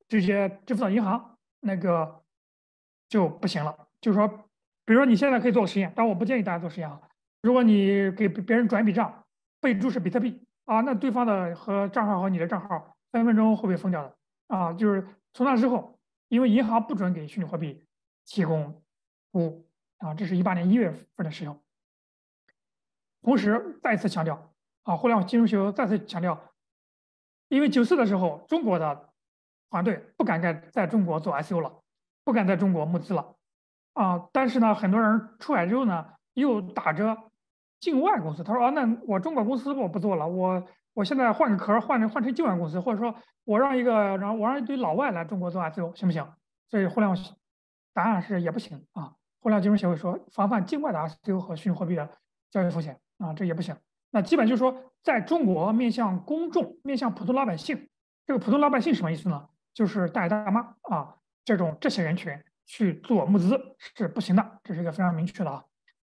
[0.08, 2.22] 直接支付到银行，那个
[3.08, 3.74] 就不行了。
[4.00, 4.28] 就是说，
[4.84, 7.00] 比如说你现在可以做个实验，但我不建议大家做实验啊。
[7.44, 9.26] 如果你给别人转一笔账，
[9.60, 14.16] 备注是比特币啊，那对方的和账号和你的账号分分钟会被封掉的
[14.46, 14.72] 啊。
[14.72, 15.98] 就是从那之后，
[16.28, 17.84] 因为银行不准给虚拟货币
[18.24, 18.82] 提供
[19.30, 19.68] 服务
[19.98, 21.60] 啊，这是一八年一月份的事情。
[23.20, 24.54] 同时再次强调
[24.84, 26.54] 啊，互联网金融学再次强调，
[27.48, 29.10] 因为九四的时候，中国的
[29.68, 31.82] 团队不敢在在中国做 ICO 了，
[32.24, 33.36] 不敢在中国募资了
[33.92, 34.30] 啊。
[34.32, 37.30] 但是呢，很多人出海之后呢，又打着
[37.84, 46.26] 境外公司，他说啊，那我中国公司我不做了，我我现在换个壳，换成换成境外公司，或者说我让一个，然后我让一堆老外来中国做 ICO 行不行？
[46.70, 47.18] 所以互联网
[47.92, 49.12] 答案是也不行啊。
[49.40, 52.08] 互联网金融协会说，防范境外的 ICO 和虚拟货币的
[52.50, 53.76] 交易风险啊，这也不行。
[54.10, 57.88] 那基本就是说，在中国面向公众、面向普通老百姓，
[58.24, 59.46] 这个普通老百姓什么意思呢？
[59.74, 62.32] 就是大爷大妈啊，这种这些人群
[62.64, 63.60] 去做募资
[63.96, 65.62] 是不行的，这是一个非常明确的啊。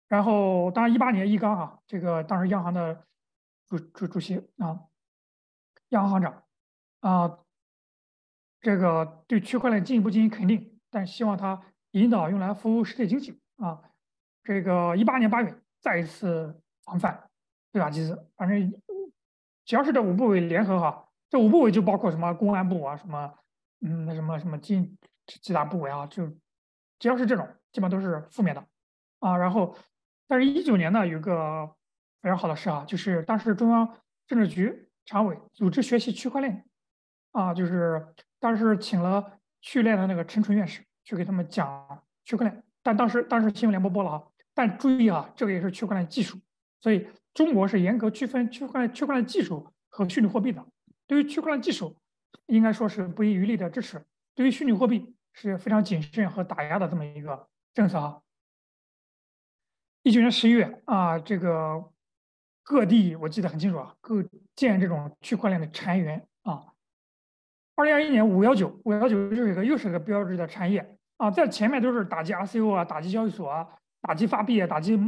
[0.09, 3.05] 然后，当然，一八年一刚啊，这个当时央行的
[3.67, 4.81] 主主主席啊，
[5.89, 6.43] 央行行长
[7.01, 7.39] 啊，
[8.59, 11.61] 这个对区块链进一步进行肯定，但希望它
[11.91, 13.81] 引导用来服务实体经济啊。
[14.43, 17.29] 这个一八年八月再一次防范
[17.71, 18.73] 非法集资，反正
[19.63, 23.31] 只要是这五部委联合哈，这五部委就包括什么公安部啊，什么
[23.81, 26.27] 嗯那什么什么经几大部委啊，就
[26.97, 28.65] 只要是这种，基本都是负面的
[29.19, 29.37] 啊。
[29.37, 29.75] 然后，
[30.29, 31.67] 但是一九年呢，有个
[32.21, 33.97] 非常好的事啊，就是当时中央
[34.27, 36.63] 政治局常委组织学习区块链
[37.31, 42.63] 啊，就是当时请了区块链的那个陈纯院士去给他们讲区块链。
[42.83, 44.23] 但当时当时新闻联播播了啊，
[44.53, 46.37] 但注意啊，这个也是区块链技术，
[46.79, 50.63] 所以中国是严格区分区块链区块链技术和虚拟货币的。
[51.07, 51.97] 对于区块链技术，
[52.45, 53.97] 应该说是不遗余力的支持；
[54.35, 58.21] 对于虚拟货币，是非常谨慎和打压的这么一个政策啊。
[60.09, 61.83] 一九年十一月啊，这个
[62.63, 64.25] 各地我记得很清楚啊，各
[64.55, 66.73] 建这种区块链的产业园啊。
[67.75, 70.97] 二零二一年五幺九，五幺九是一个又是个标志的产业。
[71.17, 73.67] 啊，在前面都是打击 RCO 啊，打击交易所啊，
[74.01, 74.99] 打击发币啊，打击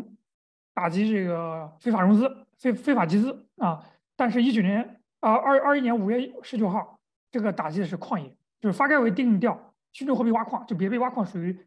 [0.76, 3.84] 打击这个非法融资、非非法集资啊。
[4.15, 6.99] 但是，一九年啊，二二一年五月十九号，
[7.32, 8.30] 这个打击的是矿业，
[8.60, 11.57] 就是发改委定调，虚拟货币挖矿就比特币挖矿属于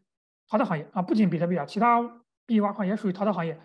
[0.47, 1.01] 淘汰行业啊。
[1.01, 1.99] 不仅比特币啊，其他
[2.45, 3.59] 币挖矿也属于淘汰行业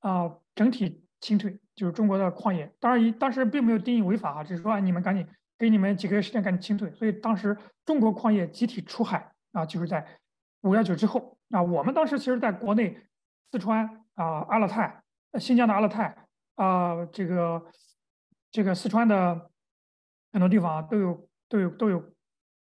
[0.00, 0.32] 啊。
[0.54, 2.72] 整体清退，就是中国的矿业。
[2.80, 5.26] 当然，当时并没有定义违法啊，只是说你们赶紧
[5.58, 6.90] 给你们几个月时间赶紧清退。
[6.92, 10.06] 所以当时中国矿业集体出海啊，就是在。
[10.64, 12.96] 五幺九之后啊，我们当时其实在国内，
[13.50, 13.84] 四川
[14.14, 15.02] 啊、阿勒泰、
[15.36, 16.16] 新疆的阿勒泰
[16.54, 17.66] 啊，这个
[18.52, 19.50] 这个四川的
[20.32, 22.14] 很多地方都有都有都有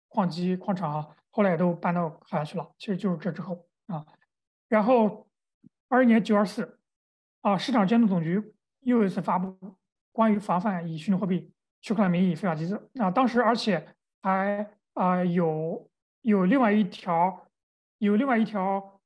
[0.08, 2.68] 矿机矿场啊，后来也都搬到海外去了。
[2.76, 4.04] 其实就是这之后啊，
[4.66, 5.28] 然后
[5.88, 6.78] 二一年九二四
[7.42, 9.76] 啊，市场监督总局又一次发布
[10.12, 11.50] 关于防范以虚拟货币、
[11.80, 15.90] 区块链名义非法集资啊，当时而且还啊有
[16.22, 17.40] 有另外一条。
[17.98, 19.00] 有另外一条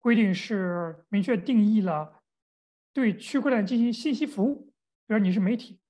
[0.00, 2.22] 规定是明确定义了
[2.92, 4.72] 对区块链进行信息服务，
[5.06, 5.80] 比如你是媒体，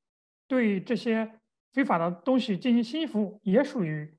[0.47, 1.41] 对这些
[1.73, 4.11] 非法的东西进行信息服务也属于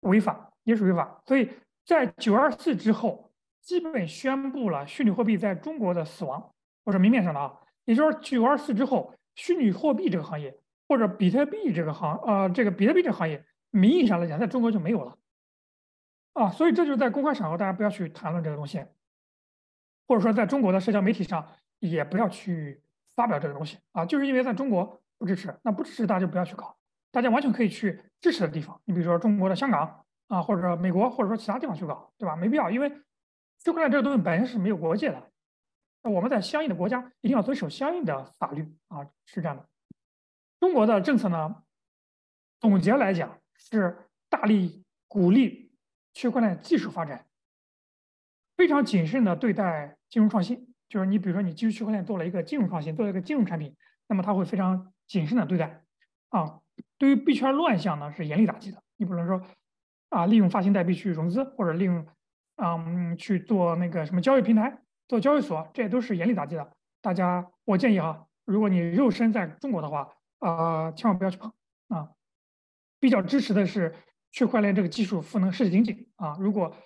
[0.00, 1.22] 违法，也属于违法。
[1.24, 1.48] 所以
[1.86, 3.27] 在九二四之后，
[3.60, 6.52] 基本宣布了虚拟货币在中国的死亡，
[6.84, 7.52] 或者明面上的啊，
[7.84, 10.58] 也就是九二四之后，虚拟货币这个行业
[10.88, 15.16] 或者比特币这个行呃这个比特币这个行业，名义上来讲，在中国就没有了。
[16.32, 18.84] 啊，所以这就是在公开场合，大家不要去谈论这个东西，
[20.06, 21.46] 或者说在中国的社交媒体上
[21.80, 22.80] 也不要去
[23.16, 26.76] 发表这个东西啊，就是因为在中国不支持，那不支持大家就不要去搞，
[27.10, 32.36] 大家完全可以去支持的地方，你比如说中国的香港啊，或者美国，或者说其他地方去搞，对吧？
[32.36, 32.92] 没必要，因为
[33.58, 35.30] 区块链这个东西本身是没有国界的，
[36.02, 39.68] 那我们在相应的国家一定要遵守相应的法律啊，是这样的。
[40.60, 41.62] 中国的政策呢，
[42.60, 45.66] 总结来讲是大力鼓励。
[46.14, 47.26] 区块链技术发展
[48.56, 53.76] 非常谨慎的对待金融创新，就是你比如说你基于区块链做了一个金融创新，做了一个金融产品，
[54.08, 55.84] 那么它会非常谨慎的对待
[56.30, 56.58] 啊。
[56.96, 59.40] 对于币圈乱象呢是严厉打击的，你不能说
[60.08, 62.04] 啊利用发行代币去融资，或者利用
[62.58, 64.78] 嗯去做那个什么交易平台、
[65.08, 66.70] 做交易所，这些都是严厉打击的。
[67.00, 70.08] 大家我建议哈，如果你肉身在中国的话，
[70.40, 71.52] 啊千万不要去碰
[71.88, 72.10] 啊。
[73.00, 73.94] 比较支持的是。
[74.30, 76.76] 区块链这个技术赋能实体经济啊，如果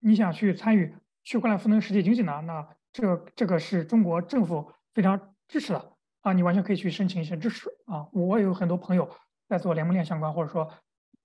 [0.00, 0.92] 你想去参与
[1.22, 5.92] 区块链赋能实体经济呢，那这这个是中国政府非常支持的
[6.22, 8.08] 啊，你完全可以去申请一些支持啊。
[8.10, 9.06] 我有很多朋友
[9.46, 10.66] 在做联盟链相关，或者说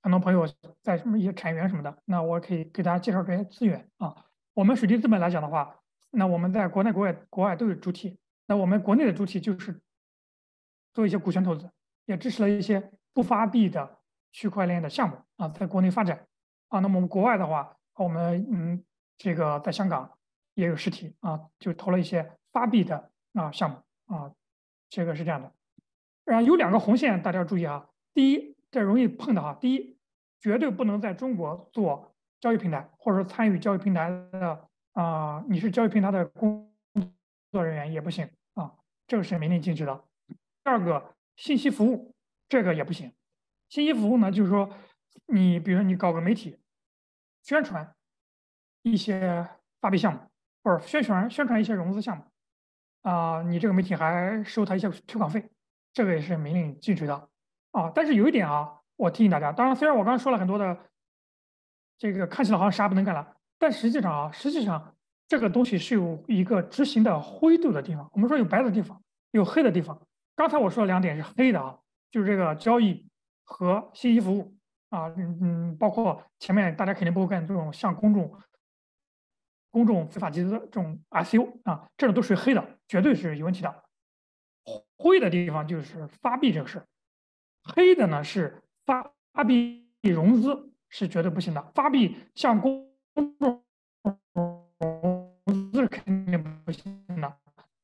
[0.07, 0.47] 很多朋友
[0.81, 4.15] 在什么一些产源什么的，那我可以给大家介绍这些资源啊。
[4.53, 5.81] 我们水滴资本来讲的话，
[6.11, 9.81] 那我们在国内、国外、国外都有主体，那我们国内的主体就是
[10.93, 11.69] 做一些股权投资，
[12.05, 13.97] 也支持了一些不发币的。
[14.31, 16.25] 区块链的项目啊，在国内发展
[16.67, 18.83] 啊，那么我们国外的话，我们嗯，
[19.17, 20.17] 这个在香港
[20.53, 23.77] 也有实体啊，就投了一些发币的啊项目
[24.15, 24.31] 啊，
[24.89, 25.51] 这个是这样的。
[26.23, 27.89] 然后有两个红线，大家要注意啊。
[28.13, 29.57] 第一，这容易碰的哈。
[29.59, 29.96] 第一，
[30.39, 36.71] 绝对不能在中国做交易平台，或者说参与交易平台的啊，你是交易平台的工
[37.51, 38.73] 作人员也不行啊，
[39.07, 40.03] 这个是明令禁止的。
[40.63, 42.13] 第二个，信息服务
[42.49, 43.11] 这个也不行。
[43.69, 44.69] 信息服务呢，就是说，
[45.27, 46.57] 你比如说你搞个媒体，
[47.43, 47.95] 宣传
[48.83, 49.47] 一些
[49.81, 50.19] 发币项目，
[50.63, 52.23] 或者宣传宣传一些融资项目，
[53.01, 55.49] 啊，你这个媒体还收他一些推广费，
[55.93, 57.29] 这个也是明令禁止的
[57.71, 57.91] 啊。
[57.95, 60.77] 但是有一点啊，我提醒大家，当然虽然我刚刚说了很多的，
[61.97, 64.95] 这个看起来好像啥不能干了，但实际上啊，实际上
[65.29, 68.09] 这个东西是有一个执行的灰度的地方。
[68.13, 69.01] 我们说有白的地方，
[69.31, 70.01] 有黑的地方。
[70.35, 71.79] 刚才我说的两点是黑的啊，
[72.11, 73.07] 就是这个交易。
[73.49, 74.53] 和信息服务
[74.89, 78.29] 啊，嗯嗯，包括前面大家肯定不会干这种向公众、
[79.71, 83.83] 公众非法集资这种 SU 啊，这种都属于黑的，绝对是有问题的。
[84.97, 86.85] 灰的地方就是发币这个事
[87.63, 92.89] 黑的呢是发币融资是绝对不行的，发币向公
[93.37, 93.61] 众
[95.45, 97.37] 融资肯定不行的。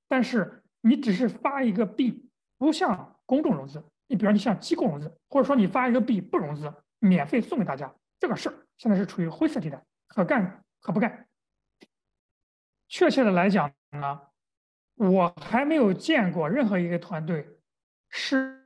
[0.08, 11.28] 但是你只是发一个币，不向公众融资，你比如你向机构融资，或者说你发一个币不融资，免费送给大家，这个事儿现在是处于灰色地带，可干可不干。
[12.88, 14.22] 确切的来讲呢，
[14.96, 17.46] 我还没有见过任何一个团队
[18.10, 18.58] 是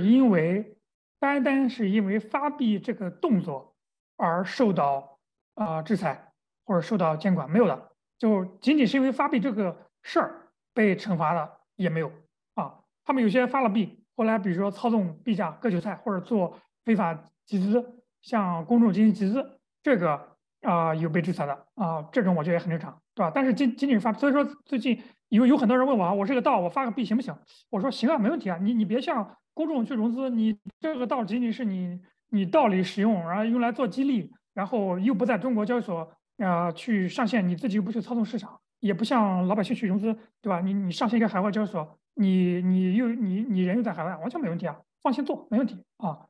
[0.00, 0.75] 因为
[1.18, 3.74] 单单是因为发币这个动作
[4.16, 5.18] 而受到
[5.54, 6.32] 啊制裁
[6.64, 7.90] 或者受到监管，没有的。
[8.18, 12.10] 就仅仅是因为发币这个事儿被惩罚的也没有
[12.54, 12.80] 啊。
[13.04, 17.14] 他们有些发了币，后来比如说操纵币价割韭菜或者做非法
[17.44, 23.00] 集资，向公众进行集资，这个啊有被制裁的啊，这种我觉得也很正常。
[23.14, 23.32] 对吧？
[23.34, 27.34] 但是仅仅仅是发，所以说最近有有很多人问我啊，我是个道，我发个币行不行？
[27.70, 28.58] 我说行啊，没问题啊。
[28.60, 40.60] 你你别向公众去融资，你这个道仅仅是你你道理使用，然后用来做激励，然后又不在中国交易所啊去上线，你自己又不去操纵市场，也不向老百姓去融资，对吧？
[40.60, 46.26] 你你上线一个海外交易所，你你又你你人又在海外，完全没问题啊，放心做，没问题啊。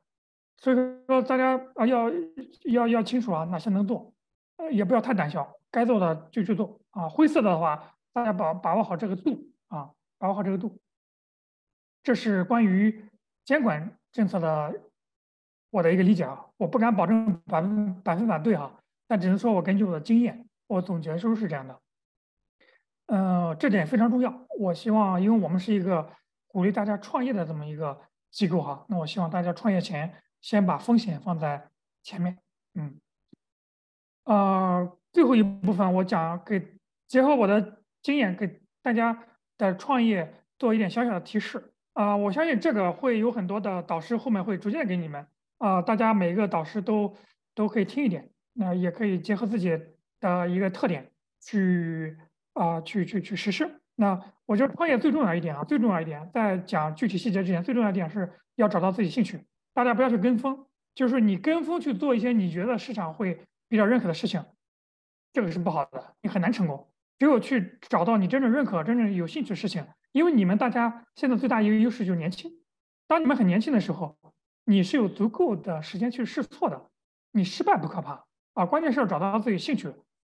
[0.55, 0.75] 所以
[1.05, 2.09] 说大家啊要
[2.63, 4.13] 要要清楚啊，哪些能做，
[4.55, 5.53] 呃也不要太胆小。
[5.69, 10.79] 该做的就去做啊，灰色的话，大家把把握好这个度啊，把握好这个度。
[12.01, 13.03] 这是关于
[13.47, 14.81] 监管政策的
[15.69, 18.71] 我的一个理解啊，我不敢保证百分百分百对哈，
[19.07, 21.79] 但只能说我根据我的经验，我总结出是这样的。
[23.05, 24.45] 嗯，这点非常重要。
[24.59, 26.11] 我希望，因为我们是一个
[26.47, 27.97] 鼓励大家创业的这么一个
[28.29, 31.69] 机构哈，那我希望大家创业前先把风险放在
[32.03, 32.37] 前面。
[32.75, 32.99] 嗯，
[34.25, 34.97] 呃。
[35.13, 39.25] 最后一部分，我讲给结合我的经验，给大家
[39.57, 42.15] 的创业做一点小小的提示啊！
[42.15, 45.25] 我相信这个会有很多的导师后面会逐渐给你们
[45.57, 47.15] 啊，大家每个导师都
[47.55, 49.75] 都可以听一点，那也可以结合自己
[50.19, 51.09] 的一个特点
[51.41, 52.15] 去
[52.53, 53.81] 啊去去去实施。
[53.95, 59.43] 那我觉得创业最重要一点啊，最重要一点，在讲具体细节之前，最重要一点是要找到自己兴趣，
[59.73, 64.45] 大家不要去跟风，就是你跟风去做一些你觉得市场会比较认可的事情。
[65.33, 66.87] 这个是不好的，你很难成功。
[67.17, 72.51] 只有去找到你真正认可、真正有兴趣的事情，因为你们大家现在最大一个优势就是年轻。
[73.07, 74.17] 当你们很年轻的时候，
[74.65, 76.89] 你是有足够的时间去试错的。
[77.31, 79.93] 你失败不可怕啊，关键是要找到自己兴趣，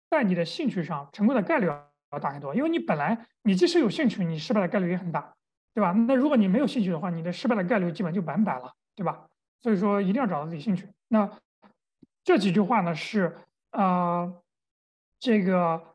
[0.08, 2.54] 在你的兴趣上成功的概率要大很多。
[2.54, 5.34] 因为你本来你即使有兴趣，你失败的概率也很大，
[5.74, 5.92] 对吧？
[5.92, 9.26] 那如果你没有兴趣的话，你的失败的概率基本就百分百了，对吧？
[9.62, 10.88] 所以说一定要找到自己兴趣。
[11.08, 11.30] 那
[12.24, 13.36] 这几句话呢是
[13.70, 14.34] 啊。
[15.24, 15.94] 这个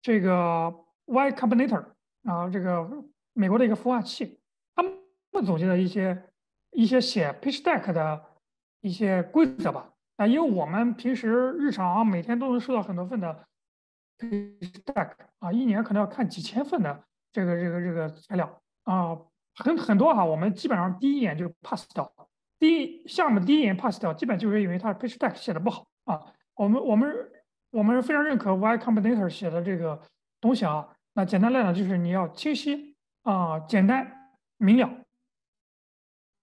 [0.00, 0.72] 这个
[1.06, 1.84] Y Combinator
[2.26, 2.84] 然后，这个
[3.34, 4.40] 美国的一个孵化器，
[4.74, 4.92] 他们
[5.44, 6.24] 总结了一些
[6.72, 8.24] 一些写 Pitch Deck 的
[8.80, 9.92] 一些规则吧。
[10.16, 13.46] 啊，因为我们平时日常每天都能收到很多份的
[14.18, 19.16] Pitch Deck 啊，一年可能要看几千份的这个这个这个材料啊，
[19.54, 20.24] 很很多哈。
[20.24, 22.12] 我们基本上第一眼就 pass 掉，
[22.58, 26.20] 第一项目第一眼 pass 掉，基本就是因为它 Pitch Deck 写的不好啊。
[26.56, 27.32] 我们我们。
[27.72, 30.00] 我们非常认可 Y Combinator 写的这个
[30.40, 30.95] 东西啊。
[31.16, 35.02] 那简单来讲，就是你要清晰啊，简单明了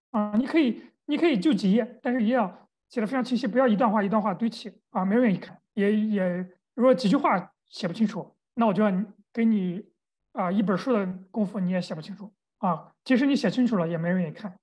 [0.09, 0.33] 啊。
[0.35, 5.61] 你可以你可以就几页，但是也要写的非常清晰，不要一段话一段话堆砌啊，没人愿意看。
[5.75, 6.25] 也也
[6.73, 8.91] 如果几句话写不清楚，那我就要
[9.31, 9.85] 给你
[10.31, 12.95] 啊一本书的功夫你也写不清楚啊。
[13.03, 14.57] 即使你写清楚了，也没人愿意看。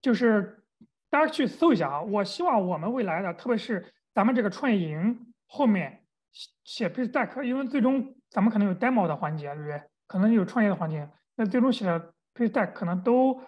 [0.00, 0.64] 就是。
[1.10, 2.02] 大家去搜一下啊！
[2.02, 6.02] 我希望我们未来的，特别是咱们这个创业营后面
[6.64, 9.82] 写 pitch deck，因为最终咱们可能有 demo 的环节，对不对？
[10.06, 11.98] 可能有创业的环节，那最终写的
[12.34, 13.40] p i t c deck 可能都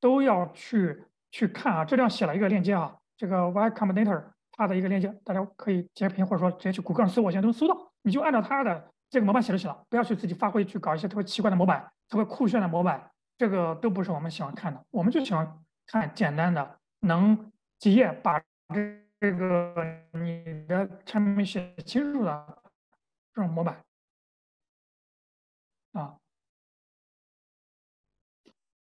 [0.00, 1.84] 都要去去看啊。
[1.84, 4.22] 这里写了一个链接啊，这个 Y Combinator
[4.52, 7.76] 它的一个链接，大家可以截屏或者说直接去谷歌上搜，我现在都能搜到。
[8.02, 14.84] 你就按照它的这个模板写就行了，不要去自己发挥去搞一些特别奇怪的模板、特别酷炫的模板，这个都不是我们喜欢看的。
[14.90, 16.78] 我们就喜欢看简单的。
[17.00, 18.40] 能几页把
[18.74, 19.74] 这这个
[20.12, 22.62] 你的产品写清楚的
[23.32, 23.84] 这种模板
[25.92, 26.18] 啊，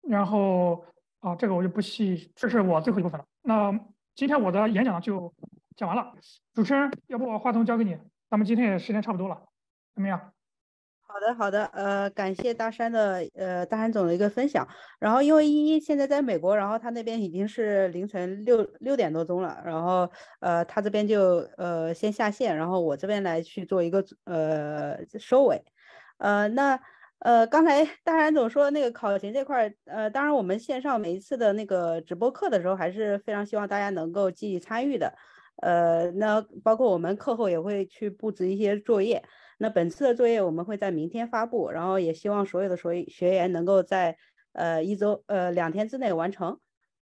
[0.03, 0.85] 然后
[1.21, 3.27] 啊，这个我就不细，这是我最后一部分了。
[3.43, 3.73] 那
[4.15, 5.35] 今天我的演讲就
[5.77, 6.15] 讲完了，
[6.53, 7.99] 主持人，要不我话筒交给你，
[8.29, 9.49] 咱们今天也时间差不多了，
[9.95, 10.34] 怎么样？
[11.15, 14.67] 好的，好的，呃，感谢大山的，呃，大山总的一个分享。
[14.99, 20.11] 然后，因为依依现在在美国，然后他那边已经是凌晨六六点多钟了，然后，
[20.41, 25.63] 呃，他这边就呃先下线，然后我这边来去做一个呃收尾。
[26.19, 26.81] 呃，那
[27.21, 35.15] 呃刚才大山总说那个考勤这块儿，呃，当然我们线上每一次的那个直播课的时候，还是非常希望大家能够积极参与的。
[35.63, 39.23] 呃，那包括我们课后也会去布置一些作业。
[39.59, 44.17] 那本次的作业我们会在明天发布，然后也希望所有的学学员能够在
[44.53, 46.59] 呃一周呃两天之内完成。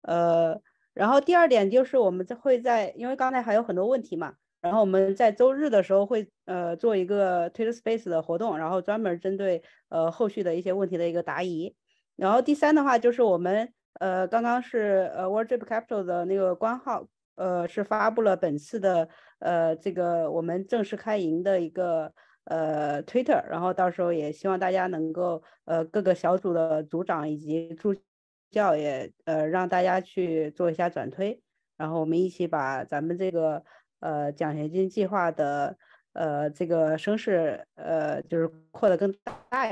[0.02, 0.60] 呃，
[0.92, 11.74] 然后第二点就是我们会在，因为刚才还有很多问题嘛，然后我们在周日的时候会呃做一个 Twitter Space 的活动，然后专门针对呃后续的一些问题的一个答疑。
[12.16, 19.08] 然后第三的话就是我们呃刚刚是呃 World Trip Capital 的那个官号呃是发布了本次的
[19.40, 22.12] 呃这个我们正式开营的一个
[22.44, 27.94] 呃 Twitter，然后到时候也希望大家能够呃各个小组的组长以及助。
[28.50, 31.42] 教也呃让大家去做一下转推，
[31.76, 33.64] 然后我们一起把咱们这个
[33.98, 35.76] 呃奖学金计划的
[36.12, 39.12] 呃这个声势呃就是扩得更
[39.50, 39.66] 大，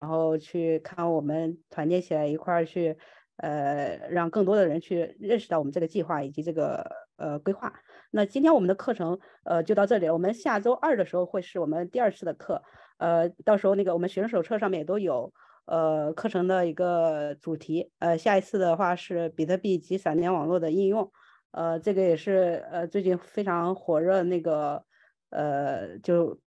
[0.00, 2.98] 然后去看我们团结起来一块儿去
[3.36, 6.84] 呃让更多的人去认识到我们这个计划以及这个
[7.16, 7.72] 呃规划。
[8.10, 12.62] 那今天我们的课程呃就到这里，我们下周二的时候会是我们第二次的课，
[12.98, 15.32] 呃到时候那个我们学生手册上面也都有。
[15.70, 21.12] 呃，课程的一个主题，呃，下一次的话是比特币及闪电网络的应用，
[21.50, 24.82] 呃，这个也是呃最近非常火热那个，
[25.28, 26.40] 呃，就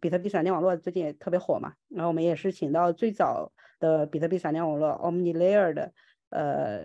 [0.00, 5.92] 比特币闪电网络最近也特别火嘛，然后我们也是请到最早的比特币闪电网络 OmniLayer 的，
[6.30, 6.80] 呃，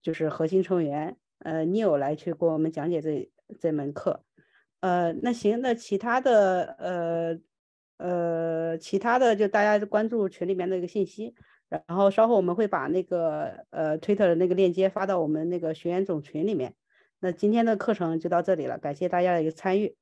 [0.00, 3.30] 就是核心成员，呃，Neil 来去给我们讲解这
[3.60, 4.24] 这门课，
[4.80, 7.40] 呃，那行，那其他的，呃。
[7.98, 11.36] 呃，其他的就大家关注群里面的一个信息，
[11.68, 16.74] 然后稍后我们会把那个呃推特的那个链接发到我们那个学员总群里面。
[17.20, 19.94] 那今天的课程就到这里了，感谢大家的一个参与。